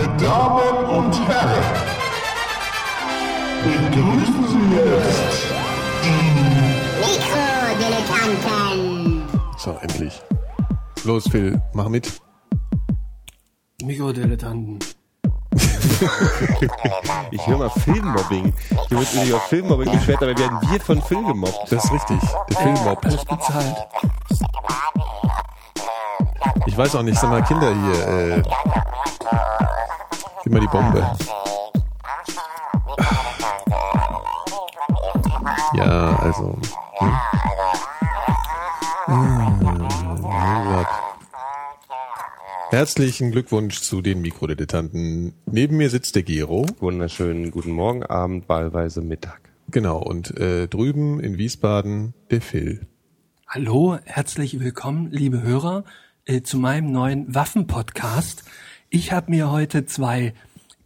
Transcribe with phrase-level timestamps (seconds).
[0.00, 1.64] Meine Damen und Herren,
[3.64, 5.46] begrüßen Sie jetzt
[7.00, 9.22] Mikrodilettanten.
[9.56, 10.22] So, endlich.
[11.04, 12.20] Los, Phil, mach mit.
[13.82, 14.78] Mikrodilettanten.
[17.32, 18.52] Ich höre mal Filmmobbing.
[18.88, 21.72] Hier wird über Filmmobbing beschwert, aber werden wir von Phil gemobbt.
[21.72, 22.20] Das ist richtig.
[22.50, 23.04] Der Film mobbt.
[23.04, 23.76] Alles bezahlt.
[26.66, 28.40] Ich weiß auch nicht, sag mal, Kinder hier, äh,
[30.48, 31.06] gib die Bombe.
[35.74, 36.58] Ja, also.
[36.98, 37.12] Hm.
[39.06, 39.48] Hm.
[42.70, 45.32] Herzlichen Glückwunsch zu den Mikrodilettanten.
[45.46, 46.66] Neben mir sitzt der Gero.
[46.80, 49.40] Wunderschönen guten Morgen, Abend, wahlweise Mittag.
[49.70, 52.86] Genau, und äh, drüben in Wiesbaden der Phil.
[53.46, 55.84] Hallo, herzlich willkommen, liebe Hörer,
[56.26, 58.44] äh, zu meinem neuen Waffen-Podcast.
[58.90, 60.32] Ich habe mir heute zwei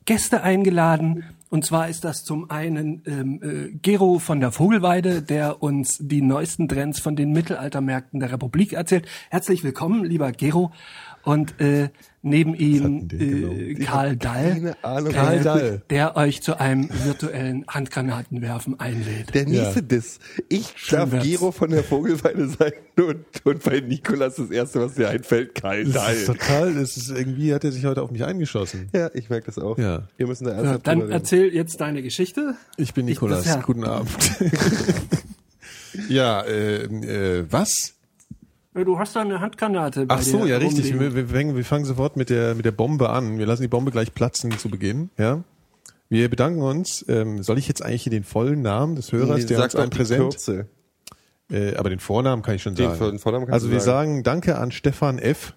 [0.06, 1.24] Gäste eingeladen.
[1.50, 6.20] Und zwar ist das zum einen ähm, äh, Gero von der Vogelweide, der uns die
[6.20, 9.06] neuesten Trends von den Mittelaltermärkten der Republik erzählt.
[9.30, 10.72] Herzlich willkommen, lieber Gero.
[11.22, 11.90] Und äh,
[12.22, 13.16] neben ihm die
[13.72, 14.76] äh, Karl Dall.
[14.80, 15.82] Karl Dall.
[15.90, 19.34] der euch zu einem virtuellen Handgranatenwerfen einlädt.
[19.34, 19.86] Der nächste Ja.
[19.86, 20.20] Diss.
[20.48, 21.24] Ich darf wär's.
[21.24, 25.84] Gero von der Vogelweide sein und, und bei Nikolas das Erste, was dir einfällt, Karl
[25.84, 26.14] Das Dahl.
[26.14, 28.88] ist total, das ist irgendwie hat er sich heute auf mich eingeschossen.
[28.94, 29.76] Ja, ich merke das auch.
[29.78, 30.02] Ja.
[30.16, 31.20] Wir müssen da ernsthaft dann drüber reden.
[31.20, 32.54] erzähl jetzt deine Geschichte.
[32.76, 33.44] Ich bin Nikolas.
[33.46, 33.56] ja.
[33.60, 34.10] Guten Abend.
[36.08, 37.94] ja, äh, äh, was?
[38.74, 40.06] Äh, Du hast da eine Handgranate.
[40.06, 40.98] bei Ach so, dir ja, richtig.
[40.98, 43.38] Wir, wir, fangen, wir fangen sofort mit der, mit der Bombe an.
[43.38, 45.10] Wir lassen die Bombe gleich platzen zu Beginn.
[45.18, 45.42] Ja.
[46.08, 47.04] Wir bedanken uns.
[47.08, 49.90] Ähm, soll ich jetzt eigentlich hier den vollen Namen des Hörers, Nee, der uns ein
[49.90, 50.66] Präsent, Kürze.
[51.50, 52.98] äh, aber den Vornamen kann ich schon Den sagen.
[52.98, 54.10] Vor- Vornamen kannst also wir sagen.
[54.16, 55.54] sagen Danke an Stefan F.,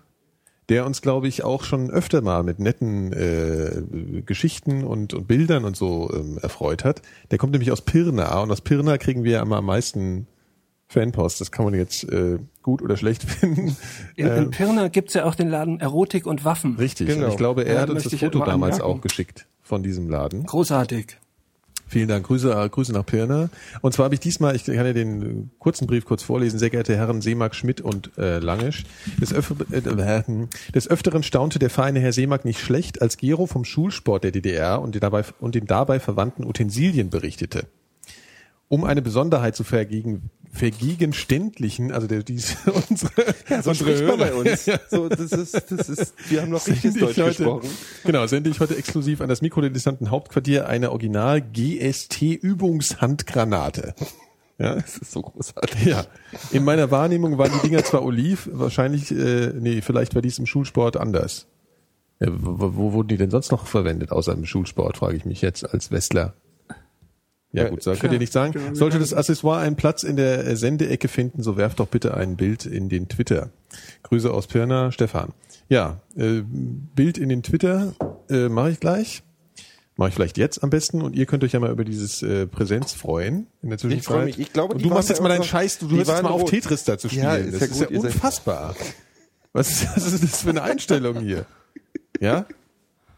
[0.69, 5.63] der uns, glaube ich, auch schon öfter mal mit netten äh, Geschichten und, und Bildern
[5.63, 7.01] und so ähm, erfreut hat.
[7.29, 10.25] Der kommt nämlich aus Pirna und aus Pirna kriegen wir immer am meisten
[10.95, 11.39] Fanpost.
[11.41, 13.75] Das kann man jetzt äh, gut oder schlecht finden.
[14.15, 16.75] In, Äh, in Pirna gibt's ja auch den Laden Erotik und Waffen.
[16.77, 17.07] Richtig.
[17.07, 17.25] Genau.
[17.25, 18.97] Und ich glaube, er Ja, hat uns das Foto mal damals anmerken.
[18.99, 20.45] auch geschickt von diesem Laden.
[20.45, 21.17] Großartig.
[21.87, 22.25] Vielen Dank.
[22.25, 23.49] Grüße, äh, Grüße nach Pirna.
[23.81, 26.71] Und zwar habe ich diesmal, ich kann ja den äh, kurzen Brief kurz vorlesen, sehr
[26.71, 28.85] geehrte Herren Seemark, Schmidt und äh, Langisch.
[29.21, 30.23] Des, Öf äh, äh,
[30.73, 34.81] des Öfteren staunte der feine Herr Seemark nicht schlecht, als Gero vom Schulsport der DDR
[34.81, 37.67] und den dabei, und den dabei verwandten Utensilien berichtete.
[38.67, 42.55] Um eine Besonderheit zu vergegen, vergegenständlichen, also der, dies,
[42.89, 43.11] unsere,
[43.49, 44.65] Ja, so unsere spricht man bei uns.
[44.89, 47.69] So, das ist, das ist, wir haben noch richtiges Deutsch heute, gesprochen.
[48.03, 53.93] Genau, sende ich heute exklusiv an das Mikrodilettanten Hauptquartier eine Original GST Übungshandgranate.
[54.57, 55.85] Ja, Das ist so großartig.
[55.85, 56.05] ja.
[56.51, 60.45] In meiner Wahrnehmung waren die Dinger zwar oliv, wahrscheinlich, äh, nee, vielleicht war dies im
[60.45, 61.47] Schulsport anders.
[62.21, 65.41] Ja, wo, wo wurden die denn sonst noch verwendet, außer im Schulsport, frage ich mich
[65.41, 66.35] jetzt als Westler.
[67.55, 68.53] Ja Ja, gut, so könnt ihr nicht sagen.
[68.75, 72.35] Sollte das Accessoire einen Platz in der äh, Sendeecke finden, so werft doch bitte ein
[72.35, 73.49] Bild in den Twitter.
[74.03, 75.33] Grüße aus Pirna, Stefan.
[75.69, 77.93] Ja, äh, Bild in den Twitter
[78.29, 79.23] äh, mache ich gleich.
[79.97, 82.45] Mache ich vielleicht jetzt am besten und ihr könnt euch ja mal über dieses äh,
[82.47, 84.05] Präsenz freuen in der Zwischenzeit.
[84.05, 84.37] freu mich.
[84.39, 86.41] Ich glaube, und du machst jetzt mal deinen Scheiß, du die hörst jetzt mal auf
[86.41, 86.49] rot.
[86.49, 87.23] Tetris da zu spielen.
[87.23, 88.75] Ja, ist das ja ist ja gut, ihr seid- unfassbar.
[89.53, 91.45] Was ist, was ist das für eine Einstellung hier?
[92.19, 92.45] Ja?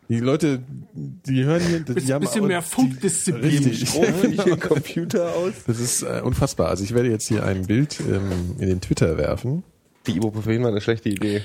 [0.10, 0.62] Die Leute,
[0.94, 3.44] die hören hier, die Bisschen, haben bisschen auch- mehr Funkdisziplin.
[3.64, 3.94] Richtig.
[3.96, 5.52] Rufe ich den Computer aus.
[5.68, 6.70] Das ist äh, unfassbar.
[6.70, 9.64] Also ich werde jetzt hier ein Bild ähm, in den Twitter werfen.
[10.08, 11.42] Die Ibuprofen war eine schlechte Idee.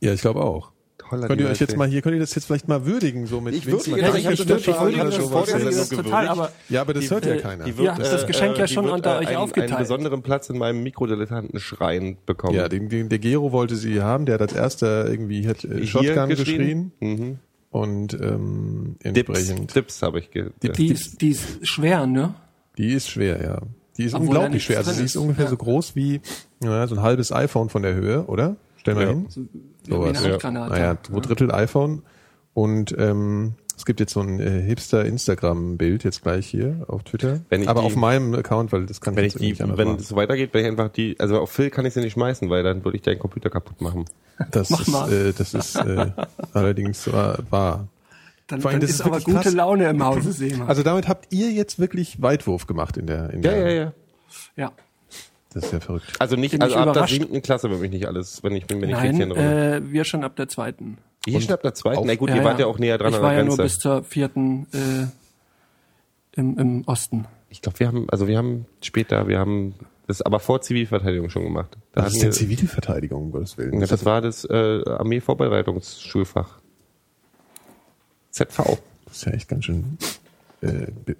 [0.00, 0.72] Ja, ich glaube auch.
[0.98, 3.40] Toller Könnt ihr euch jetzt mal hier, könnt ihr das jetzt vielleicht mal würdigen, so
[3.40, 5.48] mit Ich würdige das, und ich würdige das, sowas.
[5.48, 6.30] ich würdige Das das ist so total, gewürdigt.
[6.32, 7.64] aber Ja, aber das die- hört ja äh, keiner.
[7.64, 9.70] Die Ja, ist das Geschenk ja die schon wird, unter äh, euch einen, aufgeteilt.
[9.72, 12.56] einen besonderen Platz in meinem Mikrodilettanten-Schrein bekommen.
[12.56, 15.76] Ja, den, den, der Gero wollte sie haben, der hat als erster irgendwie hat äh,
[15.78, 16.32] Hier Shotgun geschrien.
[16.58, 17.38] geschrien, Mhm.
[17.70, 19.74] Und ähm, Dips, entsprechend.
[19.74, 22.34] Dips habe ich ge Die- Die ist, die ist schwer, ne?
[22.78, 23.60] Die ist schwer, ja.
[23.96, 24.78] Die ist Obwohl unglaublich schwer.
[24.78, 25.16] Also sie ist ist.
[25.16, 25.50] ungefähr Ja.
[25.50, 26.20] so groß wie
[26.62, 28.56] ja, so ein halbes iPhone von der Höhe, oder?
[28.76, 29.08] Stell mal Ja.
[29.10, 29.26] hin.
[29.84, 30.24] Wie eine Sowas.
[30.24, 30.70] Handgranate.
[30.72, 32.02] Naja, zwei Drittel iPhone.
[32.54, 37.40] Und ähm, es gibt jetzt so ein äh, Hipster-Instagram-Bild jetzt gleich hier auf Twitter.
[37.48, 39.60] Wenn ich Aber die- auf meinem Account, weil das kann Wenn jetzt ich die, nicht
[39.60, 40.00] wenn machen.
[40.00, 42.50] es so weitergeht, wenn ich einfach die, also auf Phil kann ich sie nicht schmeißen,
[42.50, 44.04] weil dann würde ich deinen Computer kaputt machen.
[44.50, 45.12] Das Mach ist, mal.
[45.12, 46.10] äh, das ist äh,
[46.52, 47.38] allerdings wahr.
[47.50, 47.88] wahr.
[48.46, 49.54] Dann, Vor allem, dann das ist ist aber wirklich gute krass.
[49.54, 50.68] Laune im Hause, Seemann.
[50.68, 53.92] Also damit habt ihr jetzt wirklich Weitwurf gemacht in der, in Ja, der ja, ja.
[54.56, 54.72] ja.
[55.54, 56.12] Das ist ja verrückt.
[56.18, 58.66] Also nicht, Bin also ich ab der siebten Klasse würde mich nicht alles, wenn ich
[58.66, 60.98] bin, wenn ich Nein, äh, wir schon ab der zweiten.
[61.24, 62.06] Hier schon ab der zweiten.
[62.06, 63.56] Na gut, Ja, ihr wart ja auch näher dran ich an war der ja nur
[63.56, 63.74] Grenze.
[63.74, 67.24] bis zur vierten äh, im, im Osten.
[67.50, 69.74] ich glaube, wir haben, also wir haben später, wir haben
[70.06, 71.76] das aber vor Zivilverteidigung schon gemacht.
[71.92, 73.80] Da Was ist denn Zivilverteidigung, um Gottes Willen?
[73.80, 76.60] ja, das war das äh, Armeevorbereitungsschulfach.
[78.30, 78.78] ZV.
[79.06, 79.98] Das ist ja echt ganz schön
[80.60, 80.66] äh,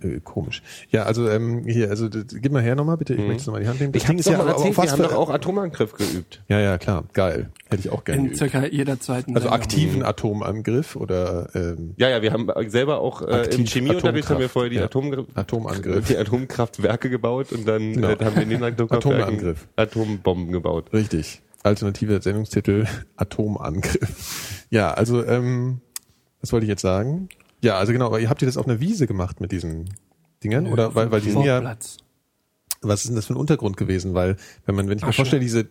[0.06, 0.62] äh, komisch.
[0.90, 3.64] Ja, also ähm, hier, also gib mal her nochmal bitte, ich möchte es nochmal in
[3.67, 3.93] die Hand nehmen.
[3.93, 6.43] Das Ich habe Ding mal aber erzählt, wir haben für- doch auch Atomangriff geübt.
[6.49, 7.50] Ja, ja, klar, geil.
[7.70, 8.38] Hätte ich auch gerne In geübt.
[8.38, 9.61] circa jeder zweiten Also Sendung.
[9.62, 14.49] aktiven Atomangriff oder ähm, Ja, ja, wir haben selber auch äh, im Chemieunterricht haben wir
[14.49, 14.85] vorher die ja.
[14.85, 16.06] Atom Atomangriff.
[16.08, 18.08] die Atomkraftwerke gebaut und dann Genau.
[18.08, 19.69] äh, haben wir Atomkraftwerken Atomangriff.
[19.76, 20.93] Atombomben gebaut.
[20.93, 21.43] Richtig.
[21.62, 22.87] Alternative Sendungstitel
[23.17, 24.67] Atomangriff.
[24.70, 25.81] Ja, also ähm,
[26.40, 27.29] was wollte ich jetzt sagen?
[27.61, 29.91] Ja, also genau, aber ihr habt ihr das auf einer Wiese gemacht mit diesen
[30.45, 30.67] Dingern?
[30.67, 31.97] Oder weil, weil die sind ja, Vorplatz.
[32.81, 34.15] was ist denn das für ein Untergrund gewesen?
[34.15, 35.17] Weil, wenn man, wenn ich mir Asche.
[35.17, 35.69] vorstelle, diese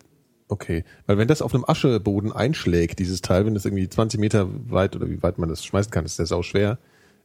[0.50, 4.48] Okay, weil wenn das auf einem Ascheboden einschlägt, dieses Teil, wenn das irgendwie 20 Meter
[4.70, 6.78] weit oder wie weit man das schmeißen kann, ist das sau schwer.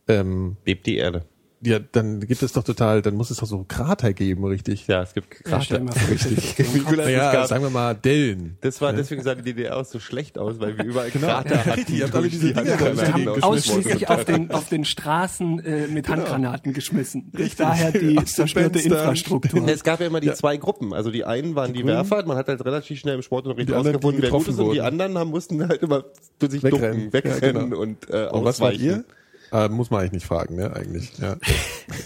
[0.09, 1.25] Ähm, Bebt die Erde.
[1.64, 4.87] Ja, dann gibt es doch total, dann muss es doch so Krater geben, richtig?
[4.88, 5.79] Ja, es gibt Ja, Krater.
[5.87, 6.56] vor, Richtig.
[6.97, 8.56] gab- sagen wir mal Dellen.
[8.62, 11.26] Das war, deswegen sah die DDR auch so schlecht aus, weil wir überall Genau.
[11.29, 11.70] Krater Ja, hatten.
[11.70, 13.41] richtig, ihr habt alle diese die Dinger da.
[13.43, 17.31] Ausschließlich auf den, auf den Straßen äh, mit Handgranaten geschmissen.
[17.56, 18.81] Daher die zerstörte.
[18.81, 19.69] Infrastruktur.
[19.69, 20.93] Es gab ja immer die zwei Gruppen.
[20.93, 23.76] Also die einen waren die, Werfer, man hat halt relativ schnell im Sportunterricht Die die
[23.79, 26.05] rausgefunden, wer gut getroffen ist, und die anderen haben, mussten halt immer
[26.38, 27.11] durch sich Wegrennen.
[27.11, 27.76] ducken, wegrennen Ja, genau.
[27.81, 28.85] und, äh, Und was ausweichen.
[28.85, 29.05] ihr?
[29.52, 31.37] Ah, muss man eigentlich nicht fragen, ne, eigentlich, ja.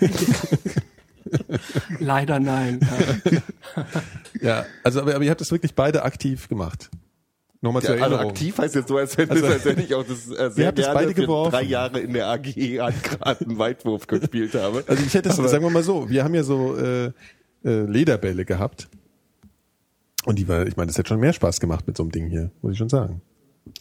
[2.00, 2.80] Leider nein.
[3.30, 3.42] Ja.
[4.42, 6.90] Ja, also, aber, aber ihr habt das wirklich beide aktiv gemacht.
[7.62, 8.32] Nochmal zur Ja, also Erinnerung.
[8.32, 10.94] aktiv heißt jetzt so, als wenn, Also- als wenn ich auch das äh, sehr gerne
[10.94, 11.52] beide für geworfen.
[11.52, 12.44] drei Jahre in der AG
[12.80, 14.84] Handgraten Weitwurf gespielt habe.
[14.86, 17.12] Also ich hätte es, sagen wir mal so, wir haben ja so äh, äh,
[17.86, 18.88] Lederbälle gehabt.
[20.26, 22.28] Und die war, ich meine, das hätte schon mehr Spaß gemacht mit so einem Ding
[22.28, 23.22] hier, muss ich schon sagen.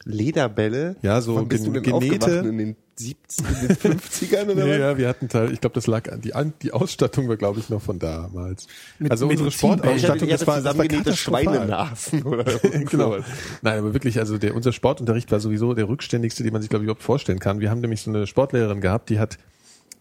[0.05, 0.95] Lederbälle?
[1.01, 2.37] Ja, so Wann bist gen- du denn genähte-?
[2.47, 4.79] In den 70 in den 50ern oder Ja, was?
[4.79, 6.31] ja, wir hatten Teil, ich glaube, das lag an, die,
[6.61, 8.67] die Ausstattung war, glaube ich, noch von damals.
[8.99, 11.15] Mit also unsere Sportausstattung, das war, das war zusammengenähte.
[11.15, 12.43] Schweinenasen oder
[12.89, 13.17] genau.
[13.61, 16.83] Nein, aber wirklich, also der, unser Sportunterricht war sowieso der rückständigste, den man sich, glaube
[16.83, 17.59] ich, überhaupt vorstellen kann.
[17.59, 19.37] Wir haben nämlich so eine Sportlehrerin gehabt, die hat,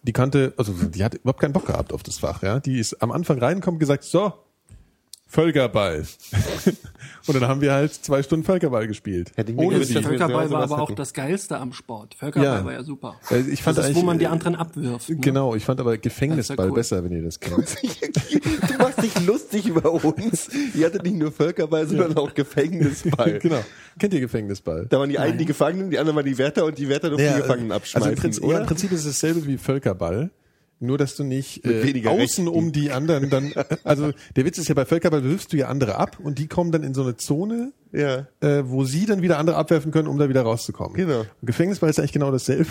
[0.02, 2.60] die kannte, also die hat überhaupt keinen Bock gehabt auf das Fach, ja.
[2.60, 4.32] Die ist am Anfang reingekommen und gesagt, so,
[5.34, 6.04] Völkerball.
[7.26, 9.32] und dann haben wir halt zwei Stunden Völkerball gespielt.
[9.34, 10.00] Hätte ich mir Ohne sie.
[10.00, 12.14] Völkerball war aber auch das Geilste am Sport.
[12.14, 12.64] Völkerball Ja.
[12.64, 13.16] war ja super.
[13.32, 15.10] Äh, ich fand das ist, wo man die äh, anderen abwirft.
[15.10, 15.16] Ne?
[15.16, 16.76] Genau, ich fand aber Gefängnisball ja cool.
[16.76, 17.76] besser, wenn ihr das kennt.
[18.68, 20.48] Du machst dich lustig über uns.
[20.74, 23.38] Ihr hattet nicht nur Völkerball, sondern auch Gefängnisball.
[23.42, 23.62] genau.
[23.98, 24.86] Kennt ihr Gefängnisball?
[24.88, 27.28] Da waren die einen die Gefangenen, die anderen waren die Wärter und die Wärter durften
[27.34, 28.54] die Gefangenen abschmeißen, also im Prinzip, oder?
[28.54, 30.30] Ja, im Prinzip ist es dasselbe wie Völkerball.
[30.84, 32.48] Nur, dass du nicht äh, weniger außen Rechten.
[32.48, 33.52] um die anderen dann,
[33.84, 36.72] also der Witz ist ja bei Völkerball wirfst du ja andere ab und die kommen
[36.72, 38.26] dann in so eine Zone, Ja.
[38.40, 40.94] äh, wo sie dann wieder andere abwerfen können, um da wieder rauszukommen.
[40.94, 41.20] Genau.
[41.20, 42.66] Und Gefängnisball ist eigentlich genau dasselbe.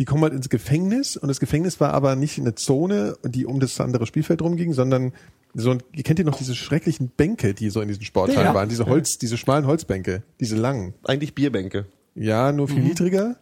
[0.00, 3.60] Die kommen halt ins Gefängnis und das Gefängnis war aber nicht eine Zone, die um
[3.60, 5.12] das andere Spielfeld rumging, sondern
[5.54, 8.54] so ein, ihr kennt ihr noch diese schrecklichen Bänke, die so in diesen Sporthallen Ja.
[8.54, 10.94] waren, diese Holz, diese schmalen Holzbänke, diese langen.
[11.04, 11.86] Eigentlich Bierbänke.
[12.16, 13.36] Ja, nur viel niedriger.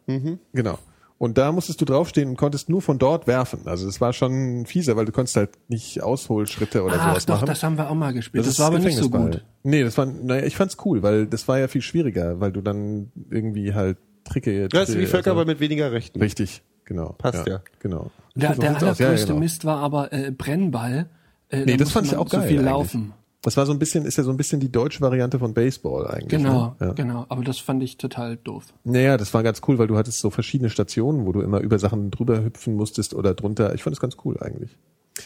[0.53, 0.79] Genau.
[1.23, 3.61] Und da musstest du draufstehen und konntest nur von dort werfen.
[3.67, 7.35] Also das war schon fieser, weil du konntest halt nicht Ausholschritte oder Ach sowas doch,
[7.37, 7.47] machen.
[7.47, 8.45] das haben wir auch mal gespielt.
[8.45, 9.45] Das, ist war aber nicht so gut.
[9.63, 12.61] Nee, das war, naja, ich fand's cool, weil das war ja viel schwieriger, weil du
[12.61, 14.67] dann irgendwie halt Tricke.
[14.69, 16.19] Das ist wie Tricke- Völkerball also, mit weniger Rechten.
[16.21, 17.15] Richtig, genau.
[17.19, 17.61] Passt ja.
[17.79, 18.11] Genau.
[18.35, 18.81] Der, So der aus.
[18.83, 19.39] Ja, ja, allergrößte genau.
[19.39, 21.07] Mist war aber äh, Brennball.
[21.51, 22.49] Äh, Nee, da das fand ich auch so geil.
[22.49, 22.69] viel eigentlich.
[22.73, 23.13] laufen.
[23.43, 26.07] Das war so ein bisschen, ist ja so ein bisschen die deutsche Variante von Baseball
[26.07, 26.29] eigentlich.
[26.29, 26.87] Genau, Ne?
[26.87, 26.93] Ja.
[26.93, 27.27] genau.
[27.29, 28.73] Aber das fand ich total doof.
[28.85, 31.79] Naja, das war ganz cool, weil du hattest so verschiedene Stationen, wo du immer über
[31.81, 33.75] Sachen drüber hüpfen musstest oder drunter.
[33.75, 34.77] Ich fand das ganz cool eigentlich.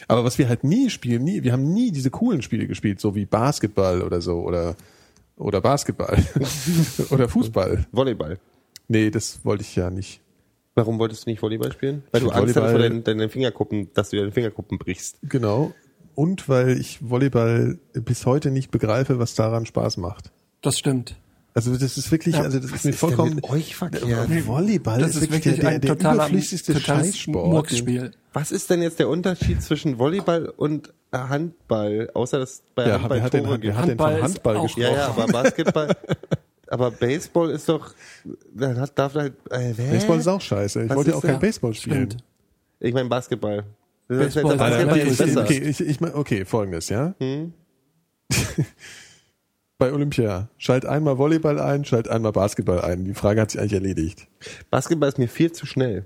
[0.07, 3.15] Aber was wir halt nie spielen, nie, wir haben nie diese coolen Spiele gespielt, so
[3.15, 4.75] wie Basketball oder so oder
[5.37, 6.17] oder Basketball
[7.11, 7.85] oder Fußball.
[7.91, 8.39] Volleyball.
[8.87, 10.21] Nee, das wollte ich ja nicht.
[10.73, 12.03] Warum wolltest du nicht Volleyball spielen?
[12.11, 15.17] Weil du find Angst hattest vor deinen, deinen Fingerkuppen, dass du deine Fingerkuppen brichst.
[15.23, 15.73] Genau.
[16.17, 20.31] Und weil ich Volleyball bis heute nicht begreife, was daran Spaß macht.
[20.63, 21.15] Das stimmt.
[21.53, 23.35] Also das ist wirklich, Ja, also das was ist mir ist denn vollkommen.
[23.35, 24.47] mit euch verkehrt?
[24.47, 27.51] Volleyball Das ist wirklich der, ein der, der totaler, überflüssigste Scheißsport.
[27.51, 28.11] Murksspiel.
[28.33, 32.09] Was ist denn jetzt der Unterschied zwischen Volleyball und Handball?
[32.15, 33.75] Außer dass bei Ja, Handball hat, den, Tore wer gibt.
[33.77, 34.81] hat denn Handball von ist Handball auch- gesprochen?
[34.83, 35.95] Ja, ja, aber Basketball.
[36.67, 37.91] aber Baseball ist doch.
[38.55, 39.33] Dann hat, darf halt.
[39.51, 39.73] Äh?
[39.73, 40.83] Baseball ist auch scheiße.
[40.83, 41.39] Ich Was wollte ja ist auch kein?
[41.39, 42.09] Baseball spielen.
[42.11, 42.23] Stimmt.
[42.79, 43.63] Ich meine Basketball.
[44.09, 45.41] Das Baseball das relativ ist besser.
[45.41, 47.13] okay, ich, ich, mein- okay, folgendes, ja?
[47.19, 47.53] Hm?
[49.79, 53.05] Bei Olympia, schalt einmal Volleyball ein, schalt einmal Basketball ein.
[53.05, 54.27] Die Frage hat sich eigentlich erledigt.
[54.71, 56.05] Basketball ist mir viel zu schnell.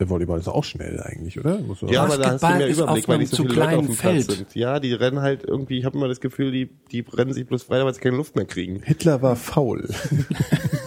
[0.00, 1.58] Der Volleyball ist auch schnell eigentlich, oder?
[1.88, 3.96] Ja, aber da hast du mehr Überblick, weil nicht so zu viele Leute auf dem
[3.96, 4.30] Platz Feld.
[4.30, 4.54] sind.
[4.54, 7.64] Ja, die rennen halt irgendwie, ich habe immer das Gefühl, die, die rennen sich bloß
[7.64, 8.80] frei, weil sie keine Luft mehr kriegen.
[8.84, 9.88] Hitler war faul.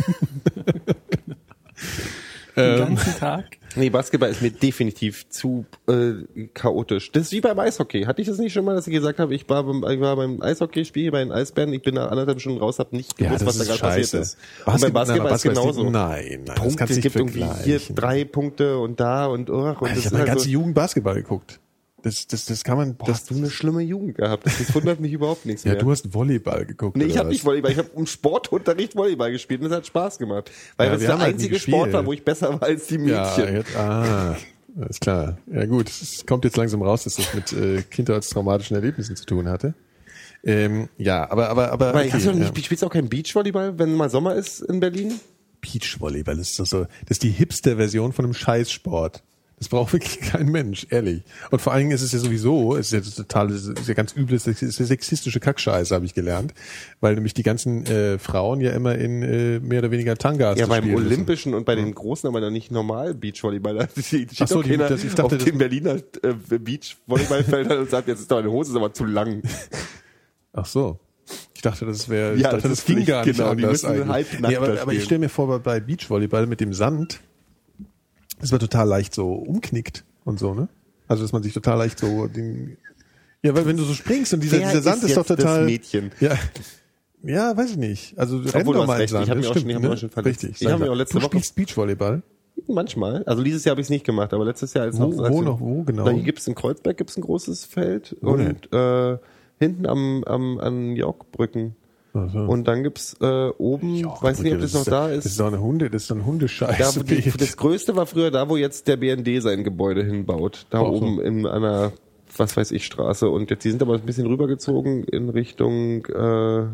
[2.55, 3.57] Den Ähm, ganzen Tag.
[3.75, 7.11] Nee, Basketball ist mir definitiv zu äh, chaotisch.
[7.11, 8.03] Das ist wie beim Eishockey.
[8.03, 10.15] Hatte ich das nicht schon mal, dass ich gesagt habe, ich war beim, ich war
[10.17, 13.57] beim Eishockeyspiel bei den Eisbären, ich bin nach anderthalb Stunden raus, habe nicht gewusst, was
[13.57, 14.37] da gerade passiert ist.
[14.65, 15.89] Und beim Basketball ist genauso.
[15.89, 19.27] Nein, nein, das Punkte, kannst du es nicht gibt irgendwie hier drei Punkte und da
[19.27, 21.59] und oh, und das ich ist habe meine halt ganze so, Jugend Basketball geguckt.
[22.03, 22.95] Das, das, das kann man.
[22.95, 24.45] Boah, Das, hast du eine schlimme Jugend gehabt.
[24.45, 25.81] Das wundert mich überhaupt nichts ja, mehr.
[25.81, 26.97] du hast Volleyball geguckt.
[26.97, 30.17] Nee, ich habe nicht Volleyball, ich habe im Sportunterricht Volleyball gespielt und es hat Spaß
[30.17, 30.49] gemacht.
[30.77, 31.93] Weil Ja, das der halt einzige Sport gespielt.
[31.93, 33.55] war, wo ich besser war als die Ja, Mädchen.
[33.55, 34.35] jetzt, ah,
[34.89, 35.37] ist klar.
[35.51, 39.47] Ja gut, es kommt jetzt langsam raus, dass das mit äh, kindheitstraumatischen Erlebnissen zu tun
[39.47, 39.73] hatte.
[40.43, 42.35] Ähm, ja, aber aber aber Weil, hast du ja.
[42.35, 45.19] nicht, spielst du auch kein Beachvolleyball, wenn mal Sommer ist in Berlin?
[45.61, 49.21] Beachvolleyball ist doch so, das ist die hipster Version von einem Scheißsport.
[49.61, 51.21] Das braucht wirklich kein Mensch, ehrlich.
[51.51, 53.93] Und vor allen Dingen ist es ja sowieso, es ist ja total, es ist ja
[53.93, 56.55] ganz übles, es ist ja sexistische Kackscheiße, habe ich gelernt,
[56.99, 60.65] weil nämlich die ganzen äh, Frauen ja immer in äh, mehr oder weniger Tangas Ja,
[60.65, 61.05] beim spielen müssen.
[61.13, 63.87] Olympischen und bei den Großen aber noch nicht normal Beachvolleyball.
[64.39, 68.21] Ach so, die- das- ich dachte, auf das- den Berliner äh, Beachvolleyballfeldern und sagt, jetzt
[68.21, 69.43] ist deine Hose ist aber zu lang.
[70.53, 70.99] Ach so.
[71.53, 73.83] Ich dachte, das wäre, ich Ja, dachte, das das, ging gar nicht genau, die anders
[73.83, 74.07] müssen eigentlich.
[74.09, 77.19] halbnackt Nee, aber, aber ich stelle mir vor, bei Beachvolleyball mit dem Sand,
[78.41, 80.67] das war total leicht so umknickt und so, ne?
[81.07, 82.77] Also, dass man sich total leicht so den,
[83.43, 85.29] ja, weil wenn du so springst und dieser, Wer dieser Sand ist ist, doch jetzt
[85.31, 86.11] das total, Mädchen?
[86.19, 86.35] ja.
[87.23, 88.17] Ja, weiß ich nicht.
[88.17, 89.25] Also, renn Obwohl, doch mal recht, Sand.
[89.25, 89.93] ich hab das mich auch stimmt, schon- ich ne?
[89.93, 90.43] auch schon verletzt.
[90.43, 90.61] Richtig.
[90.61, 90.93] Ich hab sag mich mal.
[90.93, 92.23] auch letzte du Woche- spielst Beachvolleyball?
[92.67, 93.23] Manchmal.
[93.25, 95.59] Also dieses Jahr habe ich es nicht gemacht, aber letztes Jahr als Wo- wo noch?
[95.59, 96.05] Wo genau?
[96.05, 98.27] Da gibt's in Kreuzberg gibt's ein großes Feld denn?
[98.27, 99.17] und äh,
[99.59, 101.75] hinten am, am an Yorkbrücken.
[102.13, 102.39] Ach so.
[102.39, 105.31] Und dann gibt's äh, oben, weiß nicht, ob das, noch ist, da Das ist.
[105.31, 106.99] ist doch eine Hunde, das ist doch ein Da, Hundescheiß.
[106.99, 110.65] wo die, das größte war früher da, wo jetzt der BND sein Gebäude hinbaut.
[110.69, 110.85] Da so.
[110.87, 111.93] oben in einer,
[112.35, 113.29] was weiß ich, Straße.
[113.29, 116.65] Und jetzt, die sind aber ein bisschen rübergezogen in Richtung, äh,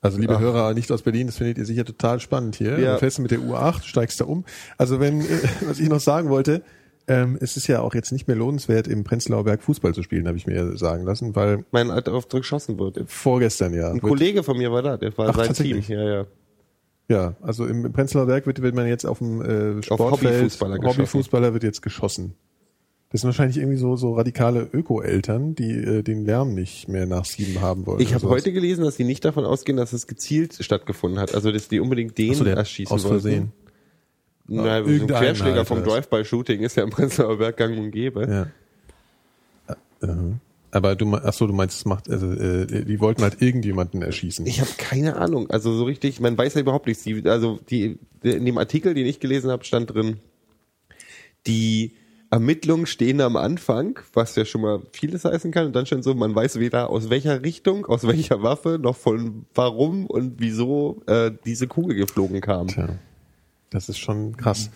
[0.00, 0.40] Also liebe Ach.
[0.40, 2.78] Hörer nicht aus Berlin, das findet ihr sicher total spannend hier.
[2.78, 2.92] Ja.
[2.94, 4.44] Du fährst mit der U8, steigst da um.
[4.78, 5.22] Also wenn,
[5.66, 6.62] was ich noch sagen wollte,
[7.08, 10.26] ähm, es ist ja auch jetzt nicht mehr lohnenswert, im Prenzlauer Berg Fußball zu spielen,
[10.26, 13.02] habe ich mir sagen lassen, weil mein Alter auf geschossen wird.
[13.06, 13.90] vorgestern ja.
[13.90, 15.82] Ein Kollege von mir war da, der war Ach, sein Team.
[15.88, 16.26] Ja, ja.
[17.08, 20.98] Ja, also im, Prenzlauer Berg wird, wird man jetzt auf dem äh, Sportfeld, Hobbyfußballer geschossen.
[20.98, 22.34] Hobbyfußballer wird jetzt geschossen.
[23.10, 27.24] Das sind wahrscheinlich irgendwie so, so radikale Öko-Eltern, die äh, den Lärm nicht mehr nach
[27.24, 28.00] sieben haben wollen.
[28.00, 31.32] Ich habe heute gelesen, dass sie nicht davon ausgehen, dass es gezielt stattgefunden hat.
[31.32, 33.52] Also, dass die unbedingt den so, erschießen aus wollten.
[34.48, 35.82] Na, so ein Querschläger halt, vom.
[35.82, 38.50] Drive-by-Shooting ist ja im Prenzlauer Berg gang und gäbe.
[39.68, 39.74] Ja.
[40.02, 40.34] Äh, äh.
[40.72, 44.02] Aber du, me- ach so, du meinst, es macht, also, äh, die wollten halt irgendjemanden
[44.02, 44.44] erschießen.
[44.46, 45.48] Ich habe keine Ahnung.
[45.50, 47.02] Also so richtig, man weiß ja überhaupt nichts.
[47.02, 50.18] Die, also die, in dem Artikel, den ich gelesen habe, stand drin,
[51.46, 51.92] die
[52.30, 55.66] Ermittlungen stehen am Anfang, was ja schon mal vieles heißen kann.
[55.66, 59.46] Und dann stand so, man weiß weder aus welcher Richtung, aus welcher Waffe, noch von
[59.54, 62.66] warum und wieso äh, diese Kugel geflogen kam.
[62.66, 62.88] Tja,
[63.76, 64.70] das ist schon krass.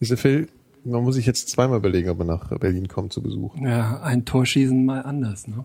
[0.00, 0.48] Diese Phil,
[0.84, 3.56] man muss sich jetzt zweimal überlegen, ob er nach Berlin kommt zu Besuch.
[3.56, 5.64] Ja, ein Torschießen mal anders, ne?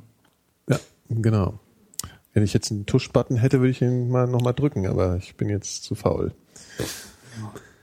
[0.69, 0.79] Ja,
[1.09, 1.59] genau.
[2.33, 5.49] Wenn ich jetzt einen Tuschbutton hätte, würde ich ihn mal nochmal drücken, aber ich bin
[5.49, 6.31] jetzt zu faul.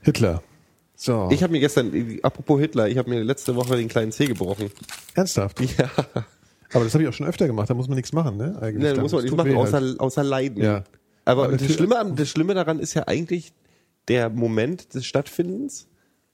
[0.01, 0.41] Hitler.
[0.95, 1.29] So.
[1.31, 1.91] Ich habe mir gestern,
[2.23, 4.71] apropos Hitler, ich habe mir letzte Woche den kleinen Zeh gebrochen.
[5.13, 5.59] Ernsthaft?
[5.77, 5.89] Ja,
[6.73, 8.57] Aber das habe ich auch schon öfter gemacht, da muss man nichts machen, ne?
[8.61, 9.01] Eigentlich ne, dann.
[9.01, 9.99] muss man Das nicht tut machen, weh außer, halt.
[9.99, 10.63] außer Leiden.
[10.63, 10.83] Ja.
[11.25, 13.51] Aber, Aber das, Schlimme, das Schlimme daran ist ja eigentlich
[14.07, 15.87] der Moment des Stattfindens.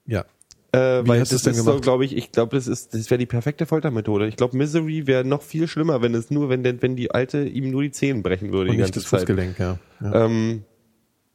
[0.06, 0.24] Ja.
[0.72, 3.18] Äh, Wie weil das denn ist so, glaube ich, ich glaube, das ist, das wäre
[3.18, 4.26] die perfekte Foltermethode.
[4.26, 7.44] Ich glaube, Misery wäre noch viel schlimmer, wenn es nur, wenn, der, wenn die Alte
[7.44, 9.20] ihm nur die Zehen brechen würde Und die nicht ganze das Zeit.
[9.20, 9.78] Fußgelenk, ja.
[10.00, 10.24] ja.
[10.24, 10.64] Ähm,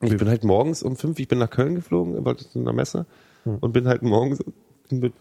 [0.01, 3.05] ich bin halt morgens um fünf, ich bin nach Köln geflogen, wollte zu einer Messe
[3.43, 3.57] Hm.
[3.59, 4.43] und bin halt morgens
[4.89, 5.13] mit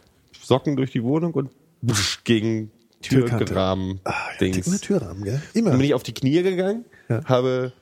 [0.42, 1.50] Socken durch die Wohnung und
[2.24, 2.70] gegen.
[3.02, 4.66] Türrahmen Ah, ja, Dings.
[4.66, 5.40] immer Türrahmen, gell?
[5.54, 5.70] Immer.
[5.70, 7.22] Dann bin ich auf die Knie gegangen, Ja.
[7.26, 7.72] habe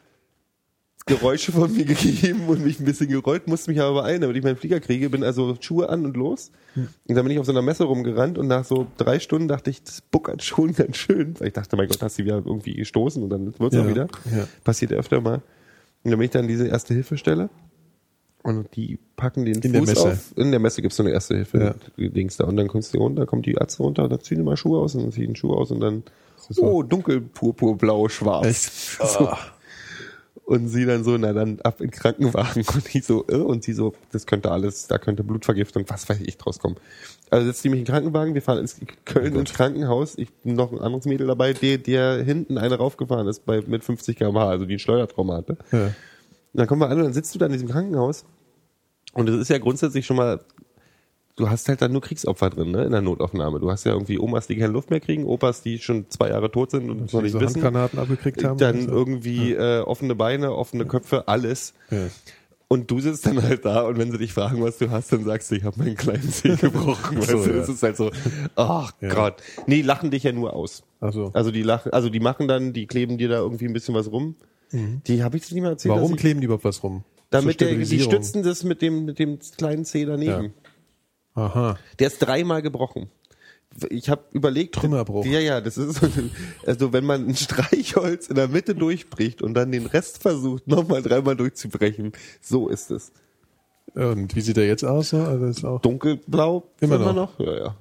[1.07, 4.43] Geräusche von mir gegeben und mich ein bisschen gerollt, musste mich aber beeilen, damit ich
[4.43, 6.51] meinen Flieger kriege, bin also Schuhe an und los.
[6.75, 6.89] Hm.
[7.07, 9.69] Und dann bin ich auf so einer Messe rumgerannt und nach so drei Stunden dachte
[9.71, 11.35] ich, das buckert schon ganz schön.
[11.43, 14.09] Ich dachte, mein Gott, hast du wieder irgendwie gestoßen und dann wird's Ja, auch wieder.
[14.35, 14.49] ja.
[14.65, 15.43] Passiert ja öfter mal.
[16.05, 17.51] Und dann bin ich dann diese erste Hilfestelle
[18.43, 20.09] und die packen den In der Fuß Messe.
[20.09, 20.33] auf.
[20.37, 23.27] In der Messe gibt's so eine erste Hilfe Dings da und dann kommst du runter,
[23.27, 25.53] kommt die Ärzte runter, dann ziehen die mal Schuhe aus und dann ziehen den Schuh
[25.55, 26.03] aus und dann
[26.59, 28.47] oh, dunkel, purpurblau, schwarz.
[28.47, 28.73] Echt?
[29.13, 29.29] So.
[30.45, 32.65] Und sie dann so, na dann ab in den Krankenwagen.
[32.75, 36.21] Und ich so, äh, und sie so, das könnte alles, da könnte Blutvergiftung, was weiß
[36.21, 36.77] ich, draus kommen.
[37.31, 40.19] Also setzt die mich in den Krankenwagen, wir fahren ins Köln ins Krankenhaus.
[40.19, 43.85] Ich bin noch ein anderes Mädel dabei, der, der hinten eine raufgefahren ist bei, mit
[43.85, 45.57] 50 km/h, also die ein Steuertrauma hatte.
[45.73, 45.87] Ja.
[45.87, 45.95] Und
[46.53, 48.27] dann kommen wir an und dann sitzt du da in diesem Krankenhaus.
[49.15, 50.41] Und es ist ja grundsätzlich schon mal,
[51.37, 53.61] du hast halt dann nur Kriegsopfer drin, ne, in der Notaufnahme.
[53.61, 56.51] Du hast ja irgendwie Omas, die keine Luft mehr kriegen, Opas, die schon zwei Jahre
[56.51, 57.57] tot sind und noch nicht so wissen.
[57.63, 58.59] Handgranaten abgekriegt haben.
[58.59, 58.93] Dann und so.
[58.93, 61.75] irgendwie äh, offene Beine, offene Köpfe, alles.
[61.91, 62.07] Ja.
[62.69, 65.23] Und du sitzt dann halt da und wenn sie dich fragen, was du hast, dann
[65.25, 67.19] sagst du, ich habe meinen kleinen Zeh gebrochen.
[67.19, 67.51] weißt So, du?
[67.51, 67.57] ja.
[67.59, 68.11] Das ist halt so,
[68.57, 69.43] ach Gott.
[69.67, 70.83] Nee, lachen dich ja nur aus.
[71.01, 71.31] Ach so.
[71.35, 74.11] Also die lachen, also die machen dann, die kleben dir da irgendwie ein bisschen was
[74.11, 74.37] rum.
[74.73, 75.95] Die habe ich das nicht mehr erzählt.
[75.95, 76.01] Mhm.
[76.01, 77.05] Warum kleben die überhaupt was rum?
[77.31, 80.53] Damit der, die stützen das mit dem, mit dem kleinen Zeh daneben.
[81.35, 81.79] Aha.
[81.99, 83.11] Der ist dreimal gebrochen.
[83.91, 84.77] Ich habe überlegt.
[84.77, 85.27] Trümmerbruch.
[85.27, 86.07] Ja, ja, das ist so,
[86.67, 91.03] also wenn man ein Streichholz in der Mitte durchbricht und dann den Rest versucht, nochmal
[91.03, 93.13] dreimal durchzubrechen, so ist es.
[93.95, 95.11] Und wie sieht er jetzt aus?
[95.11, 95.19] So?
[95.19, 97.39] Also ist auch Dunkelblau Immer sind wir noch.
[97.39, 97.77] Ja, ja.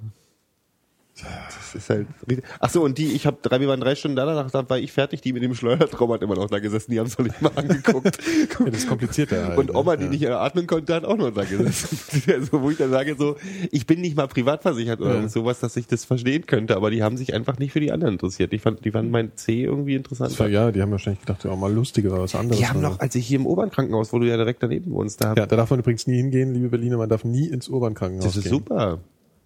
[1.21, 2.43] Das ist halt richtig.
[2.59, 4.91] Ach so, und die, ich habe drei, wir waren drei Stunden da, danach war ich
[4.91, 7.39] fertig, die mit dem Schleudertraum hat immer noch da gesessen, die haben es noch nicht
[7.39, 8.17] mal angeguckt.
[8.59, 9.57] ja, das ist komplizierter halt.
[9.59, 10.09] Und Oma, die ja.
[10.09, 11.99] nicht atmen konnte, hat auch noch da gesessen.
[12.33, 13.35] also, wo ich dann sage, so,
[13.71, 15.29] ich bin nicht mal privat versichert oder Ja.
[15.29, 18.13] sowas, dass ich das verstehen könnte, aber die haben sich einfach nicht für die anderen
[18.13, 18.51] interessiert.
[18.51, 20.37] Ich fand, die fanden mein C irgendwie interessant.
[20.39, 22.57] War, ja, die haben wahrscheinlich gedacht, ja, mal lustiger oder was anderes.
[22.59, 25.35] Die haben noch, als ich hier im Obernkrankenhaus, wo du ja direkt daneben wohnst, da
[25.35, 28.37] Ja, da darf man übrigens nie hingehen, liebe Berliner, man darf nie ins Urbankrankenhaus das
[28.37, 28.51] ist gehen.
[28.51, 28.99] super.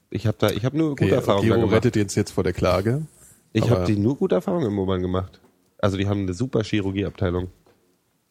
[0.10, 1.72] Ich habe da, ich habe nur gute Okay, Erfahrungen gemacht.
[1.74, 3.06] rettet jetzt jetzt vor der Klage.
[3.54, 5.40] Ich habe die nur gute Erfahrungen im Urban gemacht.
[5.80, 7.50] Also die haben eine super Chirurgieabteilung.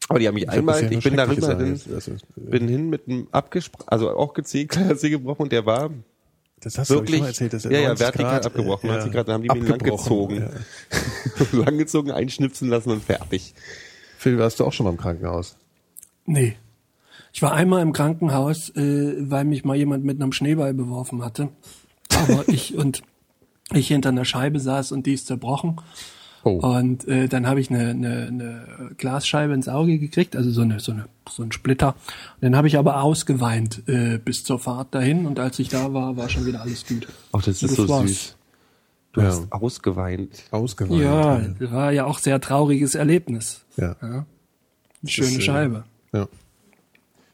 [0.08, 1.80] Aber die haben mich Ich einmal, ich bin darüber, hin.
[1.90, 4.70] Das ist- bin hin mit einem abgesprochen, also auch gezählt,
[5.02, 5.90] gebrochen und der war
[6.60, 7.52] Das hast du wirklich, schon mal erzählt.
[7.52, 10.36] Das ja, ja, 90 vertikal Grad, abgebrochen, äh, 90 Grad, dann haben die mich abgebrochen,
[10.36, 10.60] langgezogen.
[11.52, 11.58] Ja.
[11.64, 13.54] langgezogen, einschnipsen lassen und fertig.
[14.16, 15.56] Phil, warst du auch schon mal im Krankenhaus?
[16.24, 16.56] Nee.
[17.36, 21.50] Ich war einmal im Krankenhaus, äh, weil mich mal jemand mit einem Schneeball beworfen hatte.
[22.08, 23.02] Aber ich und
[23.74, 25.78] ich hinter einer Scheibe saß und die ist zerbrochen.
[26.44, 26.52] Oh.
[26.66, 30.80] Und äh, dann habe ich eine, eine, eine Glasscheibe ins Auge gekriegt, also so eine
[30.80, 31.88] so eine so ein Splitter.
[32.36, 35.26] Und den habe ich aber ausgeweint äh, bis zur Fahrt dahin.
[35.26, 37.06] Und als ich da war, war schon wieder alles gut.
[37.32, 38.06] Ach, das ist Und so war's.
[38.08, 38.36] süß.
[39.12, 39.26] Du Ja.
[39.26, 40.44] hast ausgeweint.
[40.52, 41.02] Ausgeweint.
[41.02, 43.66] Ja, das war ja auch sehr trauriges Erlebnis.
[43.76, 43.94] Ja.
[44.00, 44.24] Ja.
[45.04, 45.84] Schöne ist, äh, Scheibe.
[46.14, 46.28] ja.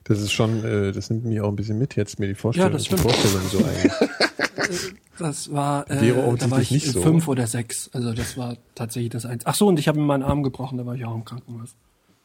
[0.04, 2.71] Das ist schon, äh, das nimmt mich auch ein bisschen mit jetzt, mir die Vorstellung,
[2.71, 2.97] Ja, das die.
[2.97, 3.92] Vorstellung so eigentlich.
[5.18, 7.00] Das war, äh, da war ich nicht so.
[7.02, 7.90] fünf oder sechs.
[7.92, 9.47] Also das war tatsächlich das eins.
[9.47, 11.76] Ach so, und ich habe mir meinen Arm gebrochen, da war ich auch im Krankenhaus.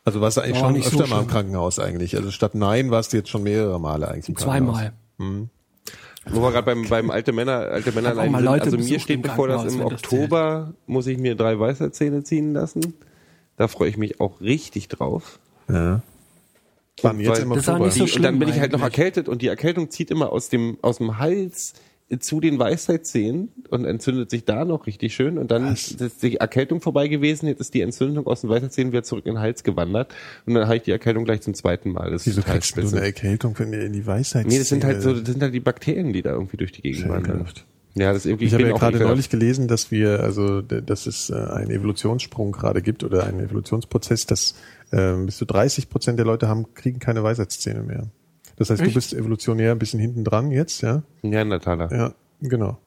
[0.03, 1.27] Also warst du eigentlich War schon nicht so öfter mal im.
[1.27, 2.15] Krankenhaus eigentlich.
[2.15, 4.77] Also statt nein warst du jetzt schon mehrere Male eigentlich im Krankenhaus.
[5.17, 5.49] Zweimal.
[6.29, 8.35] Wo wir gerade beim, beim alte Männer, alte Männer sind.
[8.35, 12.93] Also mir steht bevor, dass im Oktober muss ich mir drei Weisheitszähne ziehen lassen.
[13.57, 15.39] Da freue ich mich auch richtig drauf.
[15.69, 16.01] Ja.
[17.01, 18.71] Wann jetzt Weil- im Das ist nicht so Die, und dann schlimm bin ich halt
[18.71, 21.73] noch erkältet und die Erkältung zieht immer aus dem, aus dem Hals
[22.19, 25.91] zu den Weisheitszähnen und entzündet sich da noch richtig schön und dann Was?
[25.91, 29.33] ist die Erkältung vorbei gewesen, jetzt ist die Entzündung aus den Weisheitszähnen wieder zurück in
[29.33, 30.13] den Hals gewandert
[30.45, 32.09] und dann habe ich die Erkältung gleich zum zweiten Mal.
[32.11, 33.01] Das Wieso kriegst du eine.
[33.01, 35.59] Erkältung, wenn wir in die Weisheit Nee, das sind halt so, das sind halt die
[35.59, 37.45] Bakterien, die da irgendwie durch die Gegend wandern.
[37.95, 41.29] Ja, das irgendwie, Ich habe bin ja gerade neulich gelesen, dass wir, also dass es
[41.29, 44.55] äh, einen Evolutionssprung gerade gibt oder einen Evolutionsprozess, dass
[44.91, 48.07] ähm, bis zu 30 Prozent der Leute haben, kriegen keine Weisheitszähne mehr.
[48.55, 48.95] Das heißt, du Echt?
[48.95, 51.03] bist evolutionär ein bisschen hinten dran jetzt, ja?
[51.21, 51.91] Neandertaler.
[51.95, 52.77] Ja, genau.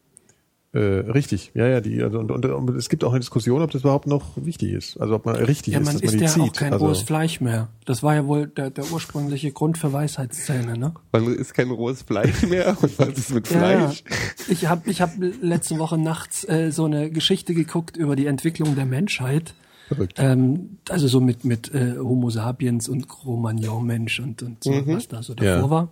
[0.73, 3.73] Äh, richtig, ja, ja, die, also, und, und, und es gibt auch eine Diskussion, ob
[3.73, 5.01] das überhaupt noch wichtig ist.
[5.01, 6.43] Also ob man richtig Ja, ist, man dass man isst die ja zieht.
[6.43, 7.71] auch kein also, rohes Fleisch mehr.
[7.87, 10.95] Das war ja wohl der, der ursprüngliche Grund für Weisheitszähne, ne?
[11.11, 14.05] Man isst kein rohes Fleisch mehr und was ist mit Ja, Fleisch?
[14.49, 15.11] ich habe ich hab
[15.41, 19.55] letzte Woche nachts äh, so eine Geschichte geguckt über die Entwicklung der Menschheit.
[19.91, 20.15] Verrückt.
[20.19, 25.23] Ähm, also so mit mit äh, Homo sapiens und Cro-Magnon-Mensch und, und so, was da
[25.23, 25.71] so davor Ja.
[25.71, 25.89] war.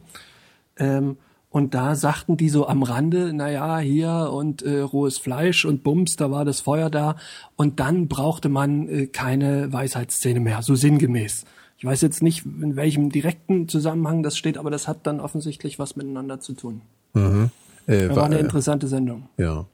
[0.76, 1.16] Ähm,
[1.50, 5.82] und da sagten die so am Rande, na ja, hier und äh, rohes Fleisch und
[5.82, 7.16] Bums, da war das Feuer da.
[7.56, 11.44] Und dann brauchte man äh, keine Weisheitszähne mehr, so sinngemäß.
[11.78, 15.78] Ich weiß jetzt nicht, in welchem direkten Zusammenhang das steht, aber das hat dann offensichtlich
[15.78, 16.82] was miteinander zu tun.
[17.14, 17.48] äh,
[17.87, 19.28] Das war war, eine äh, interessante Sendung.
[19.38, 19.64] ja.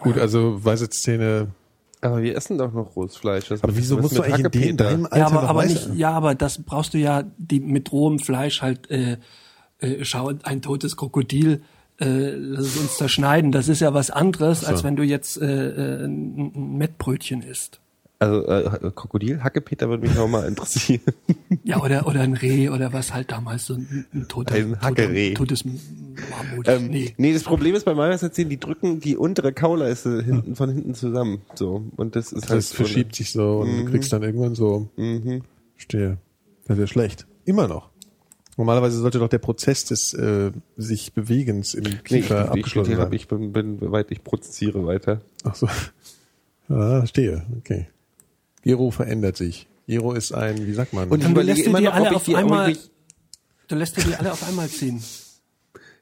[0.00, 1.48] Gut, also Weisheitszähne.
[2.02, 3.50] Aber wir essen doch noch rohes Fleisch.
[3.50, 4.84] Was Aber wieso musst du eigentlich in Hackepeter?
[4.84, 7.92] deinem Alter Ja, aber, noch aber nicht, ja, aber das brauchst du ja, die mit
[7.92, 9.18] rohem Fleisch halt, äh,
[9.78, 11.62] äh, schau, ein totes Krokodil,
[12.00, 13.52] äh, lass es uns zerschneiden.
[13.52, 17.81] Das ist ja was anderes, als wenn du jetzt äh, äh, ein, ein Mettbrötchen isst.
[18.22, 21.02] Also äh, Krokodil, Hackepeter würde mich auch mal interessieren.
[21.64, 25.34] Ja, oder, oder ein Reh oder was halt damals so ein, ein, toter, Ein Hackereh.
[25.34, 26.66] totes Mammut.
[26.66, 27.14] ähm, nee.
[27.18, 27.32] nee.
[27.32, 31.42] das Problem ist bei Weisheitszähnen, die drücken die untere Kauleiste hinten von hinten zusammen.
[31.54, 34.88] So und das ist halt Das verschiebt sich so und du kriegst dann irgendwann so,
[35.76, 36.18] stehe.
[36.66, 37.26] Das ist ja schlecht.
[37.44, 37.90] Immer noch.
[38.56, 42.92] Normalerweise sollte doch der Prozess des äh, sich Bewegens im Nee, ich, Kiefer ich, abgeschlossen
[42.92, 43.12] ich, sein.
[43.12, 45.20] ich bin, bin weit, ich prozessiere weiter.
[45.44, 45.68] Ach so.
[46.68, 47.44] Ah, verstehe.
[47.58, 47.88] Okay.
[48.62, 49.66] Gero verändert sich.
[49.86, 51.08] Gero ist ein, wie sagt man?
[51.10, 52.76] Und du überlege lässt dir immer die noch, alle auf die, einmal,
[53.68, 55.02] du lässt dir die alle auf einmal ziehen.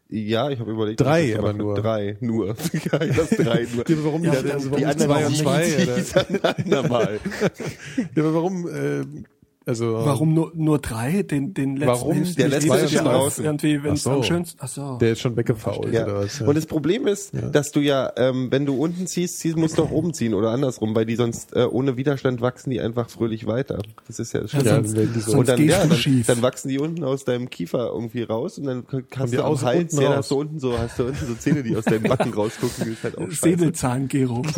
[0.08, 1.74] ja, ich habe überlegt, Drei, das aber nur.
[1.76, 2.48] Drei, nur.
[2.92, 3.88] ja, ich lasse drei nur.
[3.88, 5.64] Ja, aber warum Ja, die, also die warum anderen zwei und die- zwei?
[6.34, 6.54] die- oder?
[6.54, 7.20] die andermal.
[8.14, 9.04] Ja, aber warum äh,
[9.66, 11.22] Also Warum nur, nur drei?
[11.22, 12.14] Den, den letzten Warum?
[12.14, 13.44] hilfst Der letzte ist schon draußen.
[13.44, 14.10] Irgendwie, wenn es so.
[14.10, 14.58] am schönsten.
[14.62, 14.96] Ach so.
[14.98, 16.04] Der ist schon weggefault Ja.
[16.04, 16.40] oder was?
[16.40, 19.82] Und das Problem ist, dass du ja, ähm, wenn du unten ziehst, ziehst musst du
[19.82, 23.46] auch oben ziehen oder andersrum, weil die sonst äh, ohne Widerstand wachsen die einfach fröhlich
[23.46, 23.80] weiter.
[24.06, 24.88] Das ist ja das Ja, Schlimme.
[24.88, 26.26] sonst- die so- und dann, ja, dann, schief.
[26.26, 29.52] dann wachsen die unten aus deinem Kiefer irgendwie raus und dann kannst die du am
[29.52, 31.84] aus- Hals, unten ja, hast du unten so, hast du unten so Zähne, die aus
[31.84, 33.30] deinem Backen rausgucken, das ist halt auch.
[33.30, 34.42] Säbelzahngero.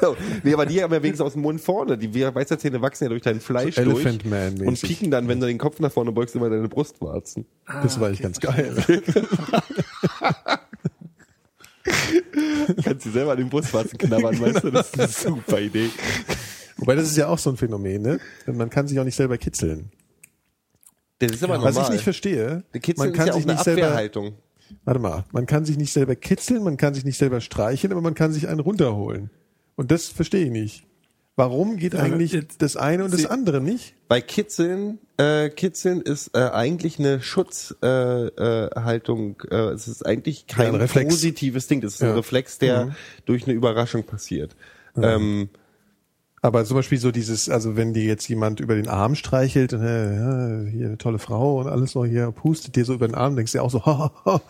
[0.00, 0.16] Genau.
[0.42, 1.96] Nee, aber die haben ja wenigstens aus dem Mund vorne.
[1.96, 4.68] Die Weisheitszähne wachsen ja durch dein Fleisch So durch Elephant Man-mäßig.
[4.68, 7.46] und pieken dann, wenn du den Kopf nach vorne beugst, immer deine Brustwarzen.
[7.66, 8.74] Das war echt ganz geil.
[12.84, 14.70] Kannst du selber an den Brustwarzen knabbern, weißt du?
[14.70, 15.90] Das ist eine super Idee.
[16.76, 18.20] Wobei das ist ja auch so ein Phänomen, ne?
[18.46, 19.90] Man kann sich auch nicht selber kitzeln.
[21.18, 21.90] Das ist aber Was normal.
[21.90, 22.62] ich nicht verstehe,
[22.96, 24.34] man ist kann ja auch sich eine nicht selber, Abwehrhaltung.
[24.84, 28.02] warte mal, man kann sich nicht selber kitzeln, man kann sich nicht selber streicheln, aber
[28.02, 29.30] man kann sich einen runterholen.
[29.74, 30.84] Und das verstehe ich nicht.
[31.38, 33.94] Warum geht eigentlich jetzt- das eine und das andere nicht?
[34.08, 38.36] Bei Kitzeln, äh, Kitzeln ist äh, eigentlich eine Schutzhaltung.
[38.36, 39.36] Äh, Haltung.
[39.50, 41.14] äh, es ist eigentlich Ja, kein ein Reflex.
[41.14, 41.80] positives Ding.
[41.80, 42.08] Das ist Ja.
[42.10, 44.56] ein Reflex, der durch eine Überraschung passiert.
[45.00, 45.48] Ähm,
[46.40, 49.82] Aber zum Beispiel so dieses, also wenn dir jetzt jemand über den Arm streichelt, und,
[49.82, 53.16] äh, ja, hier eine tolle Frau und alles noch hier pustet dir so über den
[53.16, 53.80] Arm, denkst du ja auch so.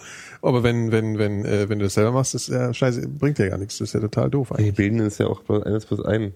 [0.42, 3.38] Aber wenn, wenn, wenn, äh, wenn du das selber machst, das ist ja scheiße, bringt
[3.38, 4.74] ja gar nichts, das ist ja total doof die eigentlich.
[4.74, 6.34] bilden es ja auch bloß eines plus ein.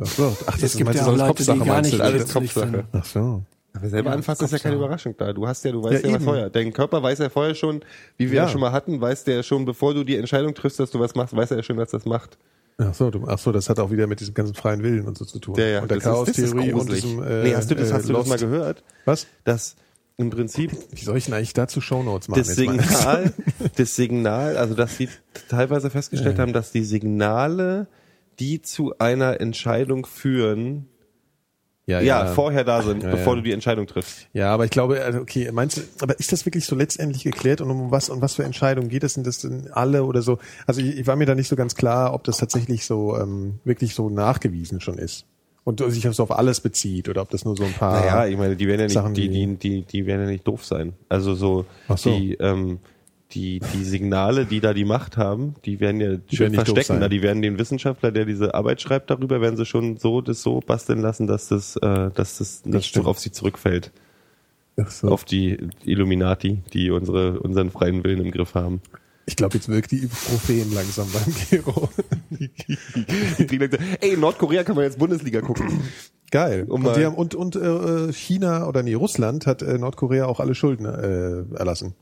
[0.00, 1.92] Ach so, ach, das Es gibt meinst ja du als Leute, die Kopfsache, gar meinst
[1.92, 2.84] nicht alles Kopfsache.
[2.92, 3.42] Ach so.
[3.76, 4.76] Aber selber Ja, anfassen ist ja keine.
[4.76, 5.32] Überraschung da.
[5.32, 6.48] Du hast ja, du weißt Ja, ja, vorher.
[6.50, 7.80] Dein Körper weiß ja vorher schon,
[8.16, 8.42] wie wir Ja.
[8.44, 11.14] ja schon mal hatten, weiß der schon, bevor du die Entscheidung triffst, dass du was
[11.16, 12.38] machst, weiß er ja schon, dass das macht.
[12.78, 15.16] Ach so, du, ach so, das hat auch wieder mit diesem ganzen freien Willen und
[15.18, 15.54] so zu tun.
[15.56, 15.82] Ja, ja.
[15.82, 18.12] Und der das das Chaos-Theorie und diesem, äh, nee, hast du das, hast äh, du
[18.14, 18.28] das Lost.
[18.28, 18.82] mal gehört?
[19.04, 19.26] Was?
[19.44, 19.76] Dass
[20.16, 22.42] im Prinzip Wie soll ich denn eigentlich dazu Shownotes machen?
[22.44, 22.54] das?
[22.54, 23.32] Signal,
[23.76, 25.08] das Signal, also dass sie
[25.48, 27.86] teilweise festgestellt haben, dass die Signale,
[28.38, 30.88] die zu einer Entscheidung führen,
[31.86, 33.36] ja, ja, vorher da sind, Ja, bevor ja.
[33.40, 34.28] du die Entscheidung triffst.
[34.32, 37.60] Ja, aber ich glaube, also, okay, meinst du, aber ist das wirklich so letztendlich geklärt
[37.60, 39.14] und um was und was für Entscheidungen geht es?
[39.14, 40.38] Sind das denn alle oder so?
[40.66, 43.58] Also ich, ich war mir da nicht so ganz klar, ob das tatsächlich so ähm,
[43.64, 45.26] wirklich so nachgewiesen schon ist
[45.64, 48.00] und sich so auf alles bezieht oder ob das nur so ein paar.
[48.00, 50.28] Naja, ich meine, die werden ja Sachen, nicht, die, die- die, die, die werden ja
[50.28, 50.94] nicht doof sein.
[51.10, 51.66] Also so,
[51.96, 52.10] so.
[52.18, 52.78] die, ähm,
[53.32, 57.00] die, die Signale, die da die Macht haben, die werden ja werden schön doof verstecken.
[57.00, 60.42] Da die werden den Wissenschaftler, der diese Arbeit schreibt darüber, werden sie schon so das
[60.42, 63.06] so basteln lassen, dass das, äh, dass das nicht stimmt.
[63.06, 63.92] auf sie zurückfällt.
[64.76, 65.08] Ach so.
[65.08, 68.80] Auf die Illuminati, die unsere, unseren freien Willen im Griff haben.
[69.26, 71.88] Ich glaube, jetzt wirkt die Ibuprofen langsam beim Gero.
[74.00, 75.80] Ey, in Nordkorea kann man jetzt Bundesliga gucken.
[76.30, 76.66] Geil.
[76.68, 80.54] Um und, haben, und, und äh, China oder nee, Russland hat äh, Nordkorea auch alle
[80.54, 81.94] Schulden äh, erlassen.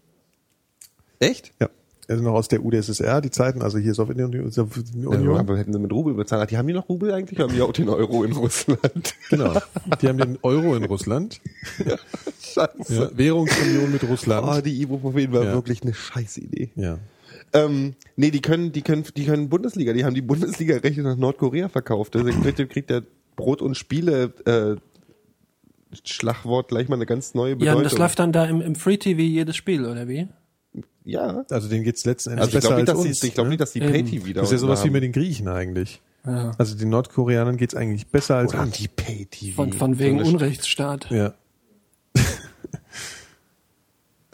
[1.22, 1.52] Echt?
[1.60, 1.68] Ja.
[2.08, 4.32] Also noch aus der UdSSR, die Zeiten, also hier Sowjetunion.
[4.44, 5.38] Ja, Sowjetunion.
[5.38, 6.50] aber hätten sie mit Rubel bezahlt.
[6.50, 7.38] Die haben die noch Rubel eigentlich?
[7.38, 9.14] Haben die auch den Euro in Russland?
[9.30, 9.58] Genau.
[10.02, 11.40] Die haben den Euro in Russland.
[12.42, 12.94] Scheiße.
[12.94, 14.46] Ja, Währungsunion mit Russland.
[14.46, 15.52] Oh, die Ibuprofen war Ja.
[15.54, 16.70] wirklich eine scheiß Idee.
[16.76, 16.98] ja.
[17.54, 21.68] Ähm, nee, die können, die können, die können Bundesliga, die haben die Bundesliga-Rechte nach Nordkorea
[21.68, 22.14] verkauft.
[22.14, 23.02] Deswegen kriegt, kriegt der
[23.36, 24.76] Brot und Spiele äh,
[26.04, 27.76] Schlagwort gleich mal eine ganz neue Ja, Bedeutung.
[27.78, 30.28] und das läuft dann da im, im Free TV jedes Spiel, oder wie?
[31.04, 31.44] Ja.
[31.50, 33.20] Also denen geht's letzten Endes Also ich besser glaube nicht, als dass uns.
[33.20, 33.50] die, ich glaube ne?
[33.50, 33.80] nicht, dass die.
[33.80, 34.92] Pay-TV wieder das ist ja sowas wie haben.
[34.92, 36.00] mit den Griechen eigentlich.
[36.24, 36.52] Ja.
[36.58, 38.76] Also den Nordkoreanern geht's eigentlich besser als Oder uns.
[38.76, 39.56] die Pay-TV.
[39.56, 41.10] Von, von wegen So Unrechtsstaat.
[41.10, 41.34] Ja.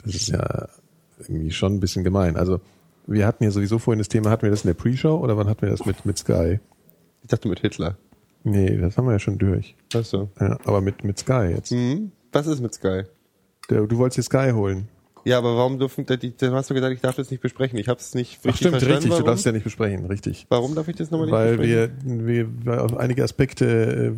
[0.03, 0.69] das ist ja
[1.17, 2.35] irgendwie schon ein bisschen gemein.
[2.37, 2.61] Also
[3.07, 5.47] wir hatten ja sowieso vorhin das Thema, hatten wir das in der Pre-Show oder wann
[5.47, 6.59] hatten wir das mit, mit Sky?
[7.23, 7.97] Ich dachte mit Hitler.
[8.43, 9.75] Nee, das haben wir ja schon durch.
[9.91, 10.29] Weißt du?
[10.39, 11.71] Ja, aber mit, mit Sky jetzt.
[11.71, 12.11] Mhm.
[12.31, 13.03] Was ist mit Sky?
[13.69, 14.87] Der, du wolltest dir Sky holen.
[15.25, 17.77] Ja, aber warum dürfen, da- die- du hast du gesagt, ich darf das nicht besprechen.
[17.77, 18.93] Ich habe es nicht richtig Ach stimmt, verstanden.
[18.95, 19.23] richtig, warum?
[19.25, 20.45] du darfst ja nicht besprechen, richtig.
[20.49, 22.27] warum darf ich das nochmal nicht Weil besprechen?
[22.27, 24.11] wir, wir, auf einige Aspekte äh,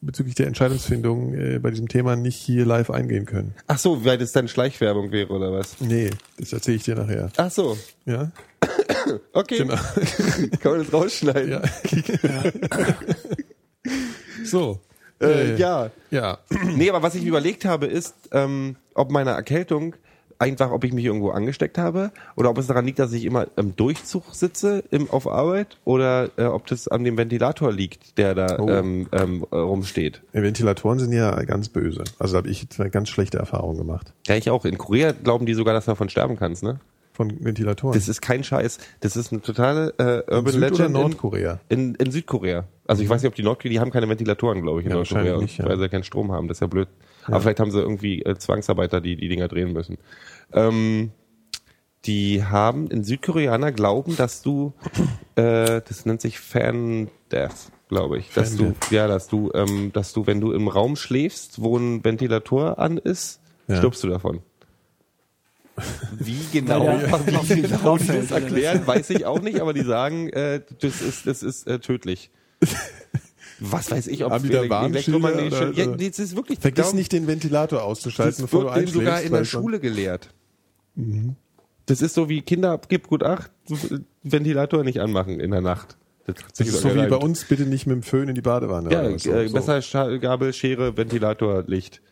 [0.00, 3.54] bezüglich der Entscheidungsfindung äh, bei diesem Thema nicht hier live eingehen können.
[3.66, 5.80] Ach so, weil das dann Schleichwerbung wäre oder was?
[5.80, 7.30] Nee, das erzähle ich dir nachher.
[7.36, 8.30] Ach so, Ja?
[9.34, 9.58] okay.
[9.58, 9.74] Genau.
[10.60, 11.50] Kann man das rausschneiden?
[11.50, 11.62] Ja.
[14.44, 14.80] so.
[15.20, 15.90] Äh, ja.
[16.10, 16.38] Ja.
[16.76, 19.94] Nee, aber was ich überlegt habe, ist, ähm, ob meine Erkältung
[20.40, 23.48] einfach, ob ich mich irgendwo angesteckt habe oder ob es daran liegt, dass ich immer
[23.56, 28.36] im Durchzug sitze im, auf Arbeit oder äh, ob das an dem Ventilator liegt, der
[28.36, 28.68] da Oh.
[28.68, 30.22] ähm, ähm, äh, rumsteht.
[30.32, 32.04] Ventilatoren sind ja ganz böse.
[32.20, 34.12] Also habe ich jetzt eine ganz schlechte Erfahrung gemacht.
[34.28, 34.64] Ja, ich auch.
[34.64, 36.78] In Korea glauben die sogar, dass du davon sterben kannst, ne?
[37.18, 37.92] Von Ventilatoren.
[37.94, 38.78] Das ist kein Scheiß.
[39.00, 41.60] Das ist eine totale äh, Urban Süd- Legend oder in- Nordkorea?
[41.68, 42.64] In, in Südkorea.
[42.86, 44.96] Also ich weiß nicht, ob die Nordkorea, die haben keine Ventilatoren, glaube ich, in Ja,
[44.96, 45.66] Nordkorea, nicht, ja.
[45.66, 46.48] weil sie keinen Strom haben.
[46.48, 46.88] Das ist ja blöd.
[47.26, 49.98] Aber vielleicht haben sie irgendwie äh, Zwangsarbeiter, die die Dinger drehen müssen.
[50.54, 51.10] Ähm,
[52.04, 54.72] die haben, in Südkoreaner glauben, dass du,
[55.34, 57.72] äh, das nennt sich Fan Death.
[57.88, 58.30] glaube ich.
[58.32, 62.04] Dass du, ja, dass du, ähm, dass du, wenn du im Raum schläfst, wo ein
[62.04, 63.76] Ventilator an ist, Ja.
[63.76, 64.40] stirbst du davon.
[66.18, 70.60] Wie genau, wie genau die das erklären, weiß ich auch nicht, aber die sagen, äh,
[70.80, 72.30] das ist, das ist äh, tödlich.
[73.60, 76.58] Was weiß ich, ob Haben die da Warnschilder Ja, nee, das ist wirklich.
[76.60, 78.94] Vergiss darum- nicht den Ventilator auszuschalten, das bevor du wird denen einschläfst.
[79.04, 80.28] sogar in der Schule gelehrt.
[81.86, 83.50] Das ist so wie Kinder, gibt gut acht,
[84.22, 85.96] Ventilator nicht anmachen in der Nacht.
[86.26, 87.22] Das, Das ist so wie bei gereimt.
[87.24, 88.90] uns, bitte nicht mit dem Föhn in die Badewanne.
[88.92, 89.32] Ja, so.
[89.32, 89.54] äh, so.
[89.54, 92.02] Messer, Gabel, Schere, Ventilator, Licht.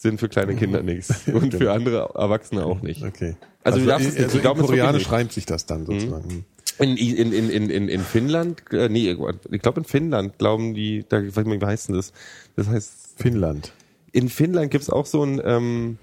[0.00, 1.26] Sind für kleine Kinder nichts.
[1.32, 3.02] Und für andere Erwachsene auch nicht.
[3.02, 3.34] Okay.
[3.64, 4.34] Also du darfst es also, nicht.
[4.34, 6.44] also glaube, Koreanisch reimt sich das dann sozusagen.
[6.78, 9.10] In, in, in, in, in, in Finnland, äh, nee,
[9.50, 12.12] ich glaube in Finnland glauben die, da, ich weiß nicht, wie heißt denn das?
[12.54, 13.72] Das heißt, Finnland.
[14.12, 15.98] in Finnland gibt's auch so ein ähm,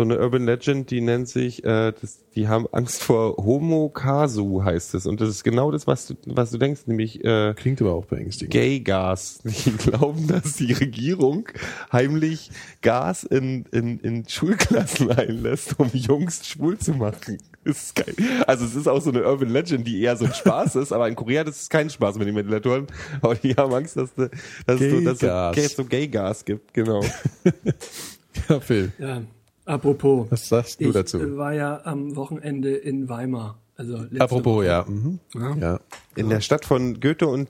[0.00, 4.94] so eine Urban Legend, die nennt sich, äh, das, die haben Angst vor Homokasu, heißt
[4.94, 5.04] es.
[5.06, 8.06] Und das ist genau das, was du, was du denkst, nämlich äh, Klingt aber auch
[8.06, 8.50] beängstigend.
[8.52, 9.40] Gay Gas.
[9.44, 11.46] Die glauben, dass die Regierung
[11.92, 17.36] heimlich Gas in, in, in Schulklassen einlässt, um Jungs schwul zu machen.
[17.64, 18.14] Das ist geil.
[18.46, 21.08] Also es ist auch so eine Urban Legend, die eher so ein Spaß ist, aber
[21.08, 22.86] in Korea das ist kein Spaß mit den Ventilatoren.
[23.20, 24.30] Aber die haben Angst, dass, du-
[24.66, 27.04] dass, es so, dass es so Gay Gas gibt, genau.
[28.48, 29.22] Ja, Phil, Ja,
[29.74, 30.26] apropos.
[30.30, 31.18] was sagst du ich dazu?
[31.18, 33.58] äh, war ja am Wochenende in Weimar.
[33.76, 34.84] Also Apropos, ja.
[34.86, 35.20] Mhm.
[35.34, 35.56] Ja.
[35.56, 35.80] ja.
[36.14, 37.48] In der Stadt von Goethe und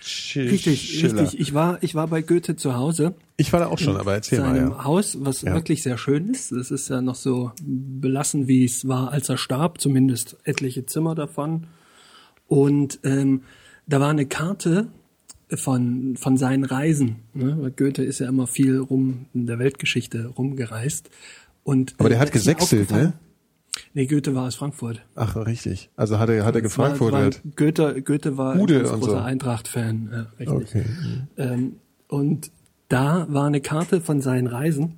[0.00, 1.22] Sch Richtig, Schiller.
[1.24, 1.40] richtig.
[1.40, 3.14] Ich war, ich war bei Goethe zu Hause.
[3.36, 4.54] Ich war da auch schon, aber erzähl mal.
[4.56, 4.84] seinem Ja.
[4.84, 5.52] Haus, was Ja.
[5.52, 6.52] wirklich sehr schön ist.
[6.52, 11.14] Es ist ja noch so belassen, wie es war, als er starb, zumindest etliche Zimmer
[11.14, 11.66] davon.
[12.46, 13.42] Und ähm,
[13.86, 14.88] da war eine Karte
[15.54, 17.16] von, von seinen Reisen.
[17.34, 17.58] Ne?
[17.60, 21.10] Weil Goethe ist ja immer viel rum in der Weltgeschichte rumgereist.
[21.68, 22.28] Und, Aber äh, der hat
[22.62, 23.12] aufgefallen- ne?
[23.92, 25.02] Nee, Goethe war aus Frankfurt.
[25.14, 25.90] Ach, richtig.
[25.96, 27.44] Also hat er, hat er gefrankfurtert.
[27.44, 29.16] war- Goethe, Goethe war Ude ein großer so.
[29.18, 30.08] Eintracht-Fan.
[30.10, 30.80] Ja, richtig.
[30.80, 30.84] Okay.
[31.36, 31.76] Ähm,
[32.08, 32.50] und
[32.88, 34.94] da war eine Karte von seinen Reisen.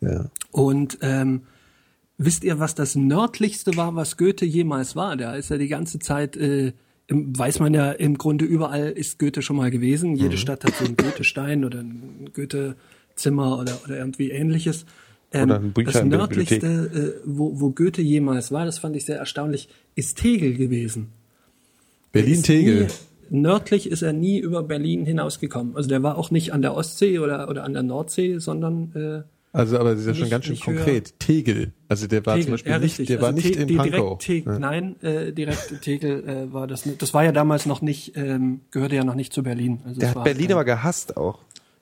[0.00, 0.30] Ja.
[0.50, 1.42] Und ähm,
[2.16, 5.18] wisst ihr, was das nördlichste war, was Goethe jemals war?
[5.18, 6.72] Da ist er die ganze Zeit, äh,
[7.06, 10.12] im, weiß man ja im Grunde überall ist Goethe schon mal gewesen.
[10.12, 10.16] Mhm.
[10.16, 14.86] Jede Stadt hat so einen Goethe-Stein oder ein Goethe-Zimmer oder, oder irgendwie ähnliches.
[15.34, 19.04] Ähm, Oder ein Bücher das nördlichste, äh, wo, wo Goethe jemals war, das fand ich
[19.04, 21.08] sehr erstaunlich, ist Tegel gewesen.
[22.12, 22.88] Berlin-Tegel.
[23.30, 25.76] Nördlich ist er nie über Berlin hinausgekommen.
[25.76, 29.22] Also der war auch nicht an der Ostsee oder, oder an der Nordsee, sondern äh,
[29.52, 30.74] Also, aber das ist ja schon Nicht- ganz schön nicht höher.
[30.76, 31.18] konkret.
[31.18, 31.72] Tegel.
[31.88, 33.06] Also der war zum Tegel, Beispiel ja, nicht, richtig.
[33.08, 34.18] der war Also nicht Te- in Pankow.
[34.18, 34.58] Direkt, Ja.
[34.58, 36.86] Nein, äh, direkt Tegel äh, war das.
[36.86, 37.00] nicht.
[37.02, 39.80] Das war ja damals noch nicht, ähm, gehörte ja noch nicht zu Berlin.
[39.86, 41.38] Also Der hat war, Berlin äh, aber gehasst auch.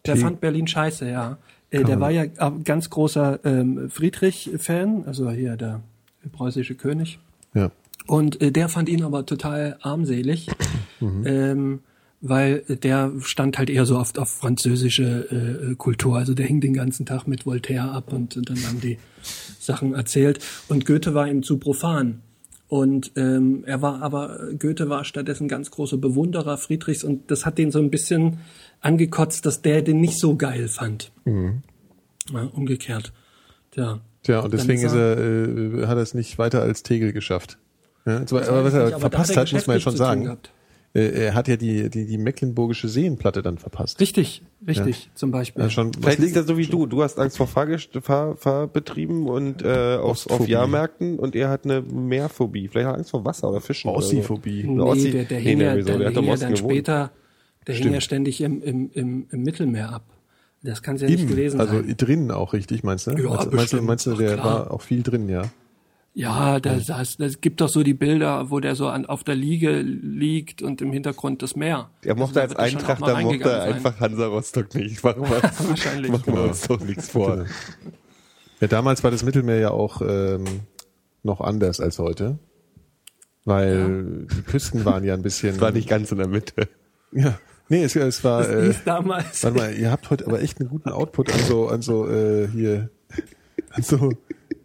[0.07, 1.39] Der fand Berlin scheiße, ja.
[1.73, 5.83] Äh, der war ja äh, ganz großer ähm, Friedrich-Fan, also hier der
[6.31, 7.19] preußische König.
[7.55, 7.71] Ja.
[8.07, 10.49] Und äh, der fand ihn aber total armselig,
[11.01, 11.27] Mhm.
[11.27, 11.81] ähm,
[12.21, 16.17] weil der stand halt eher so oft auf französische äh, Kultur.
[16.17, 18.99] Also der hing den ganzen Tag mit Voltaire ab und, und dann haben die
[19.59, 20.39] Sachen erzählt.
[20.69, 22.21] Und Goethe war ihm zu profan.
[22.69, 27.59] Und ähm, er war aber, Goethe war stattdessen ganz großer Bewunderer Friedrichs und das hat
[27.59, 28.39] den so ein bisschen
[28.83, 31.11] angekotzt, dass der den nicht so geil fand.
[31.25, 33.13] Ja, umgekehrt.
[33.71, 34.01] Tja.
[34.23, 37.59] Tja, und deswegen ist er, äh, hat er es nicht weiter als Tegel geschafft.
[38.07, 40.37] Ja, zwar, aber was er nicht, verpasst hat hat, muss man ja schon sagen.
[40.95, 43.99] Äh, er hat ja die, die, die Mecklenburgische Seenplatte dann verpasst.
[43.99, 45.63] Richtig, richtig, zum Beispiel.
[45.65, 46.87] Ja, schon, Vielleicht liegt er so wie du.
[46.87, 50.47] Du hast Angst vor Fahrgest Fahr Fahrbetrieben und äh, auf, auf.
[50.47, 52.69] Jahrmärkten und er hat eine Meerphobie.
[52.69, 53.91] Vielleicht hat er Angst vor Wasser oder Fischen.
[53.91, 54.09] oder so.
[54.09, 54.67] Ossiphobie.
[54.67, 56.73] Oder Ossi- Nee, der, der nee, ja, der Der hing ja Osten dann gewohnt.
[56.73, 57.11] später, der
[57.67, 57.95] hing Stimmt.
[57.95, 60.05] ja ständig im, im, im, im Mittelmeer ab.
[60.63, 61.95] Das kann ja nicht Im, gewesen also sein.
[61.97, 63.13] drinnen auch richtig, meinst du?
[63.13, 63.85] Ja, meinst, bestimmt.
[63.85, 65.43] meinst du, der war auch viel drin, ja?
[66.15, 69.35] Ja, das, das, das gibt doch so die Bilder, wo der so an, auf der
[69.35, 71.89] Liege liegt und im Hintergrund das Meer.
[72.03, 74.01] Er mochte Also, als da wird er schon auch Eintracht, mal da mochte er einfach
[74.01, 75.03] Hansa Rostock nicht.
[75.03, 76.13] Machen wir, Wahrscheinlich.
[76.13, 77.37] machen wir uns doch nichts vor.
[77.37, 77.49] Genau.
[78.61, 80.45] Ja, damals war das Mittelmeer ja auch ähm,
[81.23, 82.39] noch anders als heute.
[83.45, 85.61] Weil die Küsten waren ja ein bisschen.
[85.61, 86.69] War nicht ganz in der Mitte.
[87.11, 87.39] Ja.
[87.69, 88.43] Nee, es, es war.
[88.47, 89.43] Das Äh, damals.
[89.45, 92.49] warte mal, ihr habt heute aber echt einen guten Output an so, an so äh,
[92.49, 92.91] hier,
[93.71, 94.11] an so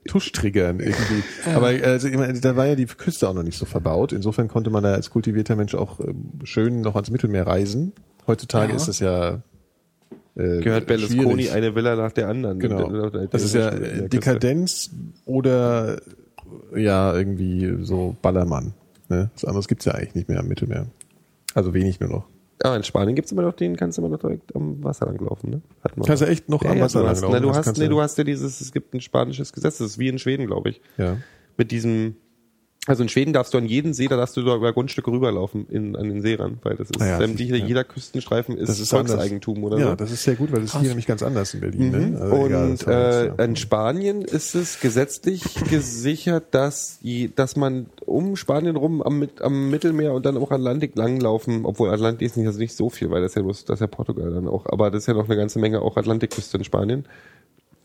[0.07, 1.23] Tuschtriggern irgendwie.
[1.53, 4.11] Aber also, ich meine, da war ja die Küste auch noch nicht so verbaut.
[4.13, 7.93] Insofern konnte man da als kultivierter Mensch auch ähm, schön noch ans Mittelmeer reisen.
[8.25, 8.75] Heutzutage Ja.
[8.77, 9.41] ist das ja
[10.35, 11.51] äh, Gehört Berlusconi schwierig.
[11.53, 12.59] eine Villa nach der anderen.
[12.59, 13.09] Genau.
[13.09, 14.91] Das ist ja Dekadenz
[15.25, 16.01] oder
[16.75, 18.73] ja irgendwie so Ballermann.
[19.09, 19.29] Ne?
[19.33, 20.87] Was anderes gibt's ja eigentlich nicht mehr am Mittelmeer.
[21.53, 22.25] Also wenig nur noch.
[22.63, 25.19] Aber in Spanien gibt's immer noch den, kannst du immer noch direkt am Wasser lang
[25.19, 25.61] laufen, ne?
[25.83, 27.55] Hatten wir Kannst du echt noch ja, am ja, Wasser du hast, langlaufen, na, du
[27.57, 30.07] hast, nee, du- du hast ja dieses, es gibt ein spanisches Gesetz, das ist wie
[30.07, 30.81] in Schweden, glaube ich.
[30.97, 31.17] Ja.
[31.57, 32.15] Mit diesem,
[32.87, 35.97] Also in Schweden darfst du an jeden See, da darfst du über Grundstücke rüberlaufen in,
[35.97, 37.55] an den See ran, weil das ist, Ah ja, ähm, die, ja.
[37.57, 39.95] jeder Küstenstreifen ist, Das ist Volkseigentum oder ja, so.
[39.95, 41.91] das ist sehr gut, weil das ist hier nämlich ganz anders in Berlin.
[41.91, 42.21] Ne?
[42.21, 48.37] Also Und egal, äh, in Spanien ist es gesetzlich gesichert, dass, je, dass man um
[48.37, 52.59] Spanien rum am, am Mittelmeer und dann auch Atlantik langlaufen, obwohl Atlantik ist nicht, also
[52.59, 54.91] nicht so viel, weil das ist ja bloß, das ist ja Portugal dann auch, aber
[54.91, 57.05] das ist ja noch eine ganze Menge auch Atlantikküste in Spanien,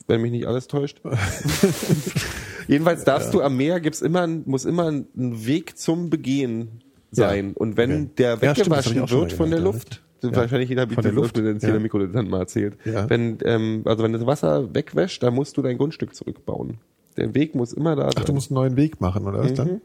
[0.07, 1.01] wenn mich nicht alles täuscht.
[2.69, 7.49] Jedenfalls darfst du am Meer gibt's immer, muss immer ein Weg zum Begehen sein.
[7.49, 7.53] Ja.
[7.57, 8.11] Und wenn Okay.
[8.19, 10.35] der Ja, stimmt, weggewaschen mal wird von der Luft, ja.
[10.35, 11.79] wahrscheinlich jeder Von der Luft, den ja.
[11.79, 12.77] Mikrodilettanten mal erzählt.
[12.85, 13.09] Ja.
[13.11, 16.79] Wenn, ähm, also wenn das Wasser wegwäscht, dann musst du dein Grundstück zurückbauen.
[17.17, 18.35] Der Weg muss immer da Ach, du sein.
[18.35, 19.81] musst einen neuen Weg machen, oder was dann?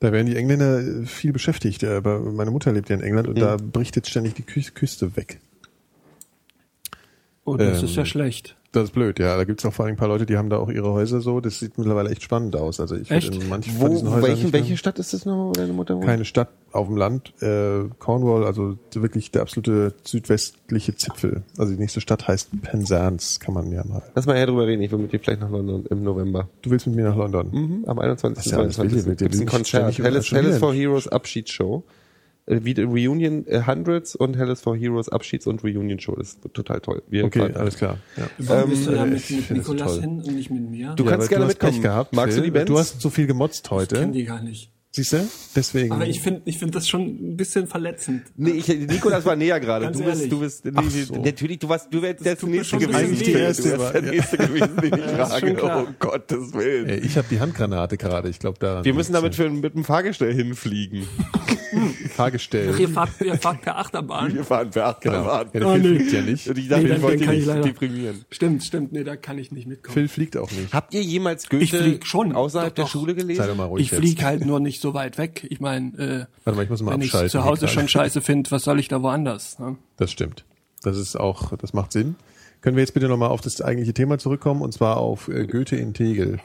[0.00, 1.82] Da werden die Engländer viel beschäftigt.
[1.82, 4.60] Äh, aber Meine Mutter lebt ja in England und da bricht jetzt ständig die Kü
[4.74, 5.40] Küste weg.
[7.44, 8.56] Und das Ähm, ist ja schlecht.
[8.72, 9.34] Das ist blöd, ja.
[9.36, 11.40] Da gibt's auch vor allem ein paar Leute, die haben da auch ihre Häuser so.
[11.40, 12.80] Das sieht mittlerweile echt spannend aus.
[12.80, 13.34] Also ich Echt?
[13.34, 15.72] in manchen von diesen Wo, Häusern welchen, mehr- welche Stadt ist das nochmal, wo deine
[15.72, 16.04] Mutter wohnt?
[16.04, 21.44] keine Stadt auf dem Land, äh, Cornwall, also wirklich der absolute südwestliche Zipfel.
[21.56, 24.02] Also die nächste Stadt heißt Penzance, kann man ja mal.
[24.14, 24.82] Lass mal eher drüber reden.
[24.82, 26.48] Ich will mit dir vielleicht nach London im November.
[26.60, 27.48] Du willst mit mir nach London?
[27.50, 28.36] Mhm, am 21.
[28.36, 28.96] Das ist ja alles 22.
[28.98, 29.98] wild, mit dem gibt es ein Konzert.
[29.98, 30.74] Helles, Helles for.
[30.74, 31.84] Heroes Abschiedsshow.
[32.48, 36.14] Äh, Wie die Reunion äh, Hundreds und Helles for Heroes Abschieds- und Reunion Show.
[36.16, 37.02] Das wird total toll.
[37.08, 37.98] Wir Okay, alles klar.
[38.16, 38.28] Ja.
[38.38, 40.94] Warum bist du da äh, mit, ich mit Nikolas hin und nicht mit mir?
[40.96, 41.72] Du Ja, kannst gerne du hast mitkommen.
[41.74, 42.12] Pech gehabt.
[42.14, 42.44] Magst du Phil.
[42.44, 42.70] die Bands?
[42.70, 44.06] Du hast so viel gemotzt ich kenne heute.
[44.08, 44.72] die gar nicht.
[44.98, 45.28] Siehst du?
[45.54, 45.92] Deswegen.
[45.92, 48.24] Aber ich finde ich find das schon ein bisschen verletzend.
[48.36, 49.92] Nee, ich, Nikolas war näher gerade.
[49.92, 51.22] Du bist, du bist, nee, so.
[51.22, 53.36] natürlich, du warst, du wärst der nächste gewesen.
[53.36, 55.56] Erste Du wärst war- der nächste gewesen, den ich frage.
[55.62, 56.88] Oh Gottes Willen.
[56.88, 58.28] Ey, ich habe die Handgranate gerade.
[58.28, 58.84] Ich glaube daran.
[58.84, 61.06] Wir müssen damit für, mit dem Fahrgestell hinfliegen.
[62.14, 62.70] Fahrgestell.
[62.74, 64.34] Ach, ihr fahrt, ihr fahrt per Achterbahn.
[64.34, 65.16] Wir fahren per Genau.
[65.28, 65.46] Achterbahn.
[65.52, 65.96] Ja, der Oh, Phil nee.
[65.98, 66.48] fliegt ja nicht.
[66.48, 68.24] Und ich dachte, Nee, ich wollte dich ich leider- deprimieren.
[68.30, 68.92] Stimmt, stimmt.
[68.92, 69.94] Nee, da kann ich nicht mitkommen.
[69.94, 70.72] Phil fliegt auch nicht.
[70.72, 72.32] Habt ihr jemals Ich Goethe flieg schon.
[72.34, 72.90] außerhalb Doch, der doch.
[72.90, 73.42] Schule gelesen?
[73.42, 75.46] Sei doch mal ruhig Ich fliege halt nur nicht so weit weg.
[75.50, 77.88] Ich meine, äh, mal, ich wenn ich zu Hause schon gerade.
[77.88, 79.58] scheiße finde, was soll ich da woanders?
[79.58, 79.76] Ne?
[79.96, 80.44] Das stimmt.
[80.82, 82.16] Das ist auch, das macht Sinn.
[82.60, 85.76] Können wir jetzt bitte nochmal auf das eigentliche Thema zurückkommen und zwar auf äh, Goethe
[85.76, 86.40] in Tegel?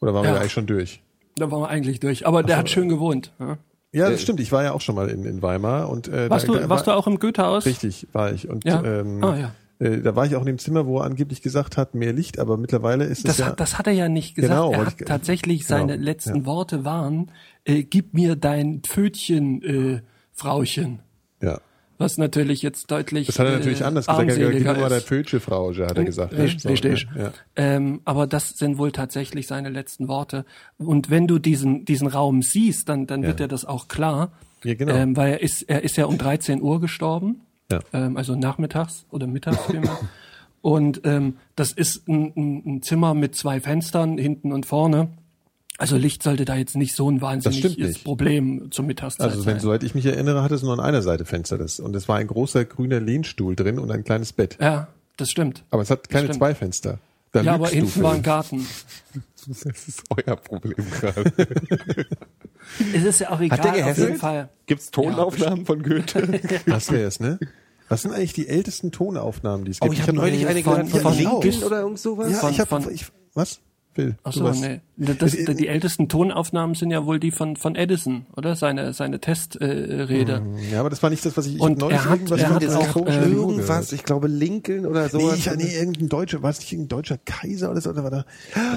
[0.00, 0.34] Oder waren wir Ja.
[0.34, 1.02] da eigentlich schon durch?
[1.36, 2.26] Da waren wir eigentlich durch.
[2.26, 3.32] Aber der hat schön gewohnt.
[3.38, 3.58] Ja?
[3.92, 4.40] Ja, das stimmt.
[4.40, 6.86] Ich war ja auch schon mal in, in Weimar und äh, Warst, da, du, warst
[6.86, 7.64] du auch im Goethehaus?
[7.66, 8.48] Richtig, war ich.
[8.48, 8.82] Und Ja?
[8.84, 9.54] ähm, Ah, ja.
[9.78, 12.38] Äh, da war ich auch in dem Zimmer, wo er angeblich gesagt hat, mehr Licht,
[12.38, 13.46] aber mittlerweile ist Das es ja.
[13.46, 14.52] hat, das hat er ja nicht gesagt.
[14.52, 16.46] Genau, er hat ich- tatsächlich genau, seine letzten ja.
[16.46, 17.30] Worte waren,
[17.64, 21.00] äh, gib mir dein Pfötchen, äh, Frauchen.
[21.42, 21.60] ja.
[22.00, 24.28] Was natürlich jetzt deutlich Das hat er natürlich äh, anders gesagt.
[24.30, 25.10] Er gesagt, mal ist.
[25.10, 26.32] der Pötsche Frau, hat er gesagt.
[26.32, 26.44] ne?
[26.44, 27.08] Richtig, So, richtig.
[27.16, 27.32] Ja.
[27.56, 30.44] Ähm, aber das sind wohl tatsächlich seine letzten Worte.
[30.78, 33.46] Und wenn du diesen, diesen Raum siehst, dann, dann wird Ja.
[33.46, 34.30] dir das auch klar.
[34.62, 34.94] Ja, genau.
[34.94, 37.40] Ähm, weil er ist, er ist ja um 13 Uhr gestorben.
[37.70, 37.80] Ja.
[37.92, 39.98] Ähm, also nachmittags oder mittags vielmehr.
[40.60, 42.32] Und ähm, das ist ein,
[42.66, 45.08] ein, Zimmer mit zwei Fenstern hinten und vorne.
[45.78, 48.04] Also Licht sollte da jetzt nicht so ein wahnsinniges nicht.
[48.04, 49.60] Problem zur Mittagszeit Also wenn, sein.
[49.60, 51.58] soweit ich mich erinnere, hatte es nur an einer Seite Fenster.
[51.58, 54.58] Das, und es war ein großer grüner Lehnstuhl drin und ein kleines Bett.
[54.60, 55.62] ja, das stimmt.
[55.70, 56.98] Aber es hat keine zwei Fenster.
[57.30, 58.22] Da Ja, aber hinten war ein.
[58.22, 58.66] Garten.
[59.46, 61.32] Das ist euer Problem gerade.
[62.94, 64.18] Es ist ja auch egal, Hat der auf jeden gehässelt?
[64.18, 64.48] Fall.
[64.66, 66.40] Gibt's Tonaufnahmen von Goethe?
[66.66, 67.38] Das wär's, ne?
[67.88, 69.90] Was sind eigentlich die ältesten Tonaufnahmen, die es gibt?
[69.90, 72.30] Oh, ich habe neulich eine von- gehört von, von- Lincoln von- oder irgend sowas.
[72.30, 73.60] Ja, von- ich habe von- ich, was?
[73.94, 74.80] Phil, Ach so, nee.
[74.96, 78.54] Das, die ältesten Tonaufnahmen sind ja wohl die von, von Edison, oder?
[78.54, 80.42] Seine, seine Testrede.
[80.56, 80.72] Äh.
[80.72, 82.68] Ja, aber das war nicht das, was ich, ich Und er hat- irgendwas er hat
[82.68, 83.92] auch, Komische äh, Irgendwas, gehört.
[83.92, 85.38] ich glaube Lincoln oder Nee, sowas.
[85.38, 88.24] ich, nee, irgendein deutscher, war es nicht irgendein deutscher Kaiser oder so, oder war da?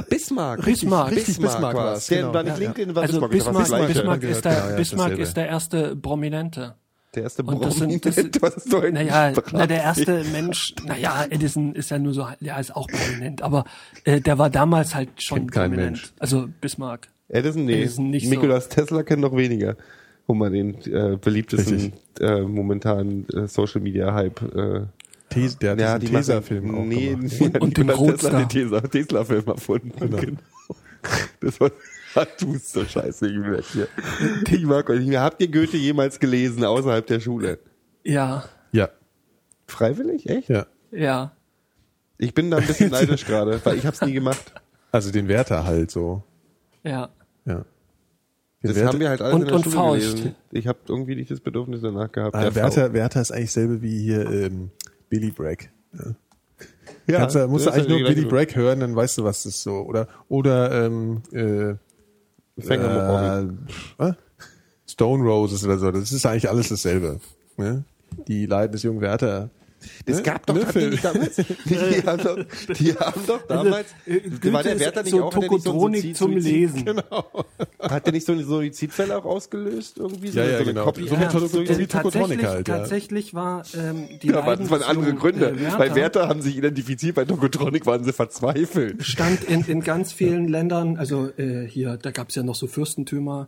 [0.10, 0.64] Bismarck.
[0.66, 1.12] Bismarck.
[1.12, 2.08] Richtig, Bismarck war war's, es.
[2.08, 2.34] Der genau.
[2.34, 3.32] war nicht Ja, Lincoln, war Also Bismarck.
[3.32, 3.98] das war Bismarck, das.
[3.98, 6.76] Bismarck, ist der, genau, ja, Bismarck ist der erste Prominente.
[7.14, 11.76] Der erste Und das sind, das was ein naja, na, der erste Mensch, naja, Edison
[11.76, 13.66] ist ja nur so, ja, ist auch prominent, aber
[14.06, 15.98] äh, der war damals halt schon Kennt kein prominent.
[15.98, 16.14] Mensch.
[16.20, 17.10] Also Bismarck.
[17.28, 17.82] Edison, nee.
[17.82, 18.30] Edison nicht so.
[18.30, 19.76] Nikolaus Tesla kennt noch weniger.
[20.28, 24.86] Wo man den äh, beliebtesten äh, momentanen äh, Social Media Hype äh,
[25.30, 27.36] Tes, der hat ja, diesen Tesa-Film auch nee, gemacht.
[27.40, 29.92] nee, Und den Nikola Tesla den Tesla, Tesla-Film erfunden.
[29.98, 30.38] Genau.
[31.40, 31.72] Das war,
[32.40, 33.88] du bist so scheiße, ich will hier.
[34.50, 35.22] Ich mag euch nicht mehr.
[35.22, 37.60] Habt ihr Goethe jemals gelesen außerhalb der Schule?
[38.04, 38.90] Ja, Ja,
[39.68, 40.30] Freiwillig?
[40.30, 40.50] Echt?
[40.50, 40.66] ja.
[40.92, 41.32] ja.
[42.18, 44.54] Ich bin da ein bisschen neidisch gerade, weil ich hab's nie gemacht.
[44.92, 46.24] Also den Werther halt so.
[46.84, 47.10] Ja.
[47.46, 47.56] Ja.
[47.56, 47.64] Den
[48.64, 50.02] Das Werther, haben wir halt alles Und- in der und Schule Faust.
[50.02, 50.36] gelesen.
[50.52, 52.36] Ich habe irgendwie nicht das Bedürfnis danach gehabt.
[52.36, 54.70] ah, Der Werther, Werther ist eigentlich selbe wie hier ähm,
[55.10, 55.70] Billy Bragg.
[55.94, 56.16] Ja.
[57.08, 59.56] Ja, Kannst, du- musst du eigentlich nur Billy Bragg hören, dann weißt du, was das
[59.56, 59.78] ist so.
[59.82, 61.74] Oder oder ähm, äh,
[62.62, 63.48] Fänger
[64.00, 64.14] äh?
[64.88, 65.92] Stone Roses oder so.
[65.92, 67.20] Das ist eigentlich alles dasselbe.
[67.58, 67.84] Ne?
[68.28, 69.50] Die Leiden des jungen Werther
[70.06, 70.24] Das Ne?
[70.24, 71.36] gab doch tatsächlich damals.
[71.66, 72.38] Die haben doch,
[72.78, 73.88] die haben doch damals.
[74.08, 76.04] Also, äh, Goethe war der Wärter nicht so auch, hat der nicht so ein Tokotronik
[76.04, 77.02] Suizid- zum Lesen.
[77.80, 80.28] Hat der nicht so eine Suizidfälle auch ausgelöst irgendwie?
[80.30, 80.86] So Ja, eine- ja, so eine genau.
[80.86, 82.12] Copy- So eine Ja, Tolle- äh, wie Tokotronik
[82.42, 82.78] tatsächlich, halt, ja.
[82.78, 85.50] tatsächlich war ähm, die Ja, aber das waren andere Gründe.
[85.50, 89.04] äh, Bei Werther haben sich identifiziert, bei Tokotronic waren sie verzweifelt.
[89.04, 92.68] stand in, in ganz vielen Ländern, also äh, hier, da gab es ja noch so
[92.68, 93.48] Fürstentümer,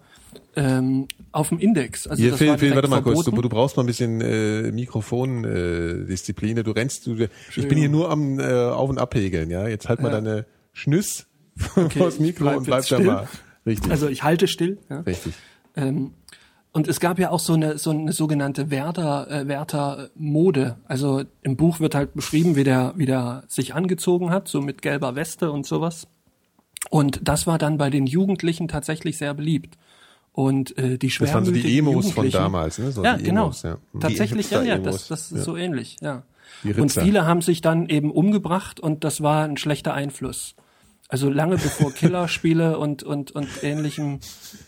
[0.55, 2.07] ähm, auf dem Index.
[2.07, 3.17] Also Hier, das Phil, Phil, warte mal kurz.
[3.19, 3.41] Du, verboten.
[3.43, 6.57] du brauchst mal ein bisschen äh, Mikrofondisziplin.
[6.57, 9.67] Äh, du rennst, du, ich bin hier nur am äh, Auf- und Abhegeln, ja.
[9.67, 10.21] Jetzt halt mal Ja.
[10.21, 11.27] deine Schnüss
[11.75, 13.27] Okay, vors Mikro bleib und bleib da mal.
[13.65, 13.91] Richtig.
[13.91, 14.79] Also ich halte still.
[14.89, 15.01] Ja.
[15.01, 15.33] Richtig.
[15.75, 16.11] Ähm,
[16.71, 20.77] und es gab ja auch so eine so eine sogenannte Werther äh, Werther Mode.
[20.85, 24.81] Also im Buch wird halt beschrieben, wie der wie der sich angezogen hat, so mit
[24.81, 26.07] gelber Weste und sowas.
[26.89, 29.77] Und das war dann bei den Jugendlichen tatsächlich sehr beliebt.
[30.33, 32.91] Und äh, die Das waren so schwermütigen die Emos von damals, ne?
[32.91, 33.45] So ja, genau.
[33.45, 33.77] Emos, ja.
[33.99, 36.23] Tatsächlich, ja, ja, das, das ist so ähnlich, ja.
[36.63, 40.55] Und viele haben sich dann eben umgebracht und das war ein schlechter Einfluss.
[41.07, 44.19] Also lange bevor Killerspiele und und und ähnlichem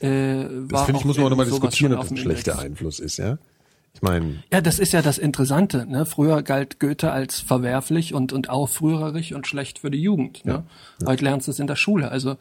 [0.02, 2.66] äh, war Das finde ich, muss man auch nochmal diskutieren, ob das ein schlechter Index.
[2.66, 3.38] Einfluss ist, ja.
[3.96, 5.86] Ich meine, Ja, das ist ja das Interessante.
[5.90, 6.06] Ne?
[6.06, 10.46] Früher galt Goethe als verwerflich und, und aufrührerisch und schlecht für die Jugend.
[10.46, 10.66] Ne?
[11.06, 12.12] Heute lernst du es in der Schule.
[12.12, 12.36] Also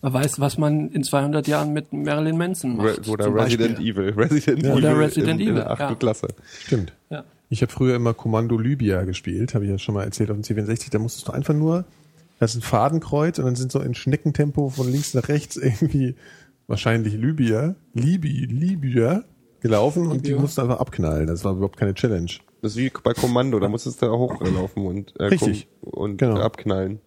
[0.00, 3.06] man weiß, was man in 200 Jahren mit Marilyn Manson macht.
[3.06, 3.90] Re oder Resident Beispiel.
[3.90, 4.10] Evil.
[4.16, 4.72] Resident Ja.
[4.72, 5.80] Evil Oder Resident in, in Evil, der 8.
[5.80, 5.94] ja.
[5.94, 6.28] Klasse.
[6.60, 6.92] stimmt.
[7.10, 7.24] Ja.
[7.50, 10.42] Ich habe früher immer Kommando Libya gespielt, habe ich ja schon mal erzählt auf dem
[10.42, 10.90] C64.
[10.90, 11.84] Da musstest du einfach nur,
[12.38, 16.14] das ist ein Fadenkreuz und dann sind so in Schneckentempo von links nach rechts irgendwie
[16.66, 19.24] wahrscheinlich Libya, Libi, Libya
[19.60, 21.26] gelaufen und die mussten einfach abknallen.
[21.26, 22.30] Das war überhaupt keine Challenge.
[22.60, 25.68] Das ist wie bei Kommando, da musstest du hochlaufen und, äh, Richtig.
[25.80, 26.40] und Genau.
[26.40, 27.00] abknallen.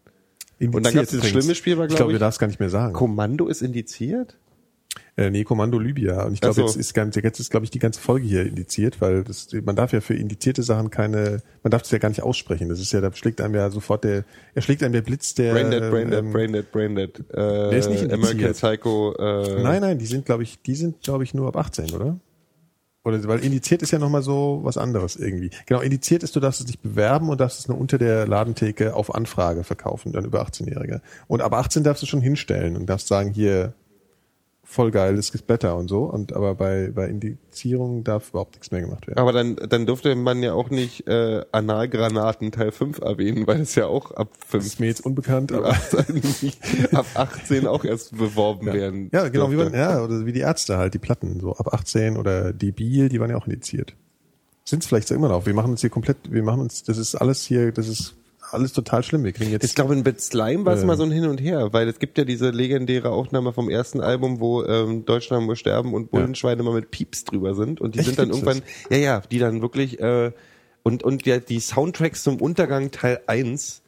[0.62, 1.44] Indiziert Und dann gab's dieses übrigens.
[1.44, 2.94] schlimme Spiel, war, Ich glaub glaube, ich- wir darfst gar nicht mehr sagen.
[2.94, 4.38] Kommando ist indiziert?
[5.18, 6.24] Äh, nee, Kommando Libya.
[6.24, 6.62] Und ich glaube, so.
[6.62, 9.76] jetzt ist ganz, jetzt ist, glaube ich, die ganze Folge hier indiziert, weil das, man
[9.76, 12.70] darf ja für indizierte Sachen keine, man darf es ja gar nicht aussprechen.
[12.70, 15.54] Das ist ja, da schlägt einem ja sofort der, er schlägt einem der Blitz der.
[15.54, 17.24] Braindead, Braindead, ähm, Braindead, Braindead.
[17.34, 18.14] Äh, ist nicht indiziert.
[18.36, 19.14] American Psycho.
[19.18, 22.18] Äh, Nein, nein, die sind, glaube ich, die sind, glaube ich, nur ab 18, oder?
[23.04, 25.50] Oder weil indiziert ist ja nochmal so was anderes irgendwie.
[25.66, 28.96] Genau, indiziert ist, du darfst es nicht bewerben und darfst es nur unter der Ladentheke
[28.96, 31.02] auf Anfrage verkaufen, dann über 18-Jährige.
[31.28, 33.74] Und ab 18 darfst du schon hinstellen und darfst sagen, hier,
[34.72, 36.04] voll geil, das ist Blätter und so.
[36.06, 39.20] Und aber bei, bei Indizierung darf überhaupt nichts mehr gemacht werden.
[39.20, 43.76] Aber dann, dann durfte man ja auch nicht äh, Analgranaten Teil 5 erwähnen, weil es
[43.76, 45.70] ja auch ab Das 5 ist mir jetzt unbekannt, aber.
[46.94, 49.10] ab 18 auch erst beworben werden.
[49.12, 52.16] Ja, genau, wie man, ja, oder wie die Ärzte halt, die Platten, so ab 18
[52.16, 53.94] oder die Biel, die waren ja auch indiziert.
[54.64, 55.46] Sind es vielleicht so immer noch.
[55.46, 58.16] Wir machen uns hier komplett, wir machen uns, das ist alles hier, das ist
[58.54, 59.24] alles total schlimm.
[59.24, 59.64] Wir kriegen jetzt.
[59.64, 60.88] Ich glaube, in Bit Slime war es Ähm.
[60.88, 64.02] mal so ein Hin und Her, weil es gibt ja diese legendäre Aufnahme vom ersten
[64.02, 68.00] Album, wo ähm, Deutschland muss sterben und Bullenschweine mal mit Pieps drüber sind und die
[68.00, 70.32] Echt, sind dann irgendwann, ja, ja, die dann wirklich äh,
[70.84, 73.82] und und ja, die Soundtracks zum Untergang Teil 1,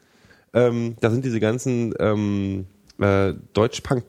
[0.53, 2.65] ähm, da sind diese ganzen ähm,
[2.99, 4.03] äh, Deutsch-Punk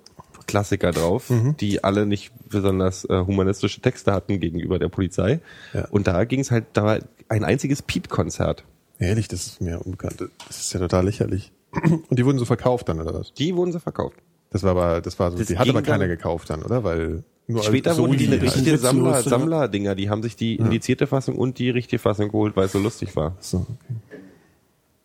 [0.47, 1.57] Klassiker drauf, Mhm.
[1.57, 5.41] die alle nicht besonders äh, humanistische Texte hatten gegenüber der Polizei.
[5.73, 5.89] Ja.
[5.89, 6.99] Und da ging es halt, da war
[7.31, 8.63] ein einziges Piep-Konzert.
[9.05, 10.17] Ehrlich, das ist mir unbekannt.
[10.47, 11.53] Das ist ja total lächerlich.
[12.09, 13.33] Und die wurden so verkauft dann, oder was?
[13.35, 14.19] Die wurden sie verkauft.
[14.51, 16.85] Das war aber, das war so, Das die hat aber keiner gekauft dann, oder?
[16.85, 18.43] Weil nur als Später wurden die eine halt.
[18.45, 19.23] richtige Sammler, ja.
[19.23, 22.79] Sammler-Dinger, die haben sich die indizierte Fassung und die richtige Fassung geholt, weil es so
[22.79, 23.37] lustig war.
[23.41, 24.21] So, okay.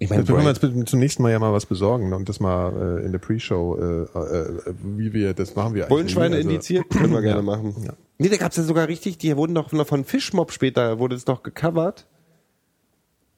[0.01, 2.39] Ich meine, Jetzt können wir uns zum nächsten Mal ja mal was besorgen und das
[2.39, 6.49] mal äh, in der Pre-Show, äh, äh, wie wir, das machen wir eigentlich Bullenschweine also-
[6.49, 7.41] indiziert, können wir gerne Ja.
[7.41, 7.75] machen.
[7.85, 7.93] Ja.
[8.17, 11.25] Nee, da gab's ja sogar richtig, die wurden doch noch von Fischmob später, wurde es
[11.25, 12.05] doch gecovert.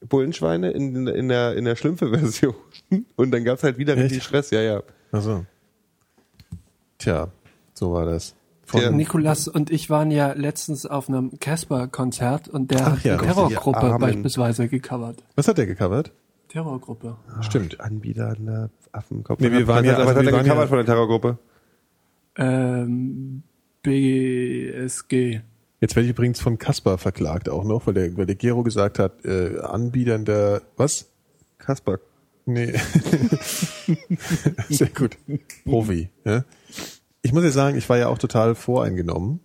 [0.08, 2.54] Bullenschweine in, in der, in der Schlümpfe-Version.
[3.16, 4.04] Und dann gab's halt wieder Echt?
[4.04, 4.82] richtig Stress, ja, ja.
[5.10, 5.44] Also.
[6.98, 7.28] Tja,
[7.74, 8.34] so war das.
[8.64, 8.96] Von.
[8.96, 13.16] Nikolas und ich waren ja letztens auf einem Casper-Konzert und der Ach hat ja.
[13.18, 15.22] die Terrorgruppe beispielsweise gecovert.
[15.34, 16.12] Was hat der gecovert?
[16.48, 17.16] Terrorgruppe.
[17.42, 17.80] Stimmt.
[17.80, 19.40] Anbieter an der Affenkopf.
[19.40, 20.86] Nee, wir waren was ja- hat, also was hat der waren gecovert ja- von der
[20.86, 21.38] Terrorgruppe?
[22.36, 23.42] Ähm,
[23.82, 25.40] BSG.
[25.82, 29.00] Jetzt werde ich übrigens von Kasper verklagt auch noch, weil der, weil der Gero gesagt
[29.00, 31.08] hat, äh, Anbietern der, was?
[31.58, 31.98] Kasper.
[32.46, 32.72] Nee.
[34.68, 35.18] Sehr gut.
[35.64, 36.08] Profi.
[36.24, 36.44] Ja?
[37.22, 39.40] Ich muss ja sagen, ich war ja auch total voreingenommen.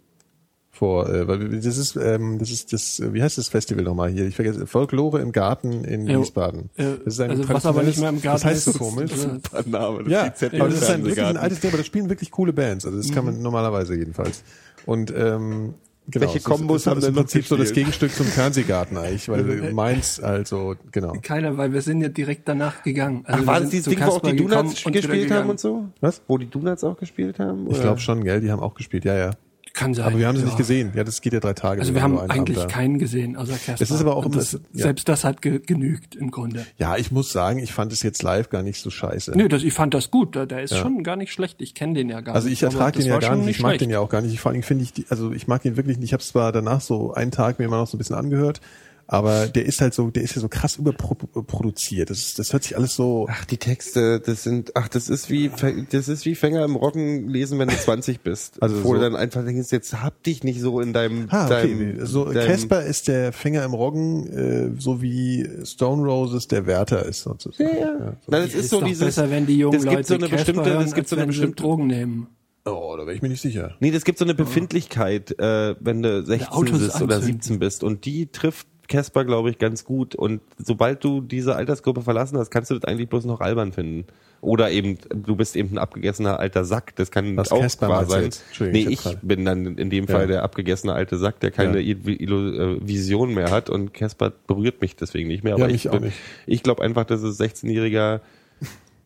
[0.70, 4.12] Vor, äh, weil das ist, ähm, das ist das, äh, wie heißt das Festival nochmal
[4.12, 4.28] hier?
[4.28, 6.70] Ich vergesse, Folklore im Garten in Ja, Wiesbaden.
[6.78, 9.12] Das ist ein also was aber nicht mehr im Garten Das heißt so ist, komisch.
[9.12, 11.78] ist, äh, Name, das Ja, ist die aber das ist ein, wirklich ein altes Thema.
[11.78, 12.86] Das spielen wirklich coole Bands.
[12.86, 14.44] Also das kann man normalerweise jedenfalls.
[14.86, 15.74] Und ähm,
[16.08, 17.74] genau, Welche Kombos haben im denn noch Prinzip so das?
[17.74, 21.14] Gegenstück zum Fernsehgarten eigentlich, weil Mainz also genau.
[21.22, 23.24] Keiner, weil wir sind ja direkt danach gegangen.
[23.26, 25.60] Also Ach, wir war sind das dieses Ding, wo auch die Donuts gespielt haben und
[25.60, 25.86] so?
[26.02, 26.22] Was?
[26.28, 27.68] Wo die Donuts auch gespielt haben?
[27.68, 27.82] Ich oder?
[27.82, 28.42] glaube schon, gell?
[28.42, 29.06] Die haben auch gespielt.
[29.06, 29.32] Ja, ja.
[29.78, 30.06] Kann sein.
[30.08, 30.48] Aber wir haben sie ja.
[30.48, 30.92] nicht gesehen.
[30.96, 31.82] Ja, das geht ja drei Tage.
[31.82, 33.76] Also wir haben eigentlich Abend keinen gesehen, außer Casper.
[33.84, 34.60] Es ist aber auch immer- das, ja.
[34.74, 36.66] selbst das hat ge genügt im Grunde.
[36.80, 39.38] Ja, ich muss sagen, ich fand es jetzt live gar nicht so scheiße.
[39.38, 40.34] Nö, das, ich fand das gut.
[40.34, 41.62] Der, der ist schon gar nicht schlecht.
[41.62, 42.58] Ich kenne den ja gar Also nicht.
[42.58, 43.82] ich ertrage den ja gar nicht, ich mag schlecht.
[43.82, 44.40] den ja auch gar nicht.
[44.40, 46.08] Vor allem finde ich, die, also ich mag ihn wirklich nicht.
[46.08, 48.62] Ich habe es zwar danach so einen Tag mir immer noch so ein bisschen angehört,
[49.08, 52.10] aber der ist halt so, der ist ja so krass überproduziert.
[52.10, 53.26] Das, ist- das hört sich alles so.
[53.30, 55.50] Ach, die Texte, das sind, ach, das ist wie,
[55.92, 58.62] das ist wie Fänger im Roggen lesen, wenn du 20 bist.
[58.62, 61.46] Also Wo so- du dann einfach denkst, jetzt hab dich nicht so in deinem, Ah,
[61.46, 61.70] okay.
[61.74, 67.06] deinem, So Casper ist der Finger im Roggen, äh, so wie Stone Roses der Wärter
[67.06, 67.70] ist sozusagen.
[67.70, 67.98] Ja, ja.
[67.98, 68.32] so.
[68.32, 70.14] Nein, das ist, ist so doch dieses, besser, wenn die jungen das Leute gibt so
[70.16, 72.28] eine Casper bestimmte, hören, das gibt so eine bestimmte, Drogen nehmen.
[72.66, 73.76] Oh, da wäre ich mir nicht sicher.
[73.80, 77.42] nee, das gibt so eine Befindlichkeit, äh, wenn du 16 Autos bist oder anzünden.
[77.42, 82.02] 17 bist und die trifft Casper, glaube ich, ganz gut und sobald du diese Altersgruppe
[82.02, 84.06] verlassen hast, kannst du das eigentlich bloß noch albern finden.
[84.40, 88.06] Oder eben, du bist eben ein abgegessener alter Sack, das kann Was auch Casper wahr
[88.06, 88.30] sein.
[88.60, 90.28] Nee, ich ich bin dann in dem Fall Ja.
[90.28, 91.96] der abgegessene alte Sack, der keine Ja.
[91.98, 95.56] Äh, Vision mehr hat und Casper berührt mich deswegen nicht mehr.
[95.56, 96.18] Aber Ja, ich, nicht.
[96.46, 98.22] ich glaube einfach, dass es 16-jähriger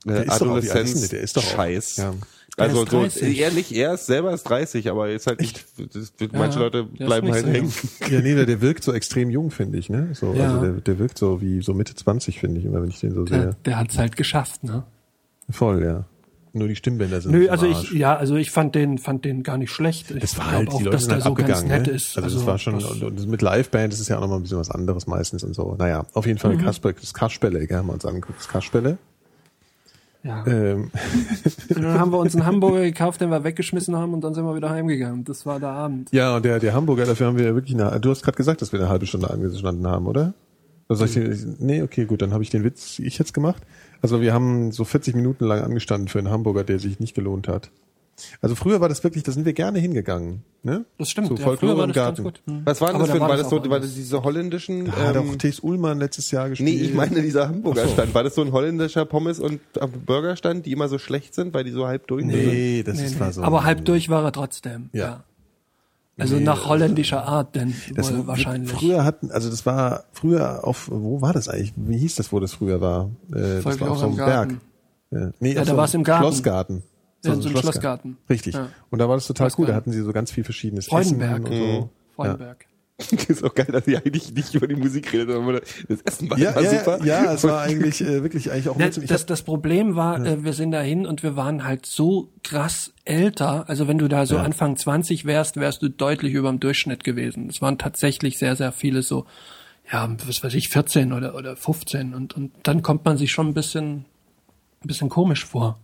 [0.05, 1.09] Der äh, ist doch auch- wie alt ist denn Adoleszenz der?
[1.09, 1.97] Der ist doch auch- Scheiß.
[1.97, 2.13] ja.
[2.61, 3.39] Also ist so, 30.
[3.39, 6.65] er nicht, er ist selber ist 30, aber er ist halt nicht, das, manche Ja,
[6.65, 7.73] Leute der ist bleiben halt so hängen.
[8.09, 10.09] Ja, nee, der, der wirkt so extrem jung, finde ich, ne?
[10.13, 10.43] So, Ja.
[10.45, 13.13] also der, der wirkt so wie so Mitte 20, finde ich, immer wenn ich den
[13.13, 13.55] so Der, sehe.
[13.65, 14.83] der hat's halt geschafft, ne?
[15.49, 16.05] Voll, ja.
[16.53, 19.57] Nur die Stimmbänder sind Nö, also ich, ja, also ich fand den, fand den gar
[19.57, 20.11] nicht schlecht.
[20.11, 21.87] Ich Das war halt, auch, die Leute dass sind der halt so ganz abgegangen, nett
[21.87, 21.93] ne?
[21.93, 22.17] ist.
[22.17, 24.57] Also, das war schon, das- und, mit Liveband, das ist ja auch nochmal ein bisschen
[24.57, 25.75] was anderes meistens und so.
[25.79, 26.41] Naja, auf jeden Mhm.
[26.41, 28.97] Fall Kasper, das Kaspelle, gell, haben wir uns angeguckt, das Kaspelle.
[30.23, 30.45] Ja.
[30.45, 30.91] Ähm,
[31.75, 34.45] Und dann haben wir uns einen Hamburger gekauft, den wir weggeschmissen haben und dann sind
[34.45, 35.23] wir wieder heimgegangen.
[35.23, 36.11] Das war der Abend.
[36.11, 38.61] ja, und der, der Hamburger, dafür haben wir ja wirklich eine, du hast gerade gesagt,
[38.61, 40.33] dass wir eine halbe Stunde angestanden haben, oder?
[40.87, 43.63] Also ich den, nee, okay, gut, dann habe ich den Witz ich jetzt gemacht.
[44.01, 47.47] Also wir haben so 40 Minuten lang angestanden für einen Hamburger, der sich nicht gelohnt
[47.47, 47.71] hat.
[48.41, 50.43] Also früher war das wirklich, da sind wir gerne hingegangen.
[50.63, 50.85] Ne?
[50.99, 51.27] Das stimmt.
[51.29, 52.23] So ja, Folklore war im das ganz Garten.
[52.23, 52.41] gut.
[52.45, 52.61] Hm.
[52.65, 54.85] Was war denn Aber das für da ein, war das so, war das diese holländischen,
[54.85, 56.69] Da hat auch ähm, Thees Ullmann letztes Jahr gespielt.
[56.69, 60.67] nee, ich meine dieser Hamburger Stand, war das so ein holländischer Pommes- und äh, Burgerstand,
[60.67, 62.31] die immer so schlecht sind, weil die so halb durch sind?
[62.35, 63.19] Nee, das Nee, ist nee.
[63.21, 63.41] war so.
[63.41, 64.89] Aber halb durch war er trotzdem.
[64.93, 65.01] Ja.
[65.03, 65.23] Ja.
[66.17, 68.69] Also Nee, nach holländischer Art, denn Das wohl wahrscheinlich.
[68.71, 71.73] Früher hatten, also das war früher auf, wo war das eigentlich?
[71.75, 73.09] Wie hieß das, wo das früher war?
[73.33, 74.27] Äh, das war auf so einem im Berg.
[74.27, 74.61] Garten.
[75.09, 76.23] Ja, nee, Ja, auf da so war's einem im Garten.
[76.23, 76.83] Schlossgarten.
[77.23, 78.17] Ja, so ein Schlossgarten.
[78.29, 78.55] Richtig.
[78.55, 78.69] Ja.
[78.89, 79.49] Und da war das total cool.
[79.49, 79.75] Da Schlossgarten.
[79.75, 81.43] hatten sie so ganz viel verschiedenes Freudenberg.
[81.43, 81.89] Essen und so.
[82.15, 82.65] Freudenberg.
[82.97, 86.29] Das ist auch geil, dass ihr eigentlich nicht über die Musik redet, sondern das Essen
[86.29, 87.03] war Ja, ja, super.
[87.03, 89.41] ja, es war eigentlich äh, wirklich eigentlich auch Ja, mit so- ich das, hab, das
[89.41, 93.67] Problem war, äh, wir sind dahin und wir waren halt so krass älter.
[93.67, 94.43] Also wenn du da so Ja.
[94.43, 97.49] Anfang 20 wärst, wärst du deutlich über dem Durchschnitt gewesen.
[97.49, 99.25] Es waren tatsächlich sehr, sehr viele so,
[99.91, 103.47] ja, was weiß ich, 14 oder, oder 15 und, und dann kommt man sich schon
[103.47, 104.05] ein bisschen,
[104.83, 105.79] ein bisschen komisch vor.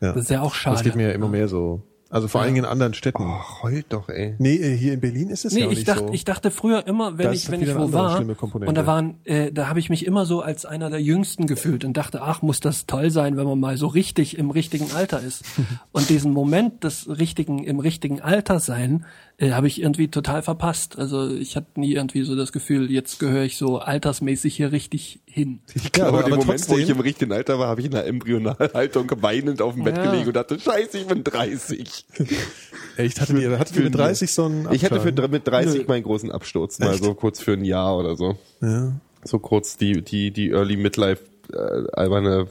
[0.00, 0.12] Ja.
[0.12, 0.76] Das ist ja auch schade.
[0.76, 1.82] Das geht mir ja immer mehr so.
[2.10, 3.24] Also vor allem in anderen Städten.
[3.26, 4.36] Ach, heult doch, ey.
[4.38, 6.12] Nee, äh, hier in Berlin ist es Nee, ja auch ich nicht dachte, so.
[6.12, 8.68] ich dachte früher immer, wenn Das ich, wenn ich eine wo war, schlimme Komponente.
[8.68, 11.84] und da waren, äh, da habe ich mich immer so als einer der Jüngsten gefühlt
[11.84, 15.20] und dachte, ach, muss das toll sein, wenn man mal so richtig im richtigen Alter
[15.22, 15.42] ist.
[15.92, 19.06] und diesen Moment des richtigen, im richtigen Alter sein,
[19.38, 20.98] äh, habe ich irgendwie total verpasst.
[20.98, 25.18] Also ich hatte nie irgendwie so das Gefühl, jetzt gehöre ich so altersmäßig hier richtig
[25.26, 25.60] hin.
[25.74, 27.80] Ich glaube, aber- in dem aber Moment, wo trotzdem- ich im richtigen Alter war, habe
[27.80, 30.04] ich in einer Embryonalhaltung weinend auf dem Bett Ja.
[30.10, 32.04] gelegen und dachte, scheiße, ich bin 30.
[32.96, 35.30] Echt, hattet ihr, hattet ihr mit 30 so einen Ich hatte für, Abschlag?
[35.30, 35.84] mit 30 Nö.
[35.88, 37.02] meinen großen Absturz, mal Echt?
[37.02, 38.38] so kurz für ein Jahr oder so.
[38.60, 38.92] Ja.
[39.24, 41.22] So kurz die, die, die Early Midlife
[41.52, 41.56] äh,
[41.92, 42.46] alberne,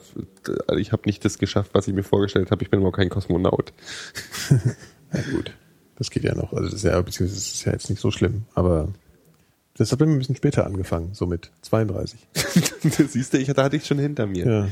[0.70, 3.10] äh, ich habe nicht das geschafft, was ich mir vorgestellt habe, ich bin überhaupt kein
[3.10, 3.72] Kosmonaut.
[5.14, 5.52] Ja gut,
[6.04, 6.52] das geht ja noch.
[6.52, 8.44] Also das ist ja, beziehungsweise das ist ja jetzt nicht so schlimm.
[8.56, 8.90] Aber
[9.78, 12.20] das hat bei mir ein bisschen später angefangen, so mit 32.
[12.34, 14.46] das siehst du, ich, da hatte ich schon hinter mir.
[14.46, 14.68] Ja.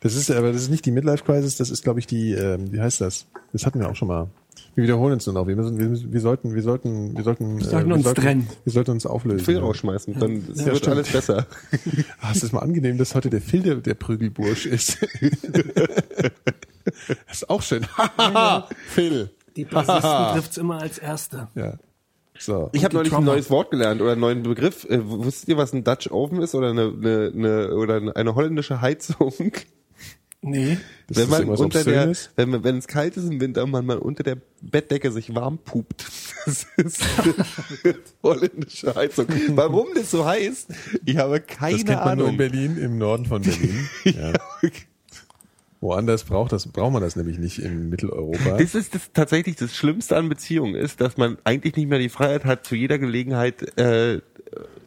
[0.00, 2.72] Das ist aber das ist nicht die Midlife Crisis, das ist glaube ich die, ähm,
[2.72, 3.26] wie heißt das?
[3.52, 4.28] Das hatten wir auch schon mal.
[4.76, 5.48] Wir wiederholen uns nur noch.
[5.48, 8.48] Wir müssen, wir, müssen, wir sollten, wir sollten, wir sollten, wir sollten uns trennen.
[8.62, 9.44] Wir sollten uns auflösen.
[9.44, 9.60] Phil ja.
[9.60, 10.96] rausschmeißen, dann Ja, wird stimmt.
[10.96, 11.46] alles besser.
[12.20, 14.98] Ah, es ist mal angenehm, dass heute der Phil der, der Prügelbursch ist.
[16.84, 17.86] das ist auch schön.
[18.88, 19.30] Phil.
[19.58, 20.00] Die Bassisten
[20.32, 21.48] trifft's immer als Erste.
[21.54, 21.74] Ja.
[22.38, 22.70] So.
[22.72, 23.32] Ich habe neulich ein Drummer.
[23.32, 24.84] neues Wort gelernt oder einen neuen Begriff.
[24.88, 28.80] Äh, wusstet ihr, was ein Dutch Oven ist oder eine, eine, eine oder eine holländische
[28.80, 29.34] Heizung?
[30.40, 30.78] Nee.
[31.08, 32.30] Das wenn ist man unter der, Obszönes?
[32.36, 35.58] wenn, man- wenn es kalt ist im Winter, man mal unter der Bettdecke sich warm
[35.58, 36.06] pupt.
[36.46, 37.34] Das ist eine
[38.22, 39.26] holländische Heizung.
[39.50, 40.68] Warum das so heißt?
[41.04, 42.36] Ich habe keine Das kennt man nur in Ahnung.
[42.38, 43.86] Berlin, im Norden von Berlin.
[44.04, 44.32] ja.
[45.80, 48.56] Woanders braucht das, braucht man das nämlich nicht in Mitteleuropa.
[48.58, 52.08] Das ist das tatsächlich das Schlimmste an Beziehungen ist, dass man eigentlich nicht mehr die
[52.08, 54.20] Freiheit hat, zu jeder Gelegenheit äh,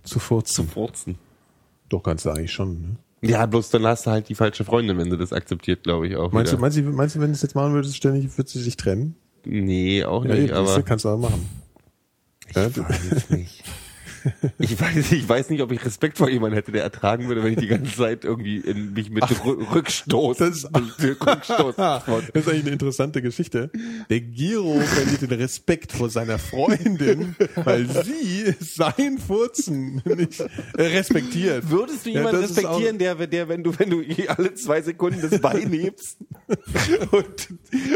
[0.04, 0.54] Zu furzen.
[0.54, 1.16] zu furzen.
[1.88, 2.98] Doch, kannst du eigentlich schon.
[3.22, 3.30] Ne?
[3.30, 6.16] Ja, bloß dann hast du halt die falsche Freundin, wenn sie das akzeptiert, glaube ich
[6.18, 6.32] auch.
[6.34, 8.60] Meinst, du, meinst, du, meinst du, wenn du es jetzt machen würdest, ständig, würdest du
[8.60, 9.16] dich trennen?
[9.46, 11.48] Nee, auch Ja, nicht, eben, aber das kannst du auch machen.
[12.56, 13.64] Ja, du- weiß nicht.
[14.60, 17.54] Ich weiß, ich weiß nicht, ob ich Respekt vor jemandem hätte, der ertragen würde, wenn
[17.54, 21.80] ich die ganze Zeit irgendwie in mich mit Rü- Rückstoß, Rückstoß.
[21.80, 23.72] Ah, das ist eigentlich eine interessante Geschichte.
[24.10, 30.44] Der Giro verliert den Respekt vor seiner Freundin, weil sie sein Furzen nicht
[30.76, 31.70] respektiert.
[31.70, 34.82] Würdest du Ja, jemanden das ist respektieren, der, der, wenn du, wenn du alle zwei
[34.82, 36.18] Sekunden das Bein hebst?
[37.12, 37.48] Und,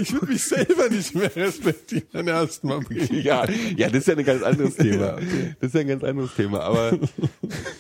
[0.02, 2.82] Ich würde mich selber nicht mehr respektieren beim ersten Mal.
[3.12, 3.46] ja,
[3.76, 5.18] ja, das ist ja ein ganz anderes Thema.
[5.60, 6.98] Das ist ja ein ganz anderes Thema, aber